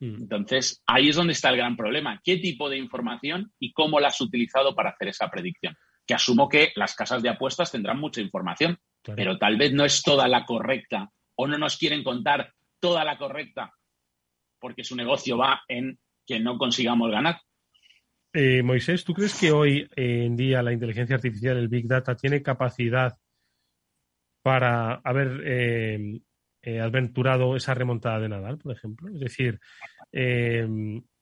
Mm. 0.00 0.22
Entonces, 0.22 0.82
ahí 0.86 1.08
es 1.08 1.16
donde 1.16 1.32
está 1.32 1.50
el 1.50 1.56
gran 1.56 1.76
problema. 1.76 2.20
¿Qué 2.22 2.36
tipo 2.36 2.68
de 2.68 2.76
información 2.76 3.52
y 3.58 3.72
cómo 3.72 3.98
la 3.98 4.08
has 4.08 4.20
utilizado 4.20 4.74
para 4.74 4.90
hacer 4.90 5.08
esa 5.08 5.30
predicción? 5.30 5.74
Que 6.06 6.14
asumo 6.14 6.48
que 6.48 6.72
las 6.76 6.94
casas 6.94 7.22
de 7.22 7.30
apuestas 7.30 7.72
tendrán 7.72 7.98
mucha 7.98 8.20
información, 8.20 8.78
pero 9.02 9.38
tal 9.38 9.56
vez 9.56 9.72
no 9.72 9.84
es 9.84 10.02
toda 10.02 10.28
la 10.28 10.44
correcta 10.44 11.08
o 11.36 11.46
no 11.46 11.56
nos 11.56 11.78
quieren 11.78 12.02
contar 12.04 12.52
toda 12.80 13.04
la 13.04 13.16
correcta 13.16 13.72
porque 14.60 14.84
su 14.84 14.94
negocio 14.94 15.36
va 15.36 15.62
en 15.68 15.98
que 16.26 16.38
no 16.38 16.56
consigamos 16.56 17.10
ganar. 17.10 17.40
Eh, 18.32 18.62
Moisés, 18.62 19.04
¿tú 19.04 19.12
crees 19.12 19.38
que 19.38 19.50
hoy 19.50 19.86
en 19.94 20.36
día 20.36 20.62
la 20.62 20.72
inteligencia 20.72 21.16
artificial, 21.16 21.58
el 21.58 21.68
Big 21.68 21.86
Data, 21.86 22.16
tiene 22.16 22.42
capacidad 22.42 23.18
para 24.42 24.94
haber 25.04 25.40
eh, 25.44 26.20
eh, 26.62 26.80
aventurado 26.80 27.56
esa 27.56 27.74
remontada 27.74 28.20
de 28.20 28.28
Nadal, 28.28 28.58
por 28.58 28.72
ejemplo? 28.72 29.08
Es 29.12 29.20
decir, 29.20 29.60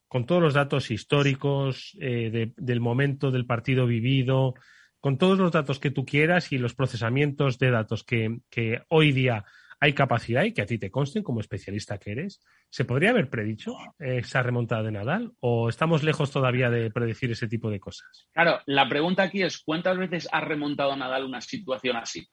con 0.08 0.26
todos 0.26 0.42
los 0.42 0.54
datos 0.54 0.90
históricos 0.90 1.96
del 1.96 2.80
momento 2.80 3.30
del 3.30 3.46
partido 3.46 3.86
vivido, 3.86 4.54
con 4.98 5.16
todos 5.16 5.38
los 5.38 5.52
datos 5.52 5.78
que 5.78 5.92
tú 5.92 6.04
quieras 6.04 6.50
y 6.52 6.58
los 6.58 6.74
procesamientos 6.74 7.58
de 7.58 7.70
datos 7.70 8.02
que, 8.02 8.40
que 8.50 8.82
hoy 8.88 9.12
día 9.12 9.44
hay 9.80 9.94
capacidad 9.94 10.44
y 10.44 10.52
que 10.52 10.62
a 10.62 10.66
ti 10.66 10.78
te 10.78 10.90
consten 10.90 11.22
como 11.22 11.40
especialista 11.40 11.98
que 11.98 12.12
eres. 12.12 12.40
¿Se 12.68 12.84
podría 12.84 13.10
haber 13.10 13.30
predicho 13.30 13.74
esa 13.98 14.42
remontada 14.42 14.82
de 14.82 14.92
Nadal 14.92 15.32
o 15.40 15.70
estamos 15.70 16.02
lejos 16.02 16.30
todavía 16.30 16.68
de 16.68 16.90
predecir 16.90 17.30
ese 17.30 17.48
tipo 17.48 17.70
de 17.70 17.80
cosas? 17.80 18.28
Claro, 18.32 18.60
la 18.66 18.88
pregunta 18.88 19.22
aquí 19.22 19.42
es 19.42 19.58
¿cuántas 19.58 19.96
veces 19.96 20.28
ha 20.30 20.42
remontado 20.42 20.94
Nadal 20.94 21.24
una 21.24 21.40
situación 21.40 21.96
así? 21.96 22.28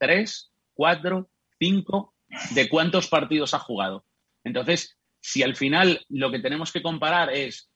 ¿Tres? 0.00 0.50
¿Cuatro? 0.72 1.30
¿Cinco? 1.58 2.14
¿De 2.54 2.68
cuántos 2.70 3.08
partidos 3.08 3.52
ha 3.52 3.58
jugado? 3.58 4.06
Entonces, 4.42 4.96
si 5.20 5.42
al 5.42 5.54
final 5.54 6.04
lo 6.08 6.30
que 6.30 6.38
tenemos 6.38 6.72
que 6.72 6.82
comparar 6.82 7.30
es 7.30 7.70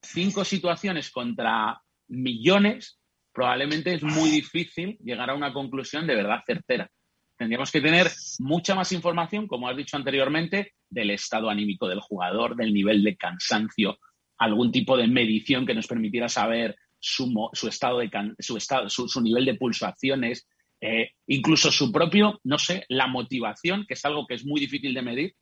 cinco 0.00 0.44
situaciones 0.44 1.10
contra 1.10 1.82
millones, 2.06 3.00
probablemente 3.32 3.94
es 3.94 4.04
muy 4.04 4.30
difícil 4.30 4.98
llegar 5.02 5.30
a 5.30 5.34
una 5.34 5.52
conclusión 5.52 6.06
de 6.06 6.14
verdad 6.14 6.44
certera. 6.46 6.88
Tendríamos 7.36 7.72
que 7.72 7.80
tener 7.80 8.08
mucha 8.38 8.74
más 8.74 8.92
información, 8.92 9.48
como 9.48 9.68
has 9.68 9.76
dicho 9.76 9.96
anteriormente, 9.96 10.74
del 10.88 11.10
estado 11.10 11.50
anímico 11.50 11.88
del 11.88 12.00
jugador, 12.00 12.54
del 12.54 12.72
nivel 12.72 13.02
de 13.02 13.16
cansancio, 13.16 13.98
algún 14.38 14.70
tipo 14.70 14.96
de 14.96 15.08
medición 15.08 15.66
que 15.66 15.74
nos 15.74 15.86
permitiera 15.88 16.28
saber 16.28 16.76
su, 17.00 17.50
estado 17.66 17.98
de 17.98 18.10
su, 18.38 18.56
estado, 18.56 18.88
su, 18.90 19.20
nivel 19.22 19.46
de 19.46 19.54
pulsaciones, 19.54 20.46
eh, 20.80 21.10
incluso 21.26 21.70
su 21.70 21.92
propio, 21.92 22.40
no 22.44 22.58
sé, 22.58 22.84
la 22.88 23.06
motivación, 23.06 23.84
que 23.86 23.94
es 23.94 24.04
algo 24.04 24.26
que 24.26 24.34
es 24.34 24.46
muy 24.46 24.60
difícil 24.60 24.94
de 24.94 25.02
medir. 25.02 25.34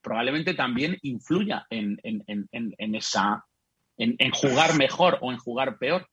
probablemente 0.00 0.54
también 0.54 0.96
influya 1.02 1.66
en, 1.68 1.98
esa, 2.94 3.44
en, 3.96 4.30
jugar 4.30 4.78
mejor 4.78 5.18
o 5.20 5.32
en 5.32 5.38
jugar 5.38 5.76
peor. 5.78 6.08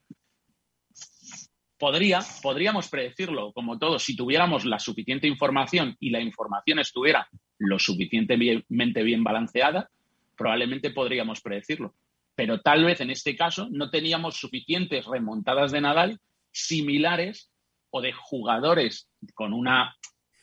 Podría, 1.78 2.20
podríamos 2.42 2.90
predecirlo, 2.90 3.54
como 3.54 3.78
todos, 3.78 4.04
si 4.04 4.16
tuviéramos 4.16 4.66
la 4.66 4.80
suficiente 4.80 5.28
información 5.28 5.96
y 6.00 6.10
la 6.10 6.20
información 6.20 6.80
estuviera 6.80 7.28
lo 7.60 7.80
suficientemente 7.80 9.04
bien 9.04 9.24
balanceada, 9.24 9.90
probablemente 10.36 10.90
podríamos 10.90 11.42
predecirlo. 11.42 11.94
Pero 12.34 12.60
tal 12.60 12.84
vez 12.84 13.00
en 13.02 13.12
este 13.12 13.36
caso 13.36 13.70
no 13.72 13.90
teníamos 13.90 14.36
suficientes 14.36 15.06
remontadas 15.06 15.72
de 15.72 15.82
Nadal 15.82 16.20
similares 16.52 17.52
o 17.96 18.02
de 18.02 18.12
jugadores 18.12 19.10
con 19.34 19.54
una, 19.54 19.96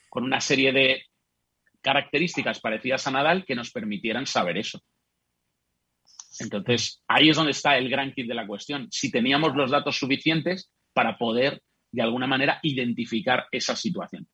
con 0.09 0.25
una 0.25 0.41
serie 0.41 0.73
de 0.73 1.03
características 1.83 2.61
parecidas 2.61 3.07
a 3.07 3.11
Nadal 3.11 3.45
que 3.45 3.55
nos 3.55 3.71
permitieran 3.71 4.27
saber 4.27 4.57
eso. 4.57 4.81
Entonces, 6.41 7.03
ahí 7.07 7.29
es 7.29 7.37
donde 7.37 7.53
está 7.53 7.77
el 7.77 7.91
gran 7.91 8.15
kit 8.15 8.27
de 8.27 8.35
la 8.35 8.47
cuestión. 8.47 8.89
Si 8.91 9.11
teníamos 9.11 9.55
los 9.55 9.71
datos 9.71 9.99
suficientes 9.99 10.73
para 10.95 11.19
poder, 11.19 11.61
de 11.91 12.01
alguna 12.01 12.27
manera, 12.27 12.59
identificar 12.63 13.45
esa 13.51 13.77
situación. 13.77 14.27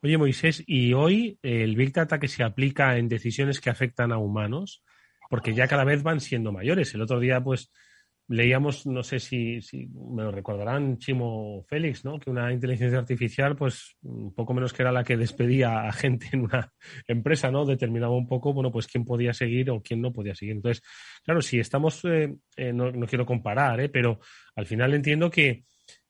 Oye, 0.00 0.16
Moisés, 0.16 0.64
¿y 0.66 0.94
hoy 0.94 1.38
el 1.42 1.76
Big 1.76 1.92
Data 1.92 2.18
que 2.18 2.28
se 2.28 2.42
aplica 2.42 2.96
en 2.96 3.08
decisiones 3.08 3.60
que 3.60 3.68
afectan 3.68 4.12
a 4.12 4.18
humanos? 4.18 4.82
Porque 5.28 5.52
ya 5.52 5.68
cada 5.68 5.84
vez 5.84 6.02
van 6.02 6.20
siendo 6.20 6.52
mayores. 6.52 6.94
El 6.94 7.02
otro 7.02 7.20
día, 7.20 7.44
pues, 7.44 7.70
leíamos, 8.28 8.86
no 8.86 9.02
sé 9.02 9.20
si, 9.20 9.60
me 9.94 10.24
lo 10.24 10.30
recordarán, 10.30 10.98
Chimo 10.98 11.64
Félix, 11.68 12.04
¿no? 12.04 12.18
Que 12.18 12.30
una 12.30 12.52
inteligencia 12.52 12.98
artificial, 12.98 13.54
pues, 13.54 13.96
un 14.02 14.34
poco 14.34 14.52
menos 14.52 14.72
que 14.72 14.82
era 14.82 14.92
la 14.92 15.04
que 15.04 15.16
despedía 15.16 15.86
a 15.86 15.92
gente 15.92 16.28
en 16.32 16.42
una 16.42 16.72
empresa, 17.06 17.50
¿no? 17.50 17.64
Determinaba 17.64 18.16
un 18.16 18.26
poco, 18.26 18.52
bueno, 18.52 18.72
pues 18.72 18.86
quién 18.86 19.04
podía 19.04 19.32
seguir 19.32 19.70
o 19.70 19.80
quién 19.80 20.00
no 20.00 20.12
podía 20.12 20.34
seguir. 20.34 20.56
Entonces, 20.56 20.82
claro, 21.24 21.40
si 21.40 21.60
estamos, 21.60 22.04
eh, 22.04 22.34
eh, 22.56 22.72
no, 22.72 22.92
quiero 23.06 23.26
comparar, 23.26 23.80
¿eh? 23.80 23.88
Pero 23.88 24.18
al 24.56 24.66
final 24.66 24.94
entiendo 24.94 25.30
que 25.30 25.64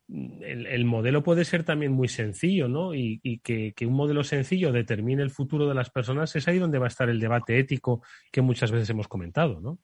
el, 0.09 0.85
modelo 0.85 1.23
puede 1.23 1.45
ser 1.45 1.65
también 1.65 1.93
muy 1.93 2.09
sencillo, 2.09 2.69
¿no? 2.69 2.95
Y, 2.95 3.41
que, 3.43 3.75
un 3.83 3.93
modelo 3.93 4.25
sencillo 4.25 4.73
determine 4.73 5.23
el 5.23 5.31
futuro 5.31 5.69
de 5.69 5.75
las 5.75 5.91
personas, 5.91 6.35
es 6.37 6.47
ahí 6.49 6.59
donde 6.59 6.79
va 6.79 6.87
a 6.87 6.89
estar 6.89 7.11
el 7.11 7.21
debate 7.21 7.59
ético 7.59 8.03
que 8.31 8.41
muchas 8.41 8.71
veces 8.71 8.89
hemos 8.89 9.09
comentado, 9.09 9.61
¿no? 9.61 9.81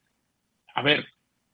A 0.75 0.83
ver, 0.83 1.05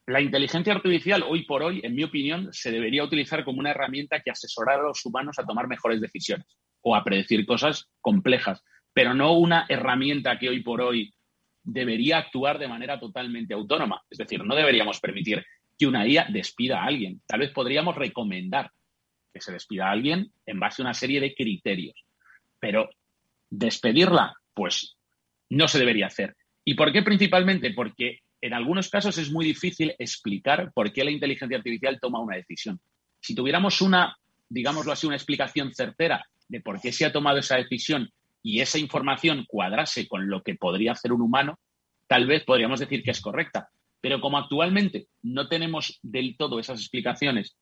la 0.08 0.22
inteligencia 0.22 0.72
artificial 0.72 1.22
hoy 1.22 1.44
por 1.44 1.62
hoy, 1.62 1.82
en 1.84 1.94
mi 1.94 2.02
opinión, 2.02 2.48
se 2.50 2.70
debería 2.70 3.04
utilizar 3.04 3.44
como 3.44 3.60
una 3.60 3.72
herramienta 3.72 4.20
que 4.20 4.30
asesorara 4.30 4.80
a 4.80 4.86
los 4.86 5.04
humanos 5.04 5.38
a 5.38 5.44
tomar 5.44 5.68
mejores 5.68 6.00
decisiones 6.00 6.46
o 6.80 6.96
a 6.96 7.04
predecir 7.04 7.44
cosas 7.44 7.90
complejas, 8.00 8.64
pero 8.94 9.12
no 9.12 9.34
una 9.34 9.66
herramienta 9.68 10.38
que 10.38 10.48
hoy 10.48 10.62
por 10.62 10.80
hoy 10.80 11.12
debería 11.62 12.16
actuar 12.16 12.58
de 12.58 12.68
manera 12.68 12.98
totalmente 12.98 13.52
autónoma. 13.52 14.00
Es 14.08 14.16
decir, 14.16 14.42
no 14.42 14.54
deberíamos 14.54 14.98
permitir 14.98 15.44
que 15.78 15.86
una 15.86 16.06
IA 16.06 16.26
despida 16.30 16.80
a 16.80 16.86
alguien. 16.86 17.20
Tal 17.26 17.40
vez 17.40 17.50
podríamos 17.50 17.94
recomendar 17.94 18.70
que 19.34 19.42
se 19.42 19.52
despida 19.52 19.88
a 19.88 19.92
alguien 19.92 20.32
en 20.46 20.58
base 20.58 20.80
a 20.80 20.86
una 20.86 20.94
serie 20.94 21.20
de 21.20 21.34
criterios. 21.34 22.02
Pero 22.58 22.88
despedirla, 23.50 24.34
pues 24.54 24.96
no 25.50 25.68
se 25.68 25.78
debería 25.78 26.06
hacer. 26.06 26.34
¿Y 26.64 26.74
por 26.74 26.94
qué 26.94 27.02
principalmente? 27.02 27.74
Porque 27.74 28.20
en 28.40 28.54
algunos 28.54 28.88
casos 28.88 29.18
es 29.18 29.30
muy 29.30 29.44
difícil 29.44 29.94
explicar 29.98 30.72
por 30.72 30.92
qué 30.92 31.04
la 31.04 31.10
inteligencia 31.10 31.56
artificial 31.56 31.98
toma 32.00 32.20
una 32.20 32.36
decisión. 32.36 32.80
Si 33.20 33.34
tuviéramos 33.34 33.80
una, 33.80 34.16
digámoslo 34.48 34.92
así, 34.92 35.06
una 35.06 35.16
explicación 35.16 35.74
certera 35.74 36.24
de 36.48 36.60
por 36.60 36.80
qué 36.80 36.92
se 36.92 37.04
ha 37.04 37.12
tomado 37.12 37.38
esa 37.38 37.56
decisión 37.56 38.10
y 38.42 38.60
esa 38.60 38.78
información 38.78 39.44
cuadrase 39.48 40.06
con 40.06 40.28
lo 40.28 40.42
que 40.42 40.54
podría 40.54 40.92
hacer 40.92 41.12
un 41.12 41.22
humano, 41.22 41.58
tal 42.06 42.26
vez 42.26 42.44
podríamos 42.44 42.80
decir 42.80 43.02
que 43.02 43.10
es 43.10 43.20
correcta. 43.20 43.68
Pero 44.00 44.20
como 44.20 44.38
actualmente 44.38 45.08
no 45.22 45.48
tenemos 45.48 45.98
del 46.02 46.36
todo 46.36 46.60
esas 46.60 46.80
explicaciones 46.80 47.56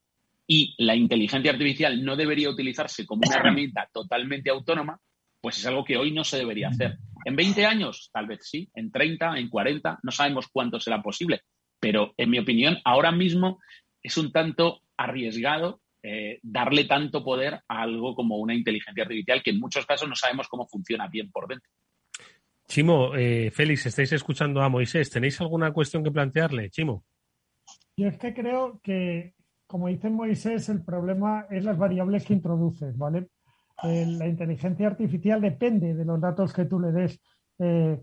y 0.46 0.74
la 0.78 0.94
inteligencia 0.94 1.50
artificial 1.50 2.04
no 2.04 2.14
debería 2.14 2.50
utilizarse 2.50 3.06
como 3.06 3.22
una 3.26 3.36
herramienta 3.36 3.88
totalmente 3.92 4.50
autónoma, 4.50 5.00
pues 5.40 5.58
es 5.58 5.66
algo 5.66 5.84
que 5.84 5.96
hoy 5.96 6.12
no 6.12 6.24
se 6.24 6.38
debería 6.38 6.68
hacer. 6.68 6.98
En 7.24 7.36
20 7.36 7.66
años, 7.66 8.10
tal 8.12 8.26
vez 8.26 8.40
sí, 8.42 8.68
en 8.74 8.90
30, 8.90 9.38
en 9.38 9.48
40, 9.48 10.00
no 10.02 10.12
sabemos 10.12 10.48
cuánto 10.52 10.80
será 10.80 11.02
posible, 11.02 11.42
pero 11.80 12.14
en 12.16 12.30
mi 12.30 12.38
opinión, 12.38 12.78
ahora 12.84 13.12
mismo 13.12 13.60
es 14.02 14.16
un 14.16 14.32
tanto 14.32 14.82
arriesgado 14.96 15.80
eh, 16.08 16.38
darle 16.42 16.84
tanto 16.84 17.24
poder 17.24 17.54
a 17.54 17.82
algo 17.82 18.14
como 18.14 18.36
una 18.36 18.54
inteligencia 18.54 19.02
artificial 19.02 19.42
que 19.42 19.50
en 19.50 19.58
muchos 19.58 19.84
casos 19.84 20.08
no 20.08 20.14
sabemos 20.14 20.46
cómo 20.46 20.64
funciona 20.68 21.08
bien 21.08 21.32
por 21.32 21.48
dentro. 21.48 21.68
Chimo, 22.68 23.16
eh, 23.16 23.50
Félix, 23.50 23.86
estáis 23.86 24.12
escuchando 24.12 24.62
a 24.62 24.68
Moisés. 24.68 25.10
¿Tenéis 25.10 25.40
alguna 25.40 25.72
cuestión 25.72 26.04
que 26.04 26.12
plantearle, 26.12 26.70
Chimo? 26.70 27.04
Yo 27.96 28.06
es 28.06 28.18
que 28.18 28.34
creo 28.34 28.80
que, 28.84 29.34
como 29.66 29.88
dice 29.88 30.08
Moisés, 30.08 30.68
el 30.68 30.84
problema 30.84 31.46
es 31.50 31.64
las 31.64 31.76
variables 31.76 32.24
que 32.24 32.34
introduces, 32.34 32.96
¿vale? 32.96 33.26
Eh, 33.82 34.06
la 34.06 34.26
inteligencia 34.26 34.86
artificial 34.86 35.40
depende 35.40 35.94
de 35.94 36.04
los 36.04 36.20
datos 36.20 36.52
que 36.52 36.64
tú 36.64 36.80
le 36.80 36.92
des. 36.92 37.20
Eh, 37.58 38.00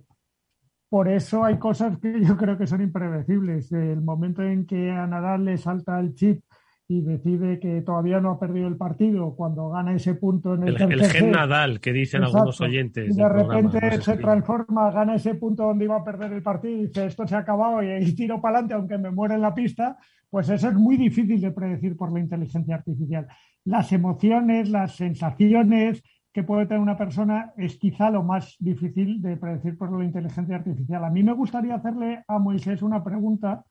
por 0.89 1.07
eso 1.07 1.43
hay 1.43 1.57
cosas 1.57 1.97
que 1.97 2.23
yo 2.23 2.37
creo 2.37 2.57
que 2.57 2.67
son 2.67 2.81
impredecibles. 2.81 3.71
El 3.71 4.01
momento 4.01 4.43
en 4.43 4.65
que 4.65 4.91
a 4.91 5.07
Nadal 5.07 5.45
le 5.45 5.57
salta 5.57 5.99
el 5.99 6.13
chip 6.13 6.43
y 6.87 7.01
decide 7.01 7.59
que 7.59 7.81
todavía 7.81 8.19
no 8.19 8.31
ha 8.31 8.39
perdido 8.39 8.67
el 8.67 8.75
partido 8.75 9.35
cuando 9.35 9.69
gana 9.69 9.95
ese 9.95 10.15
punto 10.15 10.55
en 10.55 10.67
el, 10.67 10.81
el, 10.81 10.91
el 10.91 11.05
gen 11.05 11.31
Nadal 11.31 11.79
que 11.79 11.93
dicen 11.93 12.23
algunos 12.23 12.59
oyentes. 12.59 13.09
Y 13.09 13.17
de 13.17 13.29
repente 13.29 14.01
se 14.01 14.17
transforma, 14.17 14.91
gana 14.91 15.15
ese 15.15 15.35
punto 15.35 15.63
donde 15.63 15.85
iba 15.85 15.95
a 15.95 16.03
perder 16.03 16.33
el 16.33 16.43
partido 16.43 16.77
y 16.77 16.87
dice 16.87 17.05
esto 17.05 17.25
se 17.25 17.35
ha 17.35 17.39
acabado 17.39 17.81
y, 17.81 18.13
tiro 18.15 18.41
para 18.41 18.57
adelante 18.57 18.73
aunque 18.73 18.97
me 18.97 19.11
muera 19.11 19.35
en 19.35 19.41
la 19.41 19.53
pista, 19.53 19.97
pues 20.29 20.49
eso 20.49 20.69
es 20.69 20.75
muy 20.75 20.97
difícil 20.97 21.39
de 21.39 21.51
predecir 21.51 21.95
por 21.95 22.11
la 22.11 22.19
inteligencia 22.19 22.75
artificial. 22.75 23.27
Las 23.63 23.93
emociones, 23.93 24.69
las 24.69 24.95
sensaciones 24.95 26.03
que 26.33 26.43
puede 26.43 26.65
tener 26.65 26.81
una 26.81 26.97
persona 26.97 27.53
es 27.55 27.77
quizá 27.77 28.09
lo 28.09 28.23
más 28.23 28.57
difícil 28.59 29.21
de 29.21 29.37
predecir 29.37 29.77
por 29.77 29.95
la 29.97 30.03
inteligencia 30.03 30.57
artificial. 30.57 31.03
A 31.05 31.09
mí 31.09 31.23
me 31.23 31.33
gustaría 31.33 31.75
hacerle 31.75 32.23
a 32.27 32.39
Moisés 32.39 32.81
una 32.81 33.03
pregunta 33.03 33.63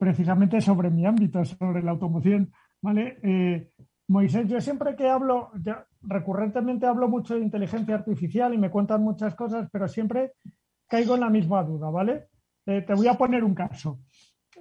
precisamente 0.00 0.62
sobre 0.62 0.88
mi 0.88 1.04
ámbito, 1.04 1.44
sobre 1.44 1.82
la 1.82 1.90
automoción. 1.90 2.50
¿vale? 2.80 3.18
Eh, 3.22 3.68
Moisés, 4.08 4.48
yo 4.48 4.58
siempre 4.58 4.96
que 4.96 5.06
hablo, 5.06 5.50
recurrentemente 6.00 6.86
hablo 6.86 7.06
mucho 7.06 7.34
de 7.34 7.42
inteligencia 7.42 7.96
artificial 7.96 8.54
y 8.54 8.58
me 8.58 8.70
cuentan 8.70 9.02
muchas 9.02 9.34
cosas, 9.34 9.68
pero 9.70 9.86
siempre 9.86 10.32
caigo 10.88 11.16
en 11.16 11.20
la 11.20 11.28
misma 11.28 11.62
duda, 11.62 11.90
¿vale? 11.90 12.28
Eh, 12.64 12.80
te 12.80 12.94
voy 12.94 13.08
a 13.08 13.18
poner 13.18 13.44
un 13.44 13.54
caso. 13.54 14.00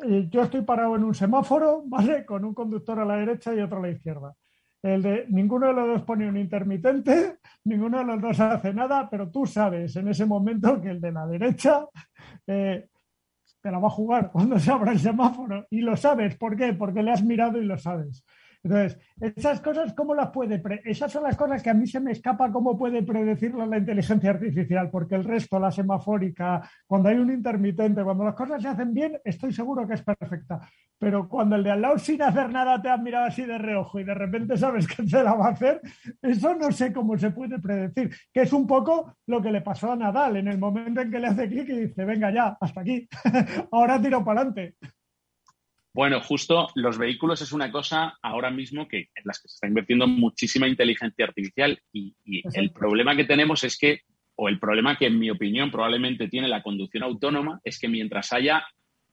Eh, 0.04 0.28
yo 0.30 0.42
estoy 0.42 0.62
parado 0.64 0.98
en 0.98 1.06
un 1.06 1.16
semáforo, 1.16 1.84
¿vale? 1.86 2.26
Con 2.26 2.44
un 2.44 2.54
conductor 2.54 3.00
a 3.00 3.06
la 3.06 3.16
derecha 3.16 3.56
y 3.56 3.62
otro 3.62 3.78
a 3.80 3.84
la 3.84 3.92
izquierda. 3.92 4.36
El 4.84 5.02
de 5.02 5.26
ninguno 5.30 5.68
de 5.68 5.74
los 5.74 5.88
dos 5.88 6.02
pone 6.04 6.28
un 6.28 6.36
intermitente, 6.36 7.38
ninguno 7.64 8.00
de 8.00 8.04
los 8.04 8.22
dos 8.22 8.40
hace 8.42 8.74
nada, 8.74 9.10
pero 9.10 9.32
tú 9.32 9.46
sabes 9.46 9.96
en 9.96 10.10
ese 10.10 10.26
momento 10.26 10.82
que 10.82 10.90
el 10.90 11.00
de 11.00 11.14
la 11.14 11.26
derecha 11.26 11.88
te 13.62 13.72
la 13.72 13.80
va 13.80 13.88
a 13.88 13.91
jugar 13.91 14.32
cuando 14.32 14.60
se 14.60 14.72
abra 14.72 14.91
el 14.91 14.99
semáforo. 14.99 15.68
Y 15.70 15.82
lo 15.82 15.97
sabes. 15.97 16.36
¿Por 16.38 16.55
qué? 16.55 16.74
Porque 16.74 17.03
le 17.03 17.12
has 17.12 17.24
mirado 17.24 17.62
y 17.62 17.66
lo 17.66 17.78
sabes. 17.78 18.24
Entonces, 18.62 18.99
esas 19.22 19.62
cosas, 19.62 19.93
¿cómo 19.93 20.14
las 20.14 20.32
puede? 20.32 20.62
esas 20.84 21.12
son 21.12 21.24
las 21.24 21.38
cosas 21.38 21.64
que 21.64 21.70
a 21.70 21.74
mí 21.74 21.88
se 21.88 21.99
me 21.99 22.12
escapa 22.12 22.51
cómo 22.51 22.78
puede 22.78 23.03
predecirlo 23.03 23.66
la 23.66 23.78
inteligencia 23.78 24.32
artificial, 24.32 24.89
porque 24.89 25.16
el 25.16 25.24
resto, 25.24 25.60
la 25.60 25.72
semafórica, 25.72 26.62
cuando 26.86 27.10
hay 27.10 27.18
un 27.18 27.32
intermitente, 27.32 28.03
cuando 28.03 28.26
las 28.26 28.36
cosas 28.36 28.62
se 28.62 28.68
hacen 28.68 28.93
bien, 28.93 29.20
estoy 29.24 29.53
seguro 29.53 29.88
que 29.88 29.93
es 29.93 30.03
perfecta. 30.03 30.60
Pero 30.97 31.30
cuando 31.30 31.55
el 31.55 31.64
de 31.64 31.72
al 31.72 31.82
lado 31.82 31.97
sin 31.97 32.22
hacer 32.22 32.51
nada 32.51 32.82
te 32.82 32.89
ha 32.89 32.97
mirado 32.97 33.28
así 33.28 33.45
de 33.45 33.57
reojo 33.57 34.01
y 34.01 34.03
de 34.03 34.14
repente 34.14 34.57
sabes 34.57 34.86
que 34.86 35.07
se 35.07 35.24
la 35.24 35.34
va 35.34 35.47
a 35.47 35.51
hacer, 35.51 35.80
eso 36.22 36.53
no 36.55 36.70
sé 36.74 36.91
cómo 36.91 37.18
se 37.18 37.32
puede 37.32 37.60
predecir, 37.60 38.14
que 38.34 38.41
es 38.41 38.51
un 38.51 38.68
poco 38.68 39.16
lo 39.28 39.41
que 39.41 39.51
le 39.51 39.62
pasó 39.62 39.93
a 39.93 39.95
Nadal 39.95 40.36
en 40.36 40.49
el 40.49 40.57
momento 40.57 40.99
en 40.99 41.10
que 41.10 41.20
le 41.20 41.28
hace 41.28 41.47
clic 41.47 41.70
y 41.70 41.80
dice, 41.88 42.03
venga 42.03 42.30
ya, 42.32 42.57
hasta 42.60 42.82
aquí, 42.82 43.07
ahora 43.72 44.01
tiro 44.01 44.26
para 44.26 44.41
adelante. 44.41 44.76
Bueno, 45.94 46.22
justo 46.22 46.70
los 46.76 46.98
vehículos 46.98 47.42
es 47.42 47.52
una 47.52 47.72
cosa 47.72 48.18
ahora 48.22 48.52
mismo 48.52 48.88
que 48.88 49.10
en 49.16 49.24
las 49.26 49.40
que 49.40 49.48
se 49.48 49.56
está 49.56 49.68
invirtiendo 49.68 50.08
muchísima 50.08 50.68
inteligencia 50.68 51.26
artificial 51.26 51.80
y, 51.92 52.16
el 52.54 52.72
problema 52.72 53.16
que 53.16 53.26
tenemos 53.26 53.64
es 53.64 53.78
que, 53.78 54.02
o 54.36 54.50
el 54.50 54.60
problema 54.60 54.98
que 54.98 55.08
en 55.08 55.18
mi 55.18 55.30
opinión 55.32 55.72
probablemente 55.72 56.28
tiene 56.28 56.48
la 56.48 56.62
conducción 56.62 57.04
autónoma, 57.04 57.60
es 57.64 57.80
que 57.80 57.88
mientras 57.88 58.32
haya 58.34 58.64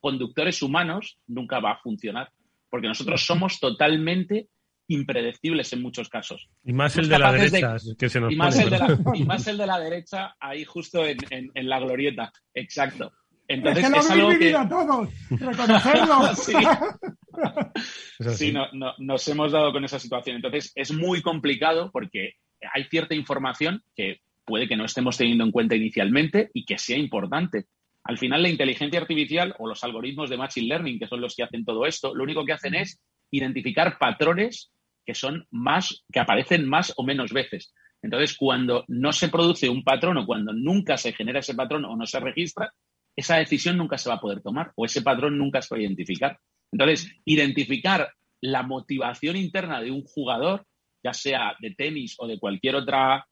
conductores 0.00 0.62
humanos 0.62 1.18
nunca 1.26 1.60
va 1.60 1.72
a 1.72 1.78
funcionar, 1.78 2.30
porque 2.68 2.88
nosotros 2.88 3.24
somos 3.24 3.58
totalmente 3.58 4.48
impredecibles 4.88 5.72
en 5.72 5.82
muchos 5.82 6.08
casos. 6.08 6.48
Y 6.62 6.72
más 6.72 6.96
el 6.96 7.08
de 7.08 7.18
la 7.18 7.32
derecha, 7.32 7.76
que 7.98 8.08
se 8.08 8.20
nos 8.20 8.32
y 8.32 8.36
más, 8.36 8.58
el 8.58 8.70
de 8.70 8.78
la, 8.78 8.98
y 9.14 9.24
más 9.24 9.46
el 9.48 9.56
de 9.56 9.66
la 9.66 9.80
derecha 9.80 10.36
ahí 10.38 10.64
justo 10.64 11.04
en, 11.04 11.18
en 11.30 11.68
la 11.68 11.80
glorieta, 11.80 12.32
exacto. 12.54 13.12
Entonces, 13.48 13.84
es, 13.84 13.90
que 13.90 14.16
lo 14.16 14.28
algo 14.28 14.38
que... 14.38 14.54
a 14.54 14.68
todos, 14.68 15.08
reconocerlo. 15.30 16.34
sí, 18.34 18.52
nos 18.98 19.28
hemos 19.28 19.52
dado 19.52 19.72
con 19.72 19.84
esa 19.84 19.98
situación. 19.98 20.36
Entonces, 20.36 20.72
es 20.74 20.92
muy 20.92 21.22
complicado 21.22 21.90
porque 21.92 22.34
hay 22.72 22.84
cierta 22.84 23.14
información 23.14 23.82
que 23.94 24.20
puede 24.44 24.68
que 24.68 24.76
no 24.76 24.84
estemos 24.84 25.16
teniendo 25.16 25.44
en 25.44 25.50
cuenta 25.50 25.74
inicialmente 25.74 26.50
y 26.54 26.64
que 26.64 26.78
sea 26.78 26.96
importante. 26.96 27.66
Al 28.04 28.18
final, 28.18 28.42
la 28.42 28.48
inteligencia 28.48 29.00
artificial 29.00 29.54
o 29.58 29.66
los 29.66 29.82
algoritmos 29.82 30.30
de 30.30 30.36
Machine 30.36 30.68
Learning, 30.68 30.98
que 30.98 31.08
son 31.08 31.20
los 31.20 31.34
que 31.34 31.42
hacen 31.42 31.64
todo 31.64 31.86
esto, 31.86 32.14
lo 32.14 32.22
único 32.22 32.44
que 32.44 32.52
hacen 32.52 32.74
es 32.74 33.00
identificar 33.30 33.98
patrones 33.98 34.70
que 35.04 35.14
son 35.14 35.46
más, 35.50 36.04
que 36.12 36.20
aparecen 36.20 36.68
más 36.68 36.92
o 36.96 37.04
menos 37.04 37.32
veces. 37.32 37.72
Entonces, 38.02 38.36
cuando 38.36 38.84
no 38.88 39.12
se 39.12 39.28
produce 39.28 39.68
un 39.68 39.82
patrón 39.82 40.18
o 40.18 40.26
cuando 40.26 40.52
nunca 40.52 40.96
se 40.96 41.12
genera 41.12 41.40
ese 41.40 41.54
patrón 41.54 41.84
o 41.84 41.96
no 41.96 42.06
se 42.06 42.20
registra, 42.20 42.72
esa 43.16 43.36
decisión 43.36 43.76
nunca 43.76 43.98
se 43.98 44.08
va 44.08 44.16
a 44.16 44.20
poder 44.20 44.42
tomar 44.42 44.72
o 44.76 44.84
ese 44.84 45.02
patrón 45.02 45.38
nunca 45.38 45.62
se 45.62 45.74
va 45.74 45.78
a 45.78 45.82
identificar. 45.82 46.38
Entonces, 46.70 47.10
identificar 47.24 48.12
la 48.42 48.62
motivación 48.62 49.36
interna 49.36 49.80
de 49.80 49.90
un 49.90 50.02
jugador, 50.02 50.66
ya 51.02 51.14
sea 51.14 51.56
de 51.60 51.70
tenis 51.70 52.16
o 52.18 52.26
de 52.26 52.38
cualquier 52.38 52.76
otra 52.76 53.26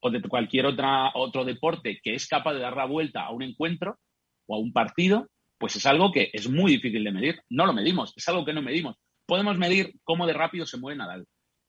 o 0.00 0.10
de 0.10 0.22
cualquier 0.22 0.66
otra, 0.66 1.10
otro 1.14 1.44
deporte 1.44 2.00
que 2.02 2.14
es 2.14 2.26
capaz 2.26 2.54
de 2.54 2.60
dar 2.60 2.76
la 2.76 2.86
vuelta 2.86 3.24
a 3.24 3.32
un 3.32 3.42
encuentro 3.42 3.98
o 4.46 4.54
a 4.54 4.58
un 4.58 4.72
partido, 4.72 5.28
pues 5.58 5.76
es 5.76 5.86
algo 5.86 6.12
que 6.12 6.30
es 6.32 6.48
muy 6.48 6.72
difícil 6.72 7.02
de 7.04 7.12
medir. 7.12 7.40
No 7.50 7.66
lo 7.66 7.72
medimos, 7.72 8.12
es 8.16 8.28
algo 8.28 8.44
que 8.44 8.52
no 8.52 8.62
medimos. 8.62 8.96
Podemos 9.26 9.58
medir 9.58 9.94
cómo 10.04 10.26
de 10.26 10.32
rápido 10.32 10.66
se 10.66 10.78
mueve 10.78 10.98
Nadal, 10.98 11.26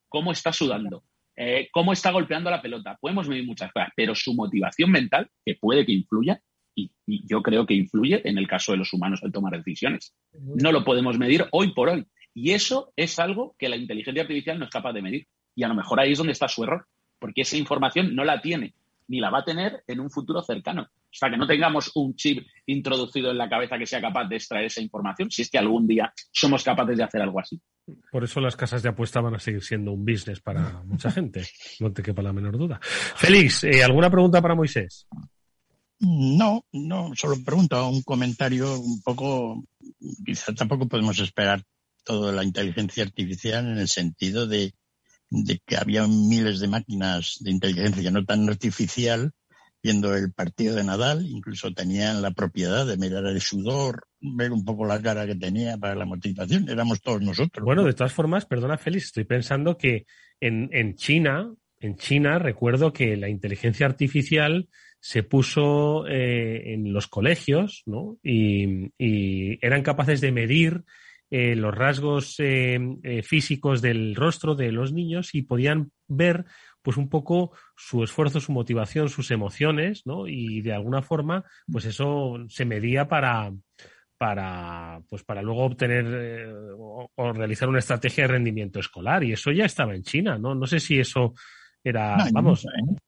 cómo 0.09 0.31
está 0.31 0.53
sudando, 0.53 1.03
eh, 1.35 1.69
cómo 1.71 1.93
está 1.93 2.11
golpeando 2.11 2.51
la 2.51 2.61
pelota. 2.61 2.97
Podemos 3.01 3.27
medir 3.27 3.45
muchas 3.45 3.71
cosas, 3.71 3.89
pero 3.95 4.13
su 4.13 4.33
motivación 4.35 4.91
mental, 4.91 5.29
que 5.43 5.55
puede 5.55 5.85
que 5.85 5.93
influya, 5.93 6.39
y, 6.77 6.91
yo 7.05 7.41
creo 7.41 7.65
que 7.65 7.73
influye 7.73 8.21
en 8.27 8.37
el 8.37 8.47
caso 8.47 8.71
de 8.71 8.77
los 8.77 8.93
humanos 8.93 9.21
al 9.23 9.31
tomar 9.31 9.53
decisiones. 9.57 10.13
No 10.33 10.71
lo 10.71 10.83
podemos 10.83 11.17
medir 11.17 11.45
hoy 11.51 11.73
por 11.73 11.89
hoy. 11.89 12.05
Y 12.33 12.51
eso 12.51 12.93
es 12.95 13.17
algo 13.17 13.55
que 13.57 13.69
la 13.69 13.77
inteligencia 13.77 14.21
artificial 14.21 14.59
no 14.59 14.65
es 14.65 14.71
capaz 14.71 14.93
de 14.93 15.01
medir. 15.01 15.27
Y 15.55 15.63
a 15.63 15.67
lo 15.67 15.75
mejor 15.75 15.99
ahí 15.99 16.11
es 16.11 16.17
donde 16.17 16.33
está 16.33 16.47
su 16.47 16.63
error, 16.63 16.85
porque 17.17 17.41
esa 17.41 17.57
información 17.57 18.13
no 18.15 18.23
la 18.23 18.41
tiene 18.41 18.73
ni 19.07 19.19
la 19.19 19.29
va 19.29 19.39
a 19.39 19.45
tener 19.45 19.83
en 19.87 19.99
un 19.99 20.09
futuro 20.09 20.41
cercano. 20.41 20.83
O 20.83 21.19
sea, 21.19 21.29
que 21.29 21.37
no 21.37 21.47
tengamos 21.47 21.91
un 21.95 22.15
chip 22.15 22.45
introducido 22.65 23.31
en 23.31 23.37
la 23.37 23.49
cabeza 23.49 23.77
que 23.77 23.85
sea 23.85 24.01
capaz 24.01 24.25
de 24.25 24.35
extraer 24.35 24.65
esa 24.65 24.81
información, 24.81 25.31
si 25.31 25.41
es 25.41 25.49
que 25.49 25.57
algún 25.57 25.87
día 25.87 26.13
somos 26.31 26.63
capaces 26.63 26.97
de 26.97 27.03
hacer 27.03 27.21
algo 27.21 27.39
así. 27.39 27.59
Por 28.11 28.23
eso 28.23 28.41
las 28.41 28.57
casas 28.57 28.83
de 28.83 28.89
apuesta 28.89 29.21
van 29.21 29.35
a 29.35 29.39
seguir 29.39 29.63
siendo 29.63 29.93
un 29.93 30.05
business 30.05 30.41
para 30.41 30.83
mucha 30.83 31.09
gente, 31.09 31.43
no 31.79 31.91
te 31.93 32.03
quepa 32.03 32.21
la 32.21 32.33
menor 32.33 32.57
duda. 32.57 32.79
Félix, 32.81 33.63
eh, 33.63 33.83
¿alguna 33.83 34.09
pregunta 34.09 34.41
para 34.41 34.55
Moisés? 34.55 35.07
No, 35.99 36.63
no, 36.71 37.11
solo 37.15 37.35
pregunto, 37.43 37.89
un 37.89 38.03
comentario 38.03 38.79
un 38.79 39.01
poco, 39.01 39.63
quizá 40.25 40.53
tampoco 40.53 40.87
podemos 40.87 41.17
esperar 41.19 41.63
toda 42.03 42.31
la 42.31 42.43
inteligencia 42.43 43.03
artificial 43.03 43.67
en 43.67 43.79
el 43.79 43.87
sentido 43.87 44.47
de 44.47 44.73
de 45.29 45.59
que 45.65 45.77
había 45.77 46.07
miles 46.07 46.59
de 46.59 46.67
máquinas 46.67 47.37
de 47.41 47.51
inteligencia 47.51 48.11
no 48.11 48.23
tan 48.25 48.47
artificial 48.47 49.31
viendo 49.83 50.15
el 50.15 50.33
partido 50.33 50.75
de 50.75 50.83
Nadal, 50.83 51.25
incluso 51.25 51.71
tenían 51.71 52.21
la 52.21 52.31
propiedad 52.31 52.85
de 52.85 52.97
mirar 52.97 53.25
el 53.25 53.39
sudor, 53.39 54.07
ver 54.19 54.51
un 54.51 54.65
poco 54.65 54.85
la 54.85 55.01
cara 55.01 55.25
que 55.27 55.35
tenía 55.35 55.77
para 55.77 55.95
la 55.95 56.05
motivación, 56.05 56.67
éramos 56.67 56.99
todos 56.99 57.21
nosotros. 57.21 57.63
Bueno, 57.63 57.83
de 57.83 57.93
todas 57.93 58.11
formas, 58.11 58.45
perdona 58.45 58.77
Félix, 58.77 59.05
estoy 59.05 59.25
pensando 59.25 59.77
que 59.77 60.05
en, 60.41 60.69
en 60.73 60.95
China, 60.95 61.53
en 61.79 61.95
China 61.95 62.39
recuerdo 62.39 62.91
que 62.91 63.15
la 63.15 63.29
inteligencia 63.29 63.85
artificial 63.85 64.67
se 64.99 65.23
puso 65.23 66.07
eh, 66.07 66.73
en 66.73 66.93
los 66.93 67.07
colegios, 67.07 67.83
¿no? 67.85 68.17
Y, 68.23 68.89
eran 69.61 69.83
capaces 69.83 70.21
de 70.21 70.31
medir 70.31 70.83
eh, 71.29 71.55
los 71.55 71.73
rasgos 71.73 72.35
eh, 72.39 72.79
físicos 73.23 73.81
del 73.81 74.15
rostro 74.15 74.55
de 74.55 74.71
los 74.71 74.93
niños 74.93 75.35
y 75.35 75.41
podían 75.43 75.91
ver 76.07 76.45
pues 76.81 76.97
un 76.97 77.09
poco 77.09 77.51
su 77.75 78.03
esfuerzo, 78.03 78.39
su 78.39 78.53
motivación, 78.53 79.09
sus 79.09 79.31
emociones, 79.31 80.03
¿no? 80.05 80.27
Y 80.27 80.61
de 80.61 80.73
alguna 80.73 81.01
forma, 81.01 81.43
pues 81.69 81.85
eso 81.85 82.37
se 82.47 82.63
medía 82.63 83.09
para, 83.09 83.51
para, 84.17 85.01
pues 85.09 85.23
para 85.23 85.41
luego 85.41 85.65
obtener 85.65 86.49
o, 86.77 87.09
realizar 87.33 87.67
una 87.67 87.79
estrategia 87.79 88.23
de 88.23 88.33
rendimiento 88.33 88.79
escolar. 88.79 89.23
Y 89.23 89.33
eso 89.33 89.51
ya 89.51 89.65
estaba 89.65 89.95
en 89.95 90.03
China, 90.03 90.37
¿no? 90.37 90.55
No 90.55 90.65
sé 90.65 90.79
si 90.79 90.97
eso 90.99 91.33
era, 91.83 92.17
vamos. 92.31 92.65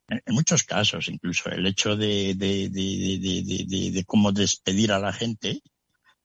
En, 0.08 0.34
muchos 0.34 0.64
casos, 0.64 1.08
incluso 1.10 1.50
el 1.50 1.66
hecho 1.66 1.96
de, 1.96 2.34
de, 2.36 2.70
de, 2.70 3.92
de, 3.92 4.04
cómo 4.06 4.32
despedir 4.32 4.92
a 4.92 5.00
la 5.00 5.12
gente, 5.12 5.62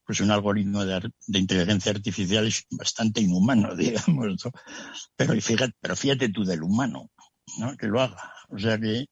pues 0.05 0.21
un 0.21 0.31
algoritmo 0.31 0.85
de, 0.85 1.11
inteligencia 1.27 1.93
artificial 1.93 2.47
es 2.47 2.67
bastante 2.71 3.21
inhumano, 3.21 3.75
digamos. 3.77 4.49
Pero, 5.17 5.41
fíjate, 5.41 5.75
pero 5.81 5.97
fíjate 5.97 6.29
tú 6.29 6.45
del 6.45 6.63
humano, 6.63 7.11
¿no? 7.59 7.77
Que 7.77 7.87
lo 7.87 8.01
haga. 8.01 8.33
O 8.49 8.59
sea 8.59 8.79
que. 8.79 9.07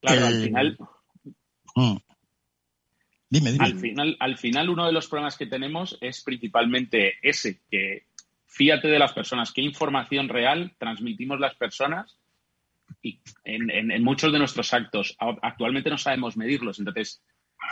Claro, 0.00 0.26
al 0.26 0.42
final. 0.42 0.78
Mm. 1.76 1.96
Dime, 3.30 3.52
dime. 3.52 3.64
Al 3.64 3.78
final, 3.78 4.16
al 4.20 4.38
final, 4.38 4.70
uno 4.70 4.86
de 4.86 4.92
los 4.92 5.08
problemas 5.08 5.36
que 5.36 5.46
tenemos 5.46 5.98
es 6.00 6.22
principalmente 6.22 7.14
ese, 7.22 7.60
que 7.70 8.06
fíjate 8.54 8.88
de 8.88 8.98
las 8.98 9.12
personas, 9.12 9.52
qué 9.52 9.62
información 9.62 10.28
real 10.28 10.74
transmitimos 10.78 11.40
las 11.40 11.56
personas 11.56 12.18
y 13.02 13.20
en, 13.42 13.70
en 13.70 14.04
muchos 14.04 14.32
de 14.32 14.38
nuestros 14.38 14.72
actos. 14.72 15.16
Actualmente 15.18 15.90
no 15.90 15.98
sabemos 15.98 16.36
medirlos, 16.36 16.78
entonces 16.78 17.22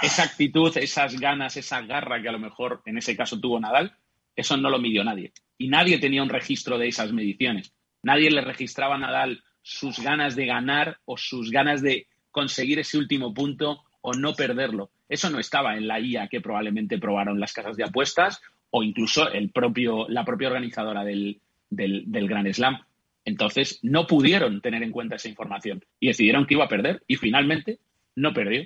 esa 0.02 0.24
actitud, 0.24 0.76
esas 0.76 1.20
ganas, 1.20 1.56
esa 1.56 1.82
garra 1.82 2.20
que 2.20 2.28
a 2.28 2.32
lo 2.32 2.40
mejor 2.40 2.82
en 2.86 2.98
ese 2.98 3.16
caso 3.16 3.38
tuvo 3.38 3.60
Nadal, 3.60 3.96
eso 4.34 4.56
no 4.56 4.70
lo 4.70 4.78
midió 4.78 5.04
nadie. 5.04 5.32
Y 5.56 5.68
nadie 5.68 5.98
tenía 5.98 6.22
un 6.22 6.30
registro 6.30 6.78
de 6.78 6.88
esas 6.88 7.12
mediciones. 7.12 7.72
Nadie 8.02 8.30
le 8.30 8.40
registraba 8.40 8.96
a 8.96 8.98
Nadal 8.98 9.44
sus 9.62 10.00
ganas 10.00 10.34
de 10.34 10.46
ganar 10.46 10.98
o 11.04 11.16
sus 11.16 11.50
ganas 11.50 11.82
de 11.82 12.08
conseguir 12.32 12.80
ese 12.80 12.98
último 12.98 13.32
punto 13.32 13.84
o 14.00 14.14
no 14.14 14.34
perderlo. 14.34 14.90
Eso 15.08 15.30
no 15.30 15.38
estaba 15.38 15.76
en 15.76 15.86
la 15.86 16.00
IA 16.00 16.26
que 16.28 16.40
probablemente 16.40 16.98
probaron 16.98 17.38
las 17.38 17.52
casas 17.52 17.76
de 17.76 17.84
apuestas 17.84 18.40
o 18.74 18.82
incluso 18.82 19.30
el 19.30 19.50
propio, 19.50 20.08
la 20.08 20.24
propia 20.24 20.48
organizadora 20.48 21.04
del, 21.04 21.40
del, 21.68 22.28
Grand 22.28 22.50
Slam. 22.52 22.80
Entonces 23.24 23.78
no 23.82 24.06
pudieron 24.06 24.60
tener 24.60 24.82
en 24.82 24.90
cuenta 24.90 25.16
esa 25.16 25.28
información 25.28 25.84
y 26.00 26.08
decidieron 26.08 26.46
que 26.46 26.54
iba 26.54 26.64
a 26.64 26.68
perder 26.68 27.02
y 27.06 27.16
finalmente 27.16 27.78
no 28.16 28.32
perdió. 28.32 28.64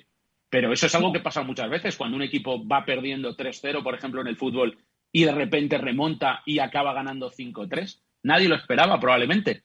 Pero 0.49 0.73
eso 0.73 0.87
es 0.87 0.95
algo 0.95 1.13
que 1.13 1.21
pasa 1.21 1.43
muchas 1.43 1.69
veces 1.69 1.97
cuando 1.97 2.17
un 2.17 2.23
equipo 2.23 2.67
va 2.67 2.85
perdiendo 2.85 3.37
3-0, 3.37 3.83
por 3.83 3.95
ejemplo, 3.95 4.21
en 4.21 4.29
el 4.29 4.37
fútbol, 4.37 4.79
y 5.11 5.25
de 5.25 5.33
repente 5.33 5.77
remonta 5.77 6.43
y 6.47 6.61
acaba 6.61 6.95
ganando 6.95 7.33
5-3. 7.33 8.01
Nadie 8.23 8.49
lo 8.49 8.55
esperaba, 8.55 9.01
probablemente. 9.01 9.65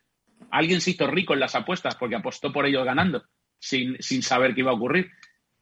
Alguien 0.49 0.81
se 0.81 0.91
hizo 0.91 1.05
rico 1.05 1.33
en 1.35 1.39
las 1.39 1.53
apuestas 1.53 1.95
porque 1.95 2.15
apostó 2.15 2.51
por 2.51 2.65
ellos 2.65 2.83
ganando, 2.83 3.23
sin, 3.59 3.95
sin 4.01 4.23
saber 4.23 4.55
qué 4.55 4.61
iba 4.61 4.71
a 4.71 4.75
ocurrir. 4.75 5.11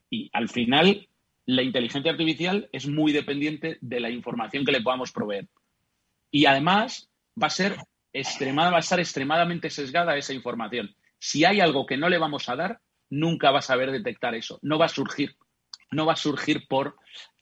Y 0.09 0.29
al 0.31 0.47
final, 0.47 1.09
la 1.49 1.63
inteligencia 1.63 2.11
artificial 2.11 2.69
es 2.71 2.85
muy 2.85 3.11
dependiente 3.11 3.79
de 3.81 3.99
la 3.99 4.11
información 4.11 4.63
que 4.63 4.71
le 4.71 4.81
podamos 4.81 5.11
proveer. 5.11 5.47
Y 6.29 6.45
además, 6.45 7.09
va 7.41 7.47
a 7.47 7.49
ser 7.49 7.75
extremada, 8.13 8.69
va 8.69 8.77
a 8.77 8.81
estar 8.81 8.99
extremadamente 8.99 9.71
sesgada 9.71 10.15
esa 10.15 10.31
información. 10.31 10.95
Si 11.17 11.45
hay 11.45 11.59
algo 11.59 11.87
que 11.87 11.97
no 11.97 12.07
le 12.07 12.19
vamos 12.19 12.49
a 12.49 12.55
dar, 12.55 12.81
nunca 13.09 13.49
va 13.49 13.59
a 13.59 13.63
saber 13.63 13.89
detectar 13.89 14.35
eso. 14.35 14.59
No 14.61 14.77
va 14.77 14.85
a 14.85 14.89
surgir. 14.89 15.37
No 15.89 16.05
va 16.05 16.13
a 16.13 16.17
surgir 16.17 16.67
por 16.67 16.97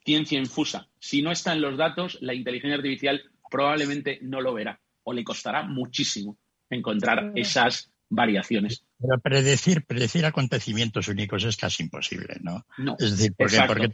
ciencia 0.06 0.38
infusa. 0.38 0.88
Si 0.98 1.20
no 1.20 1.30
está 1.30 1.52
en 1.52 1.60
los 1.60 1.76
datos, 1.76 2.16
la 2.22 2.32
inteligencia 2.32 2.76
artificial 2.76 3.22
probablemente 3.50 4.20
no 4.22 4.40
lo 4.40 4.54
verá 4.54 4.80
o 5.02 5.12
le 5.12 5.22
costará 5.22 5.64
muchísimo 5.64 6.38
encontrar 6.70 7.32
esas 7.34 7.92
variaciones. 8.08 8.84
Pero 8.98 9.20
predecir, 9.20 9.84
predecir 9.84 10.26
acontecimientos 10.26 11.08
únicos 11.08 11.44
es 11.44 11.56
casi 11.56 11.82
imposible, 11.82 12.38
¿no? 12.40 12.66
no 12.78 12.96
es 12.98 13.16
decir, 13.16 13.34
porque, 13.36 13.58
porque, 13.66 13.88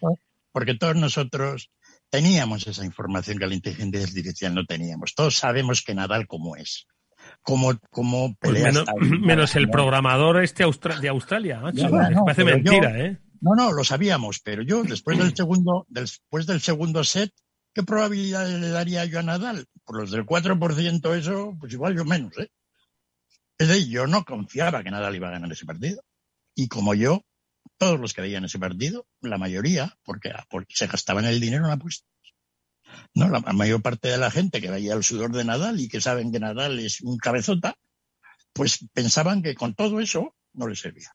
porque, 0.52 0.74
todos 0.74 0.96
nosotros 0.96 1.70
teníamos 2.10 2.66
esa 2.66 2.84
información 2.84 3.38
que 3.38 3.46
la 3.46 3.54
inteligencia 3.54 4.02
artificial 4.02 4.54
no 4.54 4.64
teníamos. 4.64 5.14
Todos 5.14 5.36
sabemos 5.36 5.82
que 5.82 5.94
Nadal 5.94 6.26
como 6.26 6.56
es 6.56 6.86
como, 7.42 7.72
como 7.90 8.34
pues 8.36 8.62
menos, 9.20 9.56
el 9.56 9.70
programador 9.70 10.42
este 10.42 10.64
de 11.00 11.08
Australia, 11.08 11.60
macho, 11.60 11.90
parece 12.24 12.44
mentira, 12.44 12.98
¿eh? 12.98 13.18
No, 13.40 13.54
no, 13.54 13.72
lo 13.72 13.84
sabíamos, 13.84 14.40
pero 14.40 14.62
yo 14.62 14.82
después 14.84 15.18
del 15.18 15.34
segundo, 15.36 15.84
después 15.88 16.46
del 16.46 16.60
segundo 16.60 17.04
set, 17.04 17.30
¿qué 17.74 17.82
probabilidad 17.82 18.48
le 18.48 18.68
daría 18.70 19.04
yo 19.04 19.18
a 19.18 19.22
Nadal? 19.22 19.66
Por 19.84 20.00
los 20.00 20.10
del 20.10 20.24
4% 20.24 21.14
eso, 21.14 21.54
pues 21.60 21.72
igual 21.74 21.94
yo 21.94 22.04
menos, 22.06 22.32
¿eh? 22.38 22.48
Es 23.58 23.68
decir, 23.68 23.88
yo 23.88 24.06
no 24.06 24.24
confiaba 24.24 24.82
que 24.82 24.90
Nadal 24.90 25.14
iba 25.14 25.28
a 25.28 25.32
ganar 25.32 25.50
ese 25.52 25.66
partido. 25.66 26.02
Y 26.54 26.68
como 26.68 26.94
yo, 26.94 27.24
todos 27.78 28.00
los 28.00 28.12
que 28.12 28.22
veían 28.22 28.44
ese 28.44 28.58
partido, 28.58 29.06
la 29.20 29.38
mayoría, 29.38 29.96
porque, 30.04 30.32
porque 30.48 30.74
se 30.76 30.86
gastaban 30.86 31.24
el 31.24 31.40
dinero 31.40 31.66
en 31.66 31.72
apuestas. 31.72 32.08
No, 33.14 33.28
la 33.28 33.40
mayor 33.40 33.82
parte 33.82 34.08
de 34.08 34.18
la 34.18 34.30
gente 34.30 34.60
que 34.60 34.70
veía 34.70 34.94
el 34.94 35.04
sudor 35.04 35.32
de 35.32 35.44
Nadal 35.44 35.80
y 35.80 35.88
que 35.88 36.00
saben 36.00 36.32
que 36.32 36.40
Nadal 36.40 36.78
es 36.78 37.00
un 37.00 37.16
cabezota, 37.16 37.76
pues 38.52 38.86
pensaban 38.92 39.42
que 39.42 39.54
con 39.54 39.74
todo 39.74 40.00
eso 40.00 40.34
no 40.52 40.68
le 40.68 40.76
servía. 40.76 41.12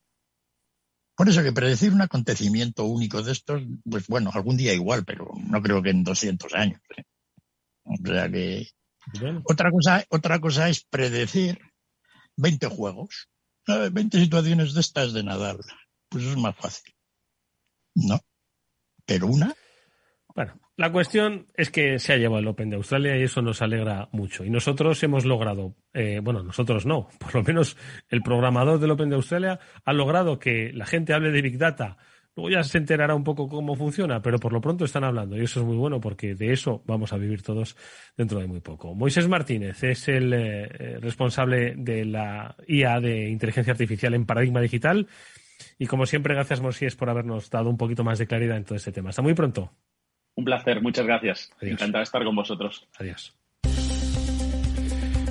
Por 1.16 1.28
eso 1.28 1.44
que 1.44 1.52
predecir 1.52 1.92
un 1.92 2.02
acontecimiento 2.02 2.86
único 2.86 3.22
de 3.22 3.34
estos, 3.34 3.62
pues 3.90 4.08
bueno, 4.08 4.32
algún 4.34 4.56
día 4.56 4.74
igual, 4.74 5.04
pero 5.06 5.30
no 5.36 5.62
creo 5.62 5.82
que 5.82 5.90
en 5.90 6.04
200 6.04 6.54
años. 6.54 6.82
¿eh? 6.96 7.04
O 7.84 7.96
sea 8.06 8.30
que 8.30 8.70
otra 9.44 9.72
cosa, 9.72 10.06
otra 10.10 10.40
cosa 10.40 10.70
es 10.70 10.84
predecir 10.84 11.60
20 12.40 12.68
juegos. 12.68 13.30
20 13.68 14.20
situaciones 14.20 14.74
de 14.74 14.82
estas 14.82 15.14
de 15.14 15.24
nadar. 15.24 15.58
Pues 16.10 16.26
es 16.26 16.38
más 16.38 16.56
fácil. 16.56 16.94
¿No? 17.96 18.20
Pero 19.06 19.28
una. 19.28 19.54
Bueno, 20.36 20.60
la 20.78 20.92
cuestión 20.92 21.48
es 21.56 21.70
que 21.70 22.00
se 22.00 22.14
ha 22.14 22.18
llevado 22.18 22.40
el 22.40 22.48
Open 22.48 22.70
de 22.70 22.78
Australia 22.78 23.18
y 23.18 23.24
eso 23.24 23.42
nos 23.42 23.62
alegra 23.62 24.08
mucho. 24.12 24.46
Y 24.46 24.50
nosotros 24.50 25.02
hemos 25.04 25.26
logrado, 25.26 25.76
eh, 25.94 26.22
bueno, 26.24 26.44
nosotros 26.44 26.86
no, 26.86 27.10
por 27.20 27.36
lo 27.36 27.44
menos 27.44 27.78
el 28.08 28.22
programador 28.22 28.80
del 28.80 28.92
Open 28.92 29.10
de 29.10 29.18
Australia 29.18 29.60
ha 29.84 29.94
logrado 29.94 30.40
que 30.40 30.72
la 30.74 30.86
gente 30.86 31.14
hable 31.14 31.32
de 31.32 31.42
Big 31.42 31.58
Data. 31.58 31.98
Luego 32.40 32.56
ya 32.56 32.64
se 32.64 32.78
enterará 32.78 33.16
un 33.16 33.26
poco 33.26 33.50
cómo 33.50 33.76
funciona, 33.76 34.22
pero 34.22 34.40
por 34.40 34.54
lo 34.54 34.62
pronto 34.62 34.86
están 34.86 35.04
hablando 35.04 35.38
y 35.38 35.42
eso 35.42 35.60
es 35.60 35.66
muy 35.66 35.76
bueno 35.76 36.00
porque 36.00 36.36
de 36.36 36.54
eso 36.54 36.82
vamos 36.86 37.12
a 37.12 37.18
vivir 37.18 37.42
todos 37.42 37.76
dentro 38.16 38.40
de 38.40 38.48
muy 38.48 38.62
poco. 38.62 38.96
Moisés 38.96 39.28
Martínez 39.28 39.84
es 39.84 40.08
el 40.08 40.32
eh, 40.32 41.00
responsable 41.02 41.74
de 41.76 42.06
la 42.06 42.56
IA 42.66 43.02
de 43.02 43.28
inteligencia 43.28 43.74
artificial 43.74 44.14
en 44.14 44.26
Paradigma 44.26 44.62
Digital. 44.62 45.08
Y 45.78 45.88
como 45.88 46.06
siempre, 46.06 46.34
gracias 46.34 46.62
Moisés 46.62 46.96
por 46.96 47.10
habernos 47.10 47.50
dado 47.50 47.70
un 47.70 47.76
poquito 47.76 48.06
más 48.06 48.20
de 48.20 48.28
claridad 48.28 48.56
en 48.56 48.64
todo 48.64 48.78
este 48.78 48.94
tema. 48.94 49.10
Hasta 49.10 49.22
muy 49.22 49.34
pronto. 49.34 49.74
Un 50.36 50.46
placer, 50.46 50.82
muchas 50.82 51.06
gracias. 51.06 51.52
Encantado 51.60 52.00
de 52.00 52.04
estar 52.04 52.24
con 52.24 52.38
vosotros. 52.38 52.88
Adiós. 52.98 53.38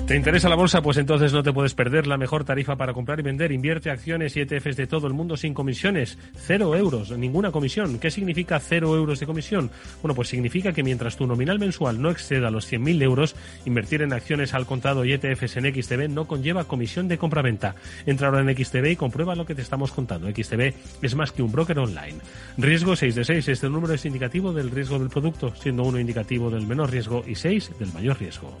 ¿Te 0.09 0.15
interesa 0.15 0.49
la 0.49 0.55
bolsa? 0.55 0.81
Pues 0.81 0.97
entonces 0.97 1.33
no 1.33 1.43
te 1.43 1.53
puedes 1.53 1.75
perder 1.75 2.07
la 2.07 2.17
mejor 2.17 2.43
tarifa 2.43 2.75
para 2.75 2.93
comprar 2.95 3.19
y 3.19 3.21
vender. 3.21 3.51
Invierte 3.51 3.91
acciones 3.91 4.35
y 4.35 4.41
ETFs 4.41 4.75
de 4.75 4.87
todo 4.87 5.05
el 5.05 5.13
mundo 5.13 5.37
sin 5.37 5.53
comisiones. 5.53 6.17
Cero 6.33 6.75
euros, 6.75 7.11
ninguna 7.11 7.51
comisión. 7.51 7.99
¿Qué 7.99 8.09
significa 8.09 8.59
cero 8.59 8.95
euros 8.95 9.19
de 9.19 9.27
comisión? 9.27 9.69
Bueno, 10.01 10.15
pues 10.15 10.29
significa 10.29 10.73
que 10.73 10.81
mientras 10.81 11.15
tu 11.15 11.27
nominal 11.27 11.59
mensual 11.59 12.01
no 12.01 12.09
exceda 12.09 12.49
los 12.49 12.73
100.000 12.73 13.03
euros, 13.03 13.35
invertir 13.67 14.01
en 14.01 14.11
acciones 14.11 14.55
al 14.55 14.65
contado 14.65 15.05
y 15.05 15.13
ETFs 15.13 15.57
en 15.57 15.71
XTB 15.71 16.09
no 16.09 16.25
conlleva 16.25 16.63
comisión 16.63 17.07
de 17.07 17.19
compraventa. 17.19 17.75
Entra 18.07 18.29
ahora 18.29 18.41
en 18.41 18.57
XTB 18.57 18.85
y 18.87 18.95
comprueba 18.95 19.35
lo 19.35 19.45
que 19.45 19.53
te 19.53 19.61
estamos 19.61 19.91
contando. 19.91 20.27
XTB 20.27 20.73
es 21.03 21.13
más 21.13 21.31
que 21.31 21.43
un 21.43 21.51
broker 21.51 21.77
online. 21.77 22.17
Riesgo 22.57 22.95
6 22.95 23.13
de 23.13 23.25
6. 23.25 23.47
Este 23.47 23.69
número 23.69 23.93
es 23.93 24.03
indicativo 24.05 24.53
del 24.53 24.71
riesgo 24.71 24.97
del 24.97 25.09
producto, 25.09 25.53
siendo 25.53 25.83
uno 25.83 25.99
indicativo 25.99 26.49
del 26.49 26.65
menor 26.65 26.89
riesgo 26.89 27.23
y 27.27 27.35
6 27.35 27.73
del 27.77 27.93
mayor 27.93 28.19
riesgo. 28.19 28.57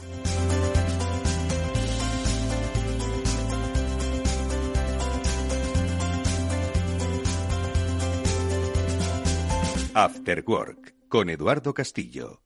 After 9.93 10.43
Work 10.45 10.93
con 11.07 11.29
Eduardo 11.29 11.73
Castillo. 11.73 12.41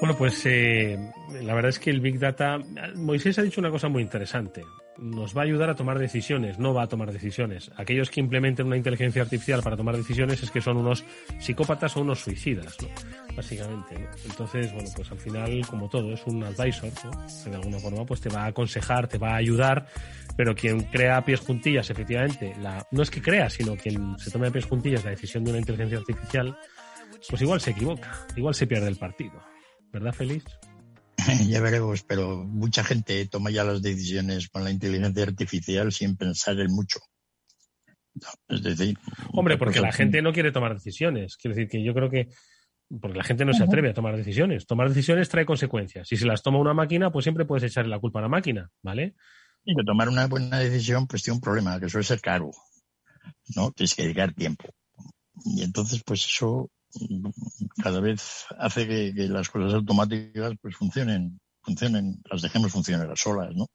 Bueno, 0.00 0.16
pues 0.16 0.46
eh, 0.46 0.96
la 1.42 1.54
verdad 1.54 1.70
es 1.70 1.78
que 1.80 1.90
el 1.90 2.00
Big 2.00 2.20
Data, 2.20 2.58
Moisés 2.94 3.38
ha 3.38 3.42
dicho 3.42 3.60
una 3.60 3.70
cosa 3.70 3.88
muy 3.88 4.02
interesante 4.02 4.64
nos 4.98 5.36
va 5.36 5.42
a 5.42 5.44
ayudar 5.44 5.70
a 5.70 5.74
tomar 5.74 5.98
decisiones, 5.98 6.58
no 6.58 6.74
va 6.74 6.82
a 6.82 6.86
tomar 6.88 7.12
decisiones. 7.12 7.70
Aquellos 7.76 8.10
que 8.10 8.20
implementen 8.20 8.66
una 8.66 8.76
inteligencia 8.76 9.22
artificial 9.22 9.62
para 9.62 9.76
tomar 9.76 9.96
decisiones 9.96 10.42
es 10.42 10.50
que 10.50 10.60
son 10.60 10.76
unos 10.76 11.04
psicópatas 11.38 11.96
o 11.96 12.00
unos 12.00 12.20
suicidas, 12.20 12.76
básicamente. 13.34 14.08
Entonces, 14.24 14.72
bueno, 14.72 14.88
pues 14.94 15.10
al 15.10 15.18
final, 15.18 15.66
como 15.66 15.88
todo, 15.88 16.12
es 16.12 16.26
un 16.26 16.42
advisor, 16.44 16.90
que 17.44 17.50
de 17.50 17.56
alguna 17.56 17.78
forma 17.78 18.04
pues 18.04 18.20
te 18.20 18.28
va 18.28 18.44
a 18.44 18.46
aconsejar, 18.46 19.08
te 19.08 19.18
va 19.18 19.32
a 19.32 19.36
ayudar, 19.36 19.86
pero 20.36 20.54
quien 20.54 20.80
crea 20.84 21.18
a 21.18 21.24
pies 21.24 21.40
juntillas, 21.40 21.90
efectivamente, 21.90 22.54
la, 22.60 22.86
no 22.90 23.02
es 23.02 23.10
que 23.10 23.22
crea, 23.22 23.50
sino 23.50 23.76
quien 23.76 24.18
se 24.18 24.30
tome 24.30 24.48
a 24.48 24.50
pies 24.50 24.66
juntillas 24.66 25.04
la 25.04 25.10
decisión 25.10 25.44
de 25.44 25.50
una 25.50 25.60
inteligencia 25.60 25.98
artificial, 25.98 26.56
pues 27.28 27.42
igual 27.42 27.60
se 27.60 27.70
equivoca, 27.70 28.26
igual 28.36 28.54
se 28.54 28.66
pierde 28.66 28.88
el 28.88 28.96
partido. 28.96 29.40
¿Verdad, 29.92 30.12
Feliz? 30.12 30.44
ya 31.48 31.60
veremos, 31.60 32.02
pero 32.02 32.44
mucha 32.44 32.84
gente 32.84 33.26
toma 33.26 33.50
ya 33.50 33.64
las 33.64 33.82
decisiones 33.82 34.48
con 34.48 34.64
la 34.64 34.70
inteligencia 34.70 35.24
artificial 35.24 35.92
sin 35.92 36.16
pensar 36.16 36.58
en 36.60 36.72
mucho. 36.72 37.00
es 38.48 38.62
decir, 38.62 38.98
hombre, 39.32 39.58
porque 39.58 39.80
la 39.80 39.92
gente 39.92 40.22
no 40.22 40.32
quiere 40.32 40.52
tomar 40.52 40.74
decisiones. 40.74 41.36
Quiero 41.36 41.54
decir 41.54 41.68
que 41.68 41.84
yo 41.84 41.94
creo 41.94 42.10
que 42.10 42.28
porque 43.00 43.18
la 43.18 43.24
gente 43.24 43.44
no 43.44 43.52
se 43.52 43.64
atreve 43.64 43.90
a 43.90 43.94
tomar 43.94 44.16
decisiones. 44.16 44.66
Tomar 44.66 44.88
decisiones 44.88 45.28
trae 45.28 45.44
consecuencias. 45.44 46.06
Si 46.06 46.16
se 46.16 46.26
las 46.26 46.42
toma 46.42 46.58
una 46.58 46.74
máquina, 46.74 47.10
pues 47.10 47.24
siempre 47.24 47.44
puedes 47.44 47.64
echarle 47.64 47.90
la 47.90 47.98
culpa 47.98 48.20
a 48.20 48.22
la 48.22 48.28
máquina, 48.28 48.70
¿vale? 48.82 49.14
Y 49.64 49.74
que 49.74 49.82
tomar 49.84 50.08
una 50.08 50.28
buena 50.28 50.60
decisión, 50.60 51.06
pues 51.08 51.22
tiene 51.24 51.36
un 51.36 51.40
problema, 51.40 51.80
que 51.80 51.88
suele 51.88 52.04
ser 52.04 52.20
caro, 52.20 52.52
¿no? 53.56 53.72
Tienes 53.72 53.94
que 53.94 54.04
dedicar 54.04 54.32
tiempo. 54.34 54.68
Y 55.44 55.62
entonces, 55.62 56.02
pues 56.04 56.24
eso 56.24 56.70
cada 57.82 58.00
vez 58.00 58.46
hace 58.58 58.86
que, 58.86 59.28
las 59.28 59.48
cosas 59.48 59.74
automáticas 59.74 60.54
pues 60.60 60.76
funcionen, 60.76 61.40
funcionen, 61.62 62.20
las 62.30 62.42
dejemos 62.42 62.72
funcionar 62.72 63.10
a 63.10 63.16
solas, 63.16 63.54
¿no? 63.54 63.66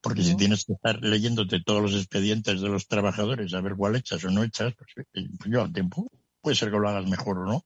Porque 0.00 0.22
si 0.22 0.36
tienes 0.36 0.64
que 0.64 0.74
estar 0.74 1.02
leyéndote 1.02 1.62
todos 1.64 1.82
los 1.82 1.94
expedientes 1.94 2.60
de 2.60 2.68
los 2.68 2.86
trabajadores 2.86 3.52
a 3.54 3.60
ver 3.60 3.74
cuál 3.74 3.96
echas 3.96 4.22
o 4.24 4.30
no 4.30 4.44
echas, 4.44 4.72
pues, 4.76 5.06
eh, 5.14 5.28
pues 5.36 5.50
lleva 5.50 5.72
tiempo. 5.72 6.08
Puede 6.40 6.54
ser 6.54 6.70
que 6.70 6.78
lo 6.78 6.88
hagas 6.88 7.08
mejor 7.08 7.38
o 7.38 7.44
no, 7.44 7.64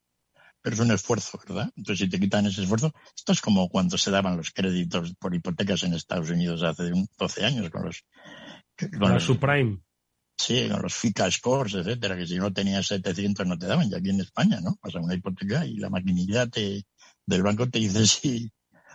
pero 0.62 0.74
es 0.74 0.80
un 0.80 0.90
esfuerzo, 0.90 1.38
¿verdad? 1.46 1.70
Entonces, 1.76 2.04
si 2.04 2.08
te 2.08 2.18
quitan 2.18 2.46
ese 2.46 2.62
esfuerzo, 2.62 2.92
esto 3.14 3.32
es 3.32 3.40
como 3.40 3.68
cuando 3.68 3.98
se 3.98 4.10
daban 4.10 4.38
los 4.38 4.52
créditos 4.52 5.14
por 5.16 5.34
hipotecas 5.34 5.82
en 5.82 5.92
Estados 5.92 6.30
Unidos 6.30 6.62
hace 6.62 6.90
12 7.18 7.44
años 7.44 7.68
con 7.68 7.84
los... 7.84 8.04
Con 8.98 9.12
los 9.12 9.22
subprime. 9.22 9.80
Sí, 10.42 10.68
con 10.70 10.80
los 10.80 10.94
FICA 10.94 11.30
scores, 11.30 11.74
etcétera, 11.74 12.16
que 12.16 12.26
si 12.26 12.36
no 12.38 12.50
tenías 12.50 12.86
700 12.86 13.46
no 13.46 13.58
te 13.58 13.66
daban, 13.66 13.90
ya 13.90 13.98
aquí 13.98 14.08
en 14.08 14.20
España, 14.20 14.58
¿no? 14.62 14.76
Pasa 14.76 14.98
una 14.98 15.14
hipoteca 15.14 15.66
y 15.66 15.76
la 15.76 15.90
maquinilla 15.90 16.46
te, 16.46 16.86
del 17.26 17.42
banco 17.42 17.68
te 17.68 17.78
dice 17.78 18.06
sí, 18.06 18.50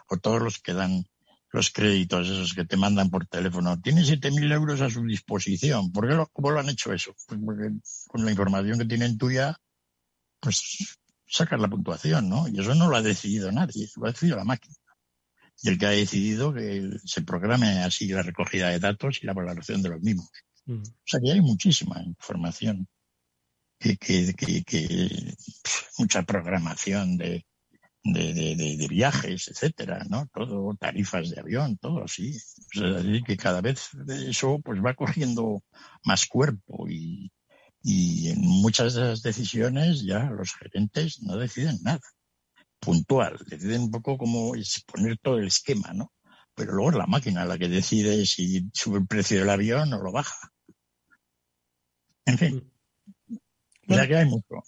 o 0.10 0.18
todos 0.18 0.42
los 0.42 0.60
que 0.60 0.74
dan 0.74 1.06
los 1.52 1.70
créditos, 1.70 2.28
esos 2.28 2.54
que 2.56 2.66
te 2.66 2.78
mandan 2.78 3.12
por 3.12 3.28
teléfono, 3.28 3.80
tiene 3.80 4.02
7.000 4.04 4.52
euros 4.54 4.82
a 4.82 4.90
su 4.90 5.04
disposición. 5.04 5.92
¿Por 5.92 6.08
qué 6.08 6.16
lo, 6.16 6.28
¿Cómo 6.30 6.50
lo 6.50 6.60
han 6.60 6.70
hecho 6.70 6.92
eso? 6.92 7.14
Pues 7.28 7.40
porque 7.46 7.70
con 8.08 8.26
la 8.26 8.32
información 8.32 8.80
que 8.80 8.86
tienen 8.86 9.18
tuya, 9.18 9.56
pues 10.40 10.98
sacas 11.28 11.62
la 11.62 11.70
puntuación, 11.70 12.28
¿no? 12.28 12.48
Y 12.48 12.60
eso 12.60 12.74
no 12.74 12.90
lo 12.90 12.96
ha 12.96 13.04
decidido 13.04 13.52
nadie, 13.52 13.88
lo 13.98 14.08
ha 14.08 14.12
decidido 14.12 14.38
la 14.38 14.46
máquina. 14.46 14.76
Y 15.62 15.70
el 15.70 15.78
que 15.78 15.86
ha 15.86 15.92
decidido 15.92 16.54
que 16.54 16.90
se 17.06 17.22
programe 17.22 17.84
así 17.84 18.08
la 18.08 18.24
recogida 18.24 18.70
de 18.70 18.80
datos 18.80 19.20
y 19.22 19.28
la 19.28 19.34
valoración 19.34 19.84
de 19.84 19.90
los 19.90 20.02
mismos. 20.02 20.32
O 20.68 20.82
sea 21.06 21.20
que 21.20 21.32
hay 21.32 21.42
muchísima 21.42 22.02
información, 22.04 22.88
que, 23.80 23.98
que, 23.98 24.34
que, 24.66 25.36
mucha 25.98 26.24
programación 26.24 27.18
de, 27.18 27.46
de, 28.04 28.88
viajes, 28.90 29.48
etcétera, 29.48 30.06
¿no? 30.10 30.28
Todo, 30.34 30.76
tarifas 30.76 31.30
de 31.30 31.40
avión, 31.40 31.78
todo 31.78 32.04
así. 32.04 32.38
O 32.76 32.80
sea, 32.80 33.24
que 33.26 33.38
cada 33.38 33.62
vez 33.62 33.90
eso 34.28 34.60
pues 34.64 34.80
va 34.84 34.96
cogiendo 34.96 35.64
más 36.04 36.26
cuerpo 36.26 36.88
y, 36.90 37.32
y 37.84 38.30
en 38.30 38.42
muchas 38.42 38.96
de 38.96 39.02
las 39.02 39.22
decisiones 39.22 40.04
ya 40.04 40.30
los 40.32 40.54
gerentes 40.56 41.22
no 41.22 41.38
deciden 41.38 41.78
nada 41.84 42.02
puntual, 42.80 43.38
deciden 43.48 43.84
un 43.84 43.92
poco 43.92 44.18
cómo 44.18 44.54
poner 44.86 45.18
todo 45.18 45.40
el 45.40 45.48
esquema, 45.48 45.94
¿no? 45.94 46.12
Pero 46.54 46.74
luego 46.74 46.92
es 46.92 46.98
la 46.98 47.08
máquina 47.08 47.46
la 47.46 47.58
que 47.58 47.68
decide 47.68 48.26
si 48.26 48.70
sube 48.74 49.00
el 49.00 49.08
precio 49.08 49.40
del 49.40 49.50
avión 49.50 49.92
o 49.94 50.02
lo 50.02 50.12
baja. 50.12 50.52
En 52.26 52.38
fin, 52.38 52.72
ya 53.88 54.08
que 54.08 54.16
hay 54.16 54.26
mucho. 54.26 54.64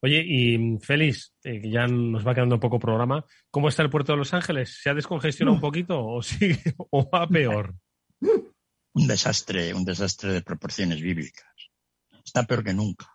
Oye, 0.00 0.22
y 0.24 0.78
Félix, 0.78 1.34
eh, 1.42 1.60
que 1.60 1.70
ya 1.70 1.86
nos 1.86 2.26
va 2.26 2.34
quedando 2.34 2.60
poco 2.60 2.78
programa, 2.78 3.24
¿cómo 3.50 3.68
está 3.68 3.82
el 3.82 3.90
puerto 3.90 4.12
de 4.12 4.18
Los 4.18 4.32
Ángeles? 4.32 4.78
¿Se 4.80 4.90
ha 4.90 4.94
descongestionado 4.94 5.56
un 5.56 5.60
poquito 5.60 6.04
o 6.04 6.22
sigue 6.22 6.74
o 6.90 7.08
va 7.08 7.26
peor? 7.26 7.74
Un 8.20 9.06
desastre, 9.06 9.74
un 9.74 9.84
desastre 9.84 10.32
de 10.32 10.42
proporciones 10.42 11.00
bíblicas. 11.00 11.48
Está 12.24 12.44
peor 12.44 12.62
que 12.62 12.74
nunca. 12.74 13.06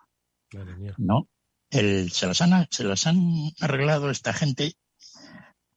¿No? 0.97 1.30
El, 1.70 2.11
se, 2.11 2.28
las 2.28 2.41
han, 2.41 2.68
se 2.70 2.84
las 2.84 3.07
han 3.07 3.18
arreglado 3.59 4.09
esta 4.09 4.34
gente 4.34 4.74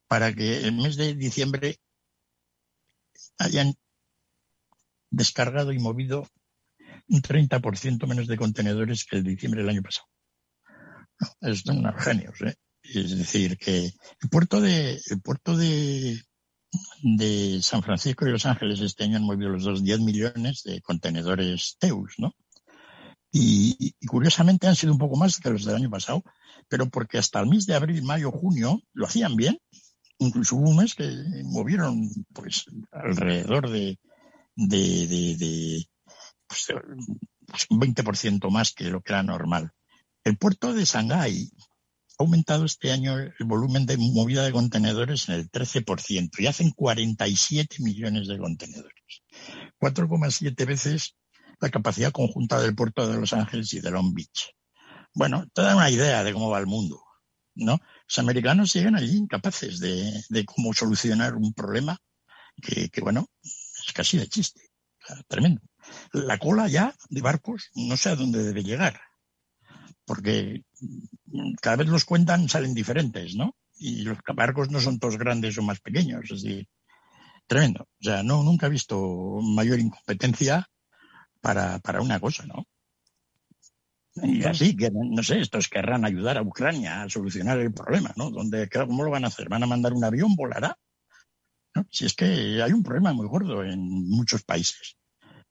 para 0.08 0.32
que 0.34 0.58
el 0.58 0.72
mes 0.72 0.96
de 0.96 1.14
diciembre 1.14 1.76
hayan 3.38 3.74
descargado 5.10 5.72
y 5.72 5.78
movido 5.78 6.28
un 7.08 7.22
30% 7.22 8.06
menos 8.06 8.26
de 8.26 8.36
contenedores 8.36 9.04
que 9.04 9.16
el 9.16 9.24
diciembre 9.24 9.62
del 9.62 9.70
año 9.70 9.82
pasado. 9.82 10.06
es 11.40 11.64
de 11.64 11.72
unos 11.72 12.02
genios, 12.02 12.40
¿eh? 12.42 12.54
Es 12.82 13.16
decir, 13.16 13.58
que 13.58 13.86
el 13.86 14.28
puerto 14.30 14.60
de, 14.60 15.00
el 15.10 15.20
puerto 15.20 15.56
de, 15.56 16.20
de 17.02 17.60
San 17.62 17.82
Francisco 17.82 18.26
y 18.26 18.30
Los 18.30 18.46
Ángeles 18.46 18.80
este 18.80 19.04
año 19.04 19.16
han 19.16 19.24
movido 19.24 19.50
los 19.50 19.64
dos 19.64 19.82
10 19.82 20.00
millones 20.00 20.62
de 20.62 20.80
contenedores 20.82 21.76
Teus, 21.78 22.14
¿no? 22.18 22.34
Y, 23.32 23.94
curiosamente 24.06 24.66
han 24.66 24.76
sido 24.76 24.92
un 24.92 24.98
poco 24.98 25.16
más 25.16 25.38
que 25.38 25.50
los 25.50 25.64
del 25.64 25.76
año 25.76 25.90
pasado, 25.90 26.22
pero 26.68 26.88
porque 26.88 27.18
hasta 27.18 27.40
el 27.40 27.48
mes 27.48 27.66
de 27.66 27.74
abril, 27.74 28.02
mayo, 28.02 28.30
junio 28.30 28.80
lo 28.94 29.06
hacían 29.06 29.36
bien. 29.36 29.58
Incluso 30.18 30.56
hubo 30.56 30.70
un 30.70 30.76
mes 30.76 30.94
que 30.94 31.04
movieron 31.44 32.08
pues 32.32 32.64
alrededor 32.90 33.68
de, 33.68 33.98
de, 34.54 35.06
de, 35.06 35.36
de 35.36 35.86
pues, 36.46 36.68
un 37.70 37.80
20% 37.80 38.50
más 38.50 38.72
que 38.72 38.84
lo 38.84 39.00
que 39.00 39.12
era 39.12 39.22
normal. 39.22 39.72
El 40.24 40.36
puerto 40.36 40.74
de 40.74 40.84
Shanghái 40.84 41.50
ha 42.18 42.22
aumentado 42.22 42.64
este 42.64 42.90
año 42.90 43.16
el 43.18 43.34
volumen 43.44 43.86
de 43.86 43.96
movida 43.98 44.42
de 44.44 44.52
contenedores 44.52 45.28
en 45.28 45.36
el 45.36 45.50
13% 45.50 46.30
y 46.38 46.46
hacen 46.46 46.70
47 46.70 47.76
millones 47.80 48.26
de 48.26 48.38
contenedores. 48.38 49.22
4,7 49.78 50.66
veces 50.66 51.16
la 51.60 51.70
capacidad 51.70 52.12
conjunta 52.12 52.60
del 52.60 52.74
puerto 52.74 53.06
de 53.06 53.18
Los 53.18 53.32
Ángeles 53.32 53.72
y 53.74 53.80
de 53.80 53.90
Long 53.90 54.14
Beach. 54.14 54.54
Bueno, 55.14 55.46
te 55.52 55.62
da 55.62 55.76
una 55.76 55.90
idea 55.90 56.22
de 56.24 56.32
cómo 56.32 56.50
va 56.50 56.58
el 56.58 56.66
mundo, 56.66 57.02
¿no? 57.54 57.78
Los 58.06 58.18
americanos 58.18 58.70
siguen 58.70 58.96
allí 58.96 59.16
incapaces 59.16 59.78
de, 59.78 60.22
de 60.28 60.44
cómo 60.44 60.74
solucionar 60.74 61.34
un 61.34 61.54
problema 61.54 61.98
que, 62.60 62.88
que, 62.90 63.00
bueno, 63.00 63.30
es 63.42 63.92
casi 63.94 64.18
de 64.18 64.28
chiste. 64.28 64.60
tremendo. 65.28 65.62
La 66.12 66.38
cola 66.38 66.68
ya 66.68 66.94
de 67.08 67.20
barcos 67.20 67.70
no 67.74 67.96
sé 67.96 68.10
a 68.10 68.16
dónde 68.16 68.42
debe 68.42 68.62
llegar 68.62 69.00
porque 70.06 70.64
cada 71.60 71.76
vez 71.76 71.88
los 71.88 72.04
cuentan, 72.04 72.48
salen 72.48 72.72
diferentes, 72.72 73.34
¿no? 73.34 73.56
Y 73.76 74.02
los 74.02 74.18
barcos 74.34 74.70
no 74.70 74.80
son 74.80 74.98
todos 74.98 75.18
grandes 75.18 75.58
o 75.58 75.62
más 75.62 75.80
pequeños, 75.80 76.30
es 76.30 76.42
decir, 76.42 76.68
tremendo. 77.46 77.82
O 77.82 78.04
sea, 78.04 78.22
no, 78.22 78.42
nunca 78.42 78.66
he 78.66 78.70
visto 78.70 79.40
mayor 79.42 79.80
incompetencia 79.80 80.66
para, 81.40 81.80
para 81.80 82.00
una 82.00 82.20
cosa, 82.20 82.46
¿no? 82.46 82.66
Y 84.22 84.44
así, 84.44 84.74
que 84.74 84.90
no 84.90 85.22
sé, 85.22 85.40
estos 85.40 85.68
querrán 85.68 86.06
ayudar 86.06 86.38
a 86.38 86.42
Ucrania 86.42 87.02
a 87.02 87.10
solucionar 87.10 87.58
el 87.58 87.74
problema, 87.74 88.14
¿no? 88.16 88.30
¿Dónde, 88.30 88.66
¿Cómo 88.70 89.04
lo 89.04 89.10
van 89.10 89.24
a 89.24 89.28
hacer? 89.28 89.50
¿Van 89.50 89.62
a 89.62 89.66
mandar 89.66 89.92
un 89.92 90.04
avión? 90.04 90.34
¿Volará? 90.34 90.78
¿No? 91.74 91.84
Si 91.90 92.06
es 92.06 92.14
que 92.14 92.62
hay 92.62 92.72
un 92.72 92.82
problema 92.82 93.12
muy 93.12 93.26
gordo 93.26 93.62
en 93.62 93.78
muchos 94.08 94.42
países, 94.42 94.96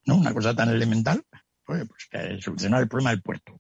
Una 0.08 0.34
cosa 0.34 0.56
tan 0.56 0.70
elemental, 0.70 1.24
pues, 1.66 1.88
pues 1.88 2.08
que 2.10 2.42
solucionar 2.42 2.82
el 2.82 2.88
problema 2.88 3.10
del 3.10 3.22
puerto. 3.22 3.60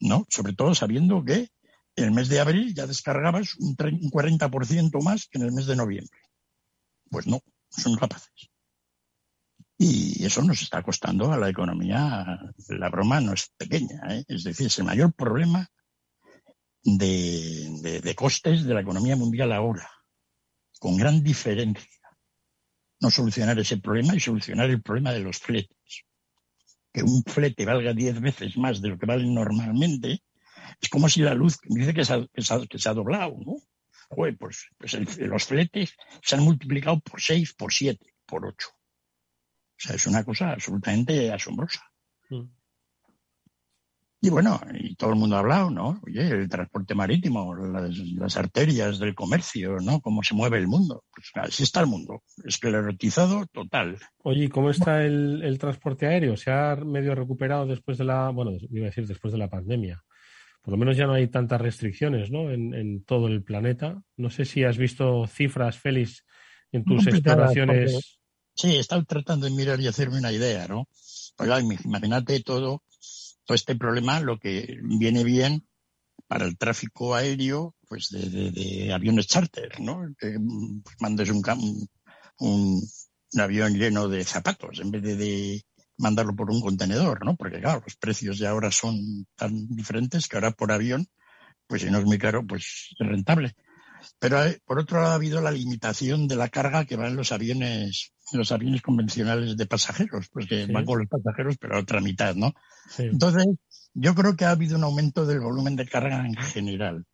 ¿no? 0.00 0.26
Sobre 0.28 0.54
todo 0.54 0.74
sabiendo 0.74 1.24
que 1.24 1.50
en 1.96 2.04
el 2.04 2.10
mes 2.12 2.28
de 2.28 2.40
abril 2.40 2.74
ya 2.74 2.86
descargabas 2.86 3.56
un, 3.56 3.76
40% 3.76 5.02
más 5.02 5.28
que 5.28 5.38
en 5.38 5.44
el 5.44 5.52
mes 5.52 5.66
de 5.66 5.76
noviembre. 5.76 6.18
Pues 7.10 7.26
no, 7.26 7.40
son 7.68 7.96
capaces. 7.96 8.50
Y 9.76 10.24
eso 10.24 10.42
nos 10.42 10.62
está 10.62 10.82
costando 10.82 11.32
a 11.32 11.38
la 11.38 11.48
economía, 11.48 12.38
la 12.68 12.90
broma 12.90 13.20
no 13.20 13.32
es 13.32 13.50
pequeña, 13.56 14.00
¿eh? 14.10 14.24
es 14.28 14.44
decir, 14.44 14.66
es 14.66 14.78
el 14.78 14.84
mayor 14.84 15.12
problema 15.14 15.66
de 16.82 18.14
costes 18.14 18.64
de 18.64 18.74
la 18.74 18.82
economía 18.82 19.16
mundial 19.16 19.52
ahora, 19.52 19.90
con 20.78 20.96
gran 20.96 21.22
diferencia. 21.22 21.99
No 23.00 23.10
solucionar 23.10 23.58
ese 23.58 23.78
problema 23.78 24.14
y 24.14 24.20
solucionar 24.20 24.68
el 24.70 24.82
problema 24.82 25.12
de 25.12 25.20
los 25.20 25.38
fletes 25.38 26.04
que 26.92 27.02
un 27.02 27.22
flete 27.22 27.64
valga 27.64 27.94
diez 27.94 28.20
veces 28.20 28.56
más 28.56 28.80
de 28.80 28.88
lo 28.88 28.98
que 28.98 29.06
vale 29.06 29.24
normalmente, 29.24 30.22
es 30.80 30.88
como 30.88 31.08
si 31.08 31.20
la 31.20 31.34
luz 31.34 31.58
dice 31.64 31.94
que 31.94 32.04
se 32.04 32.14
ha, 32.14 32.26
que 32.26 32.78
se 32.78 32.88
ha, 32.88 32.94
doblado, 32.94 33.36
¿no? 33.44 33.56
Joder, 34.08 34.36
pues, 34.36 34.68
pues 34.76 35.18
los 35.18 35.44
fletes 35.44 35.94
se 36.22 36.34
han 36.34 36.42
multiplicado 36.42 36.98
por 37.00 37.20
seis, 37.20 37.52
por 37.52 37.72
siete, 37.72 38.14
por 38.26 38.44
ocho. 38.44 38.68
O 38.70 39.82
sea, 39.82 39.94
es 39.94 40.06
una 40.06 40.24
cosa 40.24 40.50
absolutamente 40.50 41.32
asombrosa. 41.32 41.80
Mm. 42.28 42.46
Y 44.22 44.28
bueno, 44.28 44.60
y 44.74 44.94
todo 44.96 45.10
el 45.10 45.16
mundo 45.16 45.36
ha 45.36 45.38
hablado, 45.38 45.70
¿no? 45.70 45.98
Oye, 46.06 46.28
el 46.28 46.48
transporte 46.48 46.94
marítimo, 46.94 47.54
las, 47.54 48.36
arterias 48.36 48.98
del 48.98 49.14
comercio, 49.14 49.78
¿no? 49.80 50.00
Cómo 50.02 50.22
se 50.22 50.34
mueve 50.34 50.58
el 50.58 50.68
mundo. 50.68 51.04
Pues 51.10 51.30
así 51.36 51.62
está 51.62 51.80
el 51.80 51.86
mundo, 51.86 52.22
esclerotizado 52.44 53.46
total. 53.46 53.96
Oye, 54.22 54.44
¿y 54.44 54.48
cómo 54.48 54.68
está 54.68 55.02
el, 55.02 55.56
transporte 55.58 56.06
aéreo? 56.06 56.36
¿Se 56.36 56.50
ha 56.50 56.76
medio 56.76 57.14
recuperado 57.14 57.64
después 57.64 57.96
de 57.96 58.04
la, 58.04 58.28
bueno, 58.28 58.52
iba 58.70 58.86
a 58.86 58.90
decir 58.90 59.06
después 59.06 59.32
de 59.32 59.38
la 59.38 59.48
pandemia? 59.48 60.02
Por 60.60 60.72
lo 60.72 60.76
menos 60.76 60.98
ya 60.98 61.06
no 61.06 61.14
hay 61.14 61.28
tantas 61.28 61.58
restricciones, 61.58 62.30
¿no? 62.30 62.50
En, 62.50 63.02
todo 63.04 63.26
el 63.26 63.42
planeta. 63.42 64.02
No 64.18 64.28
sé 64.28 64.44
si 64.44 64.64
has 64.64 64.76
visto 64.76 65.26
cifras, 65.28 65.78
Félix, 65.78 66.26
en 66.72 66.84
tus 66.84 67.06
exploraciones. 67.06 68.20
Sí, 68.54 68.76
he 68.76 68.80
estado 68.80 69.02
tratando 69.04 69.46
de 69.46 69.52
mirar 69.52 69.80
y 69.80 69.86
hacerme 69.86 70.18
una 70.18 70.30
idea, 70.30 70.68
¿no? 70.68 70.86
Oiga, 71.38 71.58
imagínate 71.58 72.42
todo 72.42 72.82
este 73.54 73.76
problema 73.76 74.20
lo 74.20 74.38
que 74.38 74.78
viene 74.82 75.24
bien 75.24 75.66
para 76.26 76.46
el 76.46 76.56
tráfico 76.56 77.14
aéreo, 77.14 77.74
pues 77.88 78.08
de, 78.10 78.92
aviones 78.92 79.26
charter, 79.26 79.80
¿no? 79.80 80.14
Que 80.18 80.38
pues, 80.82 80.96
mandes 81.00 81.30
un, 81.30 82.88
avión 83.36 83.74
lleno 83.74 84.08
de 84.08 84.24
zapatos 84.24 84.80
en 84.80 84.90
vez 84.90 85.02
de, 85.02 85.62
mandarlo 86.00 86.34
por 86.34 86.50
un 86.50 86.60
contenedor, 86.60 87.24
¿no? 87.24 87.36
Porque 87.36 87.60
claro, 87.60 87.82
los 87.84 87.96
precios 87.96 88.38
de 88.38 88.46
ahora 88.46 88.70
son 88.72 89.26
tan 89.36 89.68
diferentes 89.68 90.26
que 90.26 90.36
ahora 90.36 90.50
por 90.50 90.72
avión, 90.72 91.06
pues 91.66 91.82
si 91.82 91.90
no 91.90 91.98
es 91.98 92.04
muy 92.04 92.18
caro, 92.18 92.46
pues 92.46 92.94
es 92.98 93.06
rentable. 93.06 93.54
Pero 94.18 94.44
eh, 94.44 94.60
por 94.64 94.78
otro 94.78 94.98
lado 95.00 95.12
ha 95.12 95.14
habido 95.14 95.40
la 95.40 95.50
limitación 95.50 96.26
de 96.26 96.36
la 96.36 96.48
carga 96.48 96.86
que 96.86 96.96
va 96.96 97.06
en 97.06 97.16
los 97.16 97.32
aviones, 97.32 98.12
los 98.32 98.52
aviones 98.52 98.82
convencionales 98.82 99.56
de 99.56 99.66
pasajeros, 99.66 100.28
pues 100.32 100.46
que 100.46 100.66
van 100.66 100.84
con 100.84 100.98
los 100.98 101.08
pasajeros, 101.08 101.56
pero 101.58 101.76
a 101.76 101.80
otra 101.80 102.00
mitad, 102.00 102.34
¿no? 102.34 102.52
Entonces, 102.98 103.46
yo 103.94 104.14
creo 104.14 104.36
que 104.36 104.44
ha 104.44 104.50
habido 104.50 104.76
un 104.76 104.84
aumento 104.84 105.26
del 105.26 105.40
volumen 105.40 105.76
de 105.76 105.86
carga 105.86 106.24
en 106.26 106.36
general, 106.36 107.04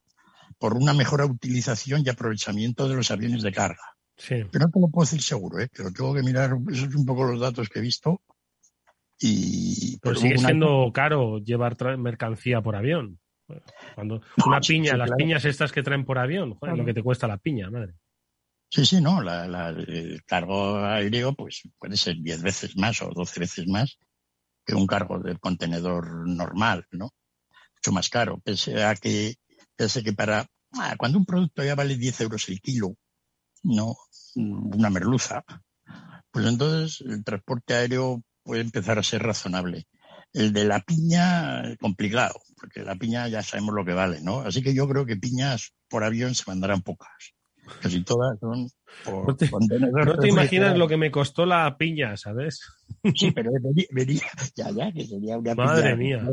por 0.59 0.75
una 0.75 0.95
mejor 0.95 1.23
utilización 1.23 2.03
y 2.05 2.09
aprovechamiento 2.09 2.89
de 2.89 2.97
los 2.97 3.11
aviones 3.11 3.43
de 3.43 3.53
carga. 3.53 3.97
Pero 4.29 4.49
no 4.53 4.71
te 4.71 4.81
lo 4.81 4.89
puedo 4.89 5.05
decir 5.05 5.23
seguro, 5.23 5.61
¿eh? 5.61 5.69
pero 5.75 5.93
tengo 5.93 6.15
que 6.15 6.23
mirar, 6.23 6.57
esos 6.71 6.93
son 6.93 7.01
un 7.01 7.07
poco 7.07 7.25
los 7.25 7.41
datos 7.41 7.69
que 7.69 7.81
he 7.81 7.83
visto. 7.83 8.23
Y, 9.19 9.99
pero, 10.01 10.15
sigue 10.15 10.39
siendo 10.39 10.91
caro 10.93 11.39
llevar 11.39 11.77
mercancía 11.99 12.61
por 12.61 12.77
avión. 12.77 13.19
Cuando 13.95 14.21
una 14.47 14.61
piña, 14.61 14.97
las 14.97 15.11
piñas 15.13 15.45
estas 15.45 15.73
que 15.73 15.83
traen 15.83 16.05
por 16.05 16.19
avión, 16.19 16.55
joder, 16.55 16.77
lo 16.77 16.85
que 16.85 16.95
te 16.95 17.03
cuesta 17.03 17.27
la 17.27 17.39
piña, 17.39 17.71
madre. 17.71 17.95
Sí, 18.69 18.85
sí, 18.85 19.01
no, 19.01 19.21
el 19.23 20.23
cargo 20.25 20.79
aéreo 20.79 21.35
pues 21.35 21.63
puede 21.79 21.97
ser 21.97 22.17
10 22.21 22.43
veces 22.43 22.77
más 22.77 23.01
o 23.03 23.11
12 23.15 23.41
veces 23.41 23.67
más 23.69 23.99
que 24.65 24.75
un 24.75 24.87
cargo 24.87 25.19
de 25.21 25.39
contenedor 25.39 26.29
normal, 26.29 26.87
¿no? 26.91 27.11
Mucho 27.77 27.93
más 27.93 28.09
caro, 28.09 28.39
pese 28.45 28.83
a 28.85 28.95
que, 28.97 29.37
pese 29.77 30.03
que 30.03 30.13
para, 30.13 30.47
ah, 30.73 30.97
cuando 30.99 31.19
un 31.19 31.25
producto 31.25 31.63
ya 31.65 31.75
vale 31.77 31.97
10 31.97 32.21
euros 32.23 32.49
el 32.49 32.61
kilo, 32.61 32.97
¿no? 33.63 33.97
Una 34.35 34.91
merluza, 34.91 35.45
pues 36.31 36.47
entonces 36.47 37.01
el 37.07 37.25
transporte 37.25 37.75
aéreo 37.75 38.23
puede 38.43 38.63
empezar 38.63 38.99
a 38.99 39.03
ser 39.03 39.23
razonable. 39.23 39.87
El 40.33 40.53
de 40.53 40.65
la 40.65 40.81
piña, 40.81 41.77
complicado, 41.81 42.41
porque 42.57 42.83
la 42.83 42.97
piña 42.97 43.29
ya 43.29 43.43
sabemos 43.43 43.75
lo 43.75 43.85
que 43.85 43.95
vale, 43.95 44.21
¿no? 44.21 44.41
Así 44.41 44.63
que 44.63 44.75
yo 44.75 44.89
creo 44.89 45.07
que 45.07 45.17
piñas 45.17 45.73
por 45.89 46.05
avión 46.05 46.35
se 46.35 46.45
mandarán 46.47 46.83
pocas. 46.83 47.36
Casi 47.83 48.03
todas 48.03 48.39
son 48.39 48.69
por 49.05 49.29
no 49.29 49.37
te, 49.37 49.51
no 49.51 50.19
te 50.19 50.29
imaginas 50.29 50.77
lo 50.77 50.89
que 50.89 50.97
me 50.97 51.11
costó 51.11 51.47
la 51.47 51.77
piña, 51.77 52.17
¿sabes? 52.17 52.61
Sí, 53.15 53.31
pero 53.33 53.51
venía, 53.91 54.23
ya, 54.55 54.71
ya, 54.71 54.93
que 54.93 55.05
sería 55.05 55.39
una 55.39 55.55
Madre 55.55 55.97
mía. 55.97 56.25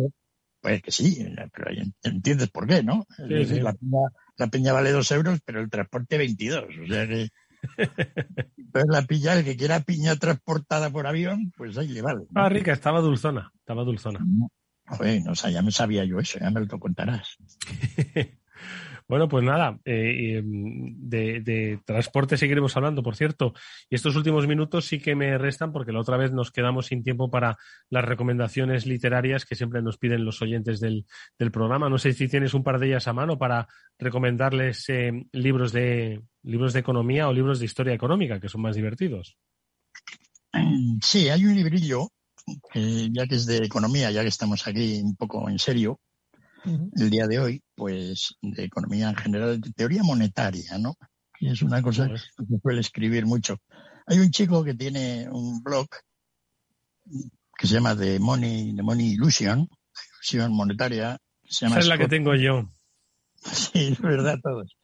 Pues 0.61 0.81
que 0.81 0.91
sí, 0.91 1.25
pero 1.53 1.71
entiendes 2.03 2.49
por 2.49 2.67
qué, 2.67 2.83
¿no? 2.83 3.05
Sí, 3.27 3.45
sí. 3.45 3.59
La, 3.59 3.73
piña, 3.73 3.99
la, 4.37 4.47
piña, 4.47 4.73
vale 4.73 4.91
dos 4.91 5.11
euros, 5.11 5.39
pero 5.43 5.59
el 5.59 5.69
transporte 5.69 6.17
22. 6.17 6.63
O 6.63 6.87
sea 6.87 7.07
que. 7.07 7.29
Entonces 8.57 8.89
la 8.89 9.01
piña, 9.03 9.33
el 9.33 9.43
que 9.43 9.57
quiera 9.57 9.81
piña 9.81 10.15
transportada 10.15 10.89
por 10.89 11.05
avión, 11.05 11.51
pues 11.57 11.77
ahí 11.77 11.89
le 11.89 12.01
vale. 12.01 12.25
Ah, 12.35 12.49
rica, 12.49 12.71
estaba 12.71 13.01
dulzona, 13.01 13.51
estaba 13.59 13.83
dulzona. 13.83 14.19
Bueno, 14.97 15.31
o 15.31 15.35
sea, 15.35 15.49
ya 15.49 15.61
me 15.61 15.71
sabía 15.71 16.05
yo 16.05 16.19
eso, 16.19 16.39
ya 16.39 16.49
me 16.49 16.61
lo 16.61 16.79
contarás. 16.79 17.37
Bueno, 19.13 19.27
pues 19.27 19.43
nada, 19.43 19.79
eh, 19.85 20.41
de, 20.43 21.79
transporte 21.85 22.35
seguiremos 22.35 22.75
hablando, 22.75 23.03
por 23.03 23.15
cierto. 23.15 23.53
Y 23.87 23.93
estos 23.93 24.15
últimos 24.15 24.47
minutos 24.47 24.85
sí 24.85 24.97
que 24.97 25.13
me 25.13 25.37
restan 25.37 25.71
porque 25.71 25.91
la 25.91 25.99
otra 25.99 26.17
vez 26.17 26.31
nos 26.31 26.49
quedamos 26.49 26.87
sin 26.87 27.03
tiempo 27.03 27.29
para 27.29 27.59
las 27.91 28.03
recomendaciones 28.03 28.87
literarias 28.87 29.45
que 29.45 29.53
siempre 29.53 29.83
nos 29.83 29.99
piden 29.99 30.25
los 30.25 30.41
oyentes 30.41 30.79
del, 30.79 31.05
programa. 31.51 31.89
No 31.89 31.99
sé 31.99 32.13
si 32.13 32.27
tienes 32.27 32.55
un 32.55 32.63
par 32.63 32.79
de 32.79 32.87
ellas 32.87 33.07
a 33.07 33.13
mano 33.13 33.37
para 33.37 33.67
recomendarles 33.99 34.89
eh, 34.89 35.11
libros, 35.31 35.71
de, 35.71 36.19
libros 36.41 36.73
de 36.73 36.79
economía 36.79 37.27
o 37.27 37.33
libros 37.33 37.59
de 37.59 37.65
historia 37.65 37.93
económica, 37.93 38.39
que 38.39 38.49
son 38.49 38.61
más 38.61 38.75
divertidos. 38.75 39.37
Sí, 41.03 41.29
hay 41.29 41.45
un 41.45 41.53
librillo, 41.53 42.09
ya 42.73 43.27
que 43.27 43.35
es 43.35 43.45
de 43.45 43.57
economía, 43.57 44.09
ya 44.09 44.23
que 44.23 44.29
estamos 44.29 44.65
aquí 44.65 45.01
un 45.03 45.15
poco 45.15 45.47
en 45.47 45.59
serio, 45.59 45.99
el 46.65 47.09
día 47.09 47.27
de 47.27 47.39
hoy, 47.39 47.63
pues 47.75 48.35
de 48.41 48.63
economía 48.63 49.09
en 49.09 49.15
general, 49.15 49.59
de 49.59 49.71
teoría 49.71 50.03
monetaria, 50.03 50.77
¿no? 50.77 50.95
Y 51.39 51.49
es 51.49 51.61
una 51.61 51.81
cosa 51.81 52.07
que 52.07 52.17
se 52.17 52.59
suele 52.61 52.81
escribir 52.81 53.25
mucho. 53.25 53.57
Hay 54.05 54.19
un 54.19 54.31
chico 54.31 54.63
que 54.63 54.73
tiene 54.73 55.27
un 55.29 55.61
blog 55.61 55.87
que 57.57 57.67
se 57.67 57.75
llama 57.75 57.95
The 57.95 58.19
Money, 58.19 58.75
The 58.75 58.83
Money 58.83 59.13
Illusion, 59.13 59.67
ilusión 60.15 60.53
monetaria. 60.53 61.17
Se 61.43 61.65
llama 61.65 61.75
Esa 61.75 61.81
es 61.81 61.87
la 61.87 61.97
que 61.97 62.07
tengo 62.07 62.35
yo. 62.35 62.69
Sí, 63.43 63.89
es 63.91 63.99
verdad, 63.99 64.39
todos. 64.41 64.77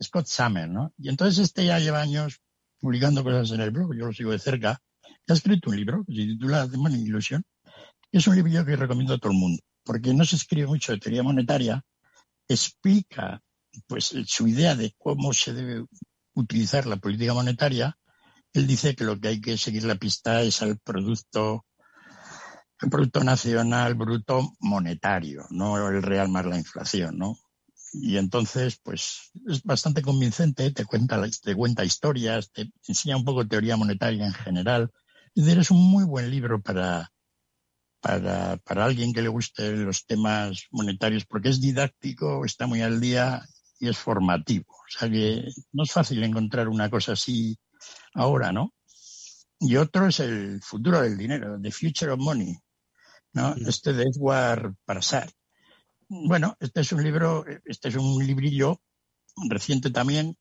Scott, 0.00 0.26
Summer, 0.26 0.68
¿no? 0.68 0.92
Y 0.98 1.08
entonces 1.08 1.38
este 1.40 1.64
ya 1.64 1.80
lleva 1.80 2.00
años 2.00 2.40
publicando 2.78 3.24
cosas 3.24 3.50
en 3.50 3.60
el 3.60 3.72
blog, 3.72 3.92
yo 3.92 4.06
lo 4.06 4.12
sigo 4.12 4.30
de 4.30 4.38
cerca. 4.38 4.80
ha 5.28 5.32
escrito 5.32 5.70
un 5.70 5.76
libro 5.76 6.04
que 6.06 6.14
se 6.14 6.22
titula 6.22 6.68
The 6.70 6.76
Money 6.76 7.02
Illusion, 7.02 7.42
Es 8.12 8.28
un 8.28 8.36
libro 8.36 8.64
que 8.64 8.76
recomiendo 8.76 9.14
a 9.14 9.18
todo 9.18 9.32
el 9.32 9.38
mundo, 9.38 9.60
porque 9.86 10.12
no 10.12 10.24
se 10.24 10.36
escribe 10.36 10.66
mucho 10.66 10.92
de 10.92 10.98
teoría 10.98 11.22
monetaria, 11.22 11.82
explica 12.48 13.40
pues 13.86 14.14
su 14.26 14.48
idea 14.48 14.74
de 14.74 14.94
cómo 14.98 15.32
se 15.32 15.54
debe 15.54 15.86
utilizar 16.34 16.86
la 16.86 16.96
política 16.96 17.32
monetaria. 17.32 17.96
Él 18.52 18.66
dice 18.66 18.96
que 18.96 19.04
lo 19.04 19.18
que 19.20 19.28
hay 19.28 19.40
que 19.40 19.56
seguir 19.56 19.84
la 19.84 19.94
pista 19.94 20.42
es 20.42 20.60
al 20.62 20.78
producto, 20.78 21.64
el 22.80 22.90
producto 22.90 23.22
nacional 23.22 23.94
bruto 23.94 24.54
monetario, 24.58 25.46
no 25.50 25.88
el 25.88 26.02
real 26.02 26.28
más 26.28 26.46
la 26.46 26.58
inflación, 26.58 27.16
¿no? 27.16 27.38
Y 27.92 28.18
entonces, 28.18 28.78
pues 28.82 29.30
es 29.46 29.62
bastante 29.62 30.02
convincente, 30.02 30.70
te 30.72 30.84
cuenta, 30.84 31.22
te 31.42 31.54
cuenta 31.54 31.84
historias, 31.84 32.50
te 32.50 32.70
enseña 32.86 33.16
un 33.16 33.24
poco 33.24 33.46
teoría 33.46 33.76
monetaria 33.76 34.26
en 34.26 34.34
general. 34.34 34.90
Es 35.34 35.44
decir, 35.44 35.60
es 35.60 35.70
un 35.70 35.90
muy 35.90 36.04
buen 36.04 36.30
libro 36.30 36.60
para, 36.60 37.10
para, 38.06 38.56
para 38.58 38.84
alguien 38.84 39.12
que 39.12 39.20
le 39.20 39.28
guste 39.28 39.72
los 39.72 40.06
temas 40.06 40.66
monetarios, 40.70 41.24
porque 41.24 41.48
es 41.48 41.60
didáctico, 41.60 42.44
está 42.44 42.68
muy 42.68 42.80
al 42.80 43.00
día 43.00 43.44
y 43.80 43.88
es 43.88 43.98
formativo. 43.98 44.66
O 44.70 44.98
sea 44.98 45.10
que 45.10 45.48
no 45.72 45.82
es 45.82 45.90
fácil 45.90 46.22
encontrar 46.22 46.68
una 46.68 46.88
cosa 46.88 47.12
así 47.12 47.58
ahora, 48.14 48.52
¿no? 48.52 48.72
Y 49.58 49.76
otro 49.76 50.06
es 50.06 50.20
el 50.20 50.60
futuro 50.62 51.00
del 51.00 51.16
dinero, 51.16 51.58
The 51.60 51.72
Future 51.72 52.12
of 52.12 52.20
Money, 52.20 52.56
¿no? 53.32 53.56
Este 53.66 53.92
de 53.92 54.04
Edward 54.04 54.76
Prasad. 54.84 55.28
Bueno, 56.08 56.56
este 56.60 56.82
es 56.82 56.92
un 56.92 57.02
libro, 57.02 57.44
este 57.64 57.88
es 57.88 57.96
un 57.96 58.24
librillo 58.24 58.80
reciente 59.48 59.90
también, 59.90 60.36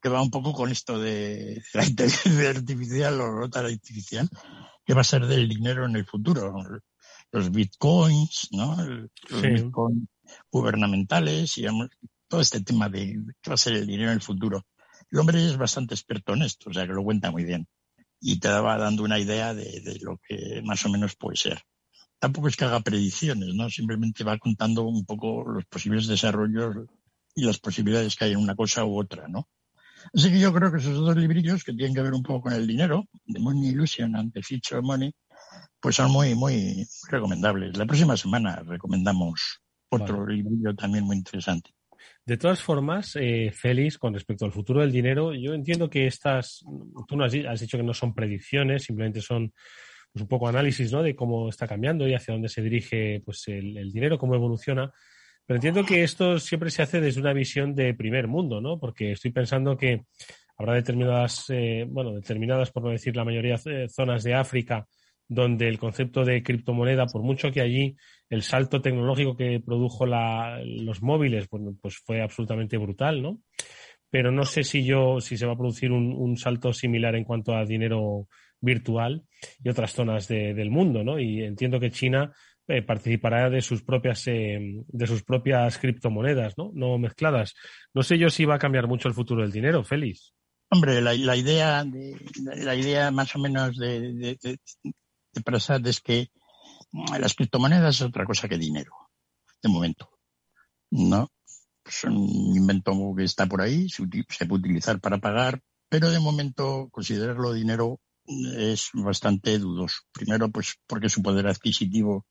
que 0.00 0.08
va 0.08 0.22
un 0.22 0.30
poco 0.30 0.54
con 0.54 0.70
esto 0.70 0.98
de 0.98 1.62
la 1.74 1.84
inteligencia 1.84 2.48
artificial 2.48 3.20
o 3.20 3.30
rota 3.30 3.60
artificial, 3.60 4.26
que 4.86 4.94
va 4.94 5.02
a 5.02 5.04
ser 5.04 5.26
del 5.26 5.50
dinero 5.50 5.84
en 5.84 5.96
el 5.96 6.06
futuro. 6.06 6.54
Los 7.32 7.50
bitcoins, 7.50 8.48
¿no? 8.52 8.76
Los 9.28 9.42
bitcoins 9.42 10.08
gubernamentales, 10.50 11.54
digamos, 11.54 11.88
todo 12.28 12.40
este 12.40 12.60
tema 12.60 12.88
de 12.88 13.18
qué 13.40 13.50
va 13.50 13.54
a 13.54 13.58
ser 13.58 13.74
el 13.74 13.86
dinero 13.86 14.10
en 14.10 14.16
el 14.16 14.22
futuro. 14.22 14.66
El 15.10 15.18
hombre 15.18 15.44
es 15.44 15.56
bastante 15.56 15.94
experto 15.94 16.34
en 16.34 16.42
esto, 16.42 16.70
o 16.70 16.72
sea 16.72 16.86
que 16.86 16.92
lo 16.92 17.02
cuenta 17.02 17.30
muy 17.30 17.44
bien. 17.44 17.66
Y 18.20 18.38
te 18.38 18.48
va 18.48 18.76
dando 18.76 19.02
una 19.02 19.18
idea 19.18 19.54
de, 19.54 19.80
de 19.80 19.98
lo 20.00 20.20
que 20.26 20.60
más 20.64 20.84
o 20.84 20.88
menos 20.88 21.16
puede 21.16 21.36
ser 21.36 21.62
tampoco 22.20 22.48
es 22.48 22.56
que 22.56 22.66
haga 22.66 22.80
predicciones, 22.80 23.54
¿no? 23.54 23.68
Simplemente 23.70 24.22
va 24.22 24.38
contando 24.38 24.82
un 24.84 25.04
poco 25.04 25.42
los 25.48 25.64
posibles 25.64 26.06
desarrollos 26.06 26.86
y 27.34 27.44
las 27.44 27.58
posibilidades 27.58 28.14
que 28.14 28.26
hay 28.26 28.32
en 28.32 28.38
una 28.38 28.54
cosa 28.54 28.84
u 28.84 28.98
otra, 28.98 29.26
¿no? 29.26 29.48
Así 30.14 30.30
que 30.30 30.38
yo 30.38 30.52
creo 30.52 30.70
que 30.70 30.78
esos 30.78 30.94
dos 30.94 31.16
librillos 31.16 31.64
que 31.64 31.72
tienen 31.72 31.94
que 31.94 32.02
ver 32.02 32.12
un 32.12 32.22
poco 32.22 32.42
con 32.42 32.52
el 32.52 32.66
dinero, 32.66 33.06
The 33.26 33.40
Money 33.40 33.70
Illusion 33.70 34.14
and 34.16 34.32
the 34.32 34.42
Future 34.42 34.82
Money, 34.82 35.12
pues 35.80 35.96
son 35.96 36.10
muy, 36.10 36.34
muy 36.34 36.86
recomendables. 37.08 37.76
La 37.76 37.86
próxima 37.86 38.16
semana 38.16 38.62
recomendamos 38.66 39.62
otro 39.88 40.26
librillo 40.26 40.74
también 40.74 41.04
muy 41.04 41.16
interesante. 41.16 41.70
De 42.24 42.36
todas 42.36 42.62
formas, 42.62 43.16
eh, 43.16 43.50
Félix, 43.52 43.98
con 43.98 44.14
respecto 44.14 44.44
al 44.44 44.52
futuro 44.52 44.80
del 44.80 44.92
dinero, 44.92 45.34
yo 45.34 45.52
entiendo 45.52 45.90
que 45.90 46.06
estas, 46.06 46.64
tú 47.08 47.16
no 47.16 47.24
has, 47.24 47.34
has 47.34 47.60
dicho 47.60 47.76
que 47.76 47.82
no 47.82 47.94
son 47.94 48.14
predicciones, 48.14 48.84
simplemente 48.84 49.20
son 49.20 49.52
pues 50.12 50.22
un 50.22 50.28
poco 50.28 50.48
análisis 50.48 50.92
¿no? 50.92 51.02
de 51.02 51.14
cómo 51.14 51.48
está 51.48 51.68
cambiando 51.68 52.06
y 52.06 52.14
hacia 52.14 52.34
dónde 52.34 52.48
se 52.48 52.62
dirige 52.62 53.22
pues 53.24 53.46
el, 53.48 53.92
dinero, 53.92 54.18
cómo 54.18 54.34
evoluciona. 54.34 54.92
Pero 55.46 55.56
entiendo 55.56 55.84
que 55.84 56.02
esto 56.02 56.38
siempre 56.38 56.70
se 56.70 56.82
hace 56.82 57.00
desde 57.00 57.20
una 57.20 57.32
visión 57.32 57.74
de 57.74 57.94
primer 57.94 58.28
mundo, 58.28 58.60
¿no? 58.60 58.78
Porque 58.78 59.12
estoy 59.12 59.32
pensando 59.32 59.76
que 59.76 60.04
habrá 60.56 60.74
determinadas, 60.74 61.46
eh, 61.48 61.86
bueno, 61.88 62.12
determinadas, 62.12 62.70
por 62.70 62.84
no 62.84 62.90
decir 62.90 63.16
la 63.16 63.24
mayoría, 63.24 63.56
de 63.64 63.88
zonas 63.88 64.22
de 64.22 64.34
África 64.34 64.86
donde 65.30 65.68
el 65.68 65.78
concepto 65.78 66.24
de 66.24 66.42
criptomoneda, 66.42 67.06
por 67.06 67.22
mucho 67.22 67.52
que 67.52 67.60
allí 67.60 67.96
el 68.28 68.42
salto 68.42 68.82
tecnológico 68.82 69.36
que 69.36 69.60
produjo 69.64 70.04
la, 70.04 70.60
los 70.64 71.02
móviles, 71.02 71.46
pues 71.80 71.98
fue 72.04 72.20
absolutamente 72.20 72.76
brutal, 72.76 73.22
¿no? 73.22 73.40
Pero 74.10 74.32
no 74.32 74.44
sé 74.44 74.64
si 74.64 74.84
yo, 74.84 75.20
si 75.20 75.36
se 75.36 75.46
va 75.46 75.52
a 75.52 75.56
producir 75.56 75.92
un, 75.92 76.36
salto 76.36 76.72
similar 76.72 77.14
en 77.14 77.22
cuanto 77.22 77.54
a 77.54 77.64
dinero 77.64 78.26
virtual 78.60 79.22
y 79.62 79.68
otras 79.68 79.92
zonas 79.92 80.26
del 80.26 80.68
mundo, 80.68 81.04
¿no? 81.04 81.20
Y 81.20 81.44
entiendo 81.44 81.78
que 81.78 81.92
China 81.92 82.32
eh, 82.66 82.82
participará 82.82 83.48
de 83.50 83.62
sus 83.62 83.84
propias 83.84 84.26
eh, 84.26 84.58
de 84.88 85.06
sus 85.06 85.22
propias 85.22 85.78
criptomonedas, 85.78 86.58
¿no? 86.58 86.72
No 86.74 86.98
mezcladas. 86.98 87.54
No 87.94 88.02
sé 88.02 88.18
yo 88.18 88.30
si 88.30 88.44
va 88.44 88.56
a 88.56 88.58
cambiar 88.58 88.88
mucho 88.88 89.06
el 89.06 89.14
futuro 89.14 89.42
del 89.42 89.52
dinero, 89.52 89.84
Félix. 89.84 90.34
Hombre, 90.72 91.00
la, 91.00 91.14
idea 91.14 91.84
de, 91.84 92.16
la 92.64 92.74
idea 92.74 93.10
más 93.10 93.34
o 93.34 93.38
menos 93.38 93.76
de, 93.76 94.12
de, 94.12 94.58
de, 95.32 95.90
es 95.90 96.00
que 96.00 96.30
las 97.18 97.34
criptomonedas 97.34 97.96
es 97.96 98.02
otra 98.02 98.24
cosa 98.24 98.48
que 98.48 98.58
dinero, 98.58 98.92
de 99.62 99.68
momento, 99.68 100.10
¿no? 100.90 101.30
Es 101.84 102.04
un 102.04 102.56
invento 102.56 102.92
que 103.16 103.24
está 103.24 103.46
por 103.46 103.62
ahí, 103.62 103.88
se, 103.88 104.06
puede 104.46 104.60
utilizar 104.60 105.00
para 105.00 105.18
pagar, 105.18 105.60
pero 105.88 106.10
de 106.10 106.20
momento 106.20 106.88
considerarlo 106.90 107.52
dinero 107.52 108.00
es 108.56 108.90
bastante 108.92 109.58
dudoso. 109.58 110.02
Primero, 110.12 110.50
pues 110.50 110.76
porque 110.86 111.08
su 111.08 111.22
poder 111.22 111.48
adquisitivo 111.48 112.26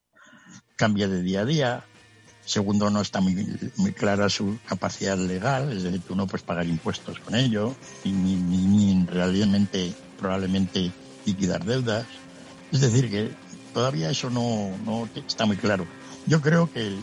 cambia 0.78 1.08
de 1.08 1.22
día 1.22 1.42
a 1.42 1.46
día. 1.46 1.86
Segundo, 2.46 2.90
no 2.90 3.02
está 3.02 3.22
muy, 3.22 3.36
muy 3.76 3.92
clara 3.92 4.30
su 4.30 4.58
capacidad 4.66 5.18
legal, 5.18 5.72
es 5.72 5.84
decir, 5.84 6.02
tú 6.02 6.16
no 6.16 6.26
puedes 6.26 6.46
pagar 6.46 6.66
impuestos 6.66 7.20
con 7.20 7.36
ello, 7.36 7.76
ni, 8.06 8.12
ni, 8.12 8.58
ni 8.58 9.06
realmente, 9.06 9.94
probablemente, 10.18 10.92
liquidar 11.26 11.64
deudas. 11.64 12.08
Es 12.72 12.82
decir, 12.82 13.10
que 13.10 13.32
todavía 13.74 14.10
eso 14.10 14.30
no, 14.30 14.72
no 14.86 15.10
está 15.28 15.46
muy 15.46 15.58
claro. 15.58 15.86
Yo 16.26 16.42
creo 16.42 16.72
que 16.72 16.96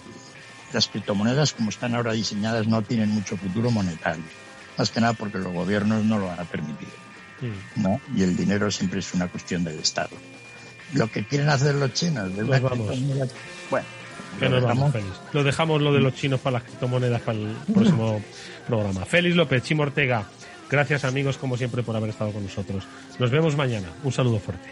las 0.73 0.89
criptomonedas, 0.89 1.53
como 1.53 1.71
están 1.71 1.95
ahora 1.95 2.13
diseñadas, 2.13 2.67
no 2.67 2.83
tienen 2.83 3.11
mucho 3.11 3.37
futuro 3.37 3.71
monetario. 3.71 4.25
Más 4.79 4.91
que 4.91 5.01
nada 5.01 5.15
porque 5.15 5.39
los 5.39 5.53
gobiernos 5.53 6.05
no 6.05 6.19
lo 6.19 6.27
van 6.27 6.41
a 6.41 6.45
permitir. 6.45 6.89
¿no? 7.77 8.01
Y 8.15 8.23
el 8.23 8.37
dinero 8.37 8.71
siempre 8.71 9.01
es 9.01 9.15
una 9.15 9.29
cuestión 9.29 9.65
del 9.65 9.79
Estado. 9.79 10.17
Lo 10.95 11.11
que 11.11 11.25
quieren 11.27 11.49
hacer 11.49 11.75
los 11.75 11.93
chinos, 11.93 12.35
de 12.35 12.43
vamos. 12.45 12.99
Bueno, 13.71 13.87
lo 14.41 14.61
dejamos. 14.61 14.95
lo 15.33 15.45
dejamos 15.45 15.83
lo 15.83 15.93
de 15.93 16.01
los 16.01 16.15
chinos 16.15 16.41
para 16.41 16.59
las 16.59 16.63
criptomonedas 16.65 17.21
para 17.23 17.39
el 17.39 17.57
próximo 17.73 18.23
programa. 18.67 19.05
Félix 19.05 19.35
López, 19.35 19.63
Chimo 19.63 19.83
Ortega, 19.83 20.27
gracias 20.71 21.05
amigos 21.05 21.39
como 21.39 21.57
siempre 21.57 21.83
por 21.83 21.97
haber 21.97 22.11
estado 22.11 22.33
con 22.33 22.43
nosotros. 22.45 22.85
Nos 23.19 23.31
vemos 23.31 23.57
mañana. 23.57 23.89
Un 24.05 24.13
saludo 24.13 24.39
fuerte. 24.39 24.69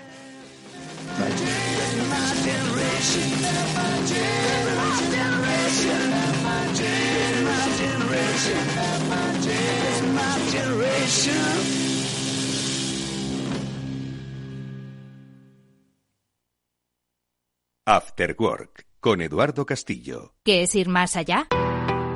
After 17.87 18.35
Work 18.39 18.87
con 18.99 19.21
Eduardo 19.21 19.67
Castillo. 19.67 20.33
¿Qué 20.43 20.63
es 20.63 20.75
ir 20.75 20.89
más 20.89 21.17
allá? 21.17 21.47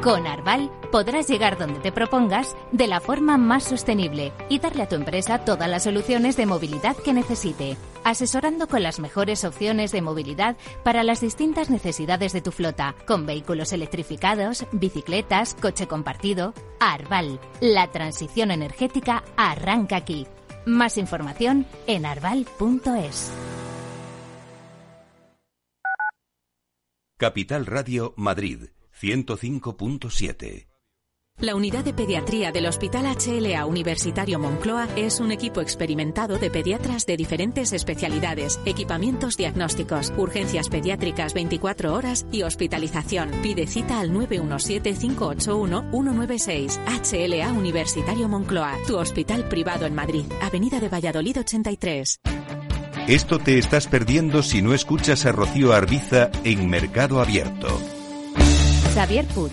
Con 0.03 0.27
Arval 0.27 0.71
podrás 0.91 1.29
llegar 1.29 1.59
donde 1.59 1.81
te 1.81 1.93
propongas 1.93 2.57
de 2.73 2.87
la 2.87 3.01
forma 3.01 3.37
más 3.37 3.65
sostenible 3.65 4.33
y 4.49 4.61
darle 4.61 4.85
a 4.85 4.89
tu 4.89 4.95
empresa 4.95 5.45
todas 5.45 5.69
las 5.69 5.83
soluciones 5.83 6.37
de 6.37 6.47
movilidad 6.47 6.97
que 6.97 7.13
necesite, 7.13 7.77
asesorando 8.09 8.69
con 8.69 8.83
las 8.83 9.01
mejores 9.01 9.45
opciones 9.45 9.93
de 9.93 10.03
movilidad 10.03 10.57
para 10.83 11.03
las 11.03 11.21
distintas 11.21 11.71
necesidades 11.71 12.33
de 12.33 12.41
tu 12.41 12.53
flota, 12.53 12.95
con 13.07 13.27
vehículos 13.27 13.73
electrificados, 13.73 14.67
bicicletas, 14.73 15.55
coche 15.55 15.87
compartido. 15.87 16.55
Arval, 16.81 17.41
la 17.61 17.91
transición 17.91 18.51
energética 18.51 19.25
arranca 19.37 19.97
aquí. 19.97 20.27
Más 20.65 20.97
información 20.97 21.67
en 21.87 22.07
arval.es. 22.07 23.31
Capital 27.19 27.67
Radio 27.67 28.15
Madrid 28.17 28.69
105.7. 29.01 30.68
La 31.41 31.55
unidad 31.55 31.85
de 31.85 31.95
pediatría 31.95 32.51
del 32.51 32.67
Hospital 32.67 33.07
HLA 33.07 33.65
Universitario 33.65 34.41
Moncloa 34.41 34.89
es 34.97 35.21
un 35.21 35.31
equipo 35.31 35.61
experimentado 35.61 36.37
de 36.37 36.51
pediatras 36.51 37.07
de 37.07 37.17
diferentes 37.17 37.73
especialidades, 37.73 38.59
equipamientos 38.65 39.37
diagnósticos, 39.37 40.13
urgencias 40.17 40.69
pediátricas 40.69 41.35
24 41.35 41.95
horas 41.95 42.27
y 42.33 42.43
hospitalización. 42.43 43.31
Pide 43.41 43.69
cita 43.69 44.01
al 44.01 44.11
917-581-196. 44.11 46.81
HLA 47.05 47.53
Universitario 47.53 48.29
Moncloa, 48.29 48.75
tu 48.89 48.99
hospital 48.99 49.49
privado 49.49 49.87
en 49.87 49.95
Madrid, 49.95 50.25
Avenida 50.43 50.81
de 50.81 50.89
Valladolid 50.89 51.39
83. 51.39 52.19
Esto 53.07 53.39
te 53.39 53.59
estás 53.59 53.87
perdiendo 53.87 54.43
si 54.43 54.61
no 54.61 54.75
escuchas 54.75 55.25
a 55.25 55.31
Rocío 55.31 55.73
Arbiza 55.73 56.33
en 56.43 56.69
Mercado 56.69 57.21
Abierto. 57.21 57.69
Xavier 58.93 59.25
Puig, 59.27 59.53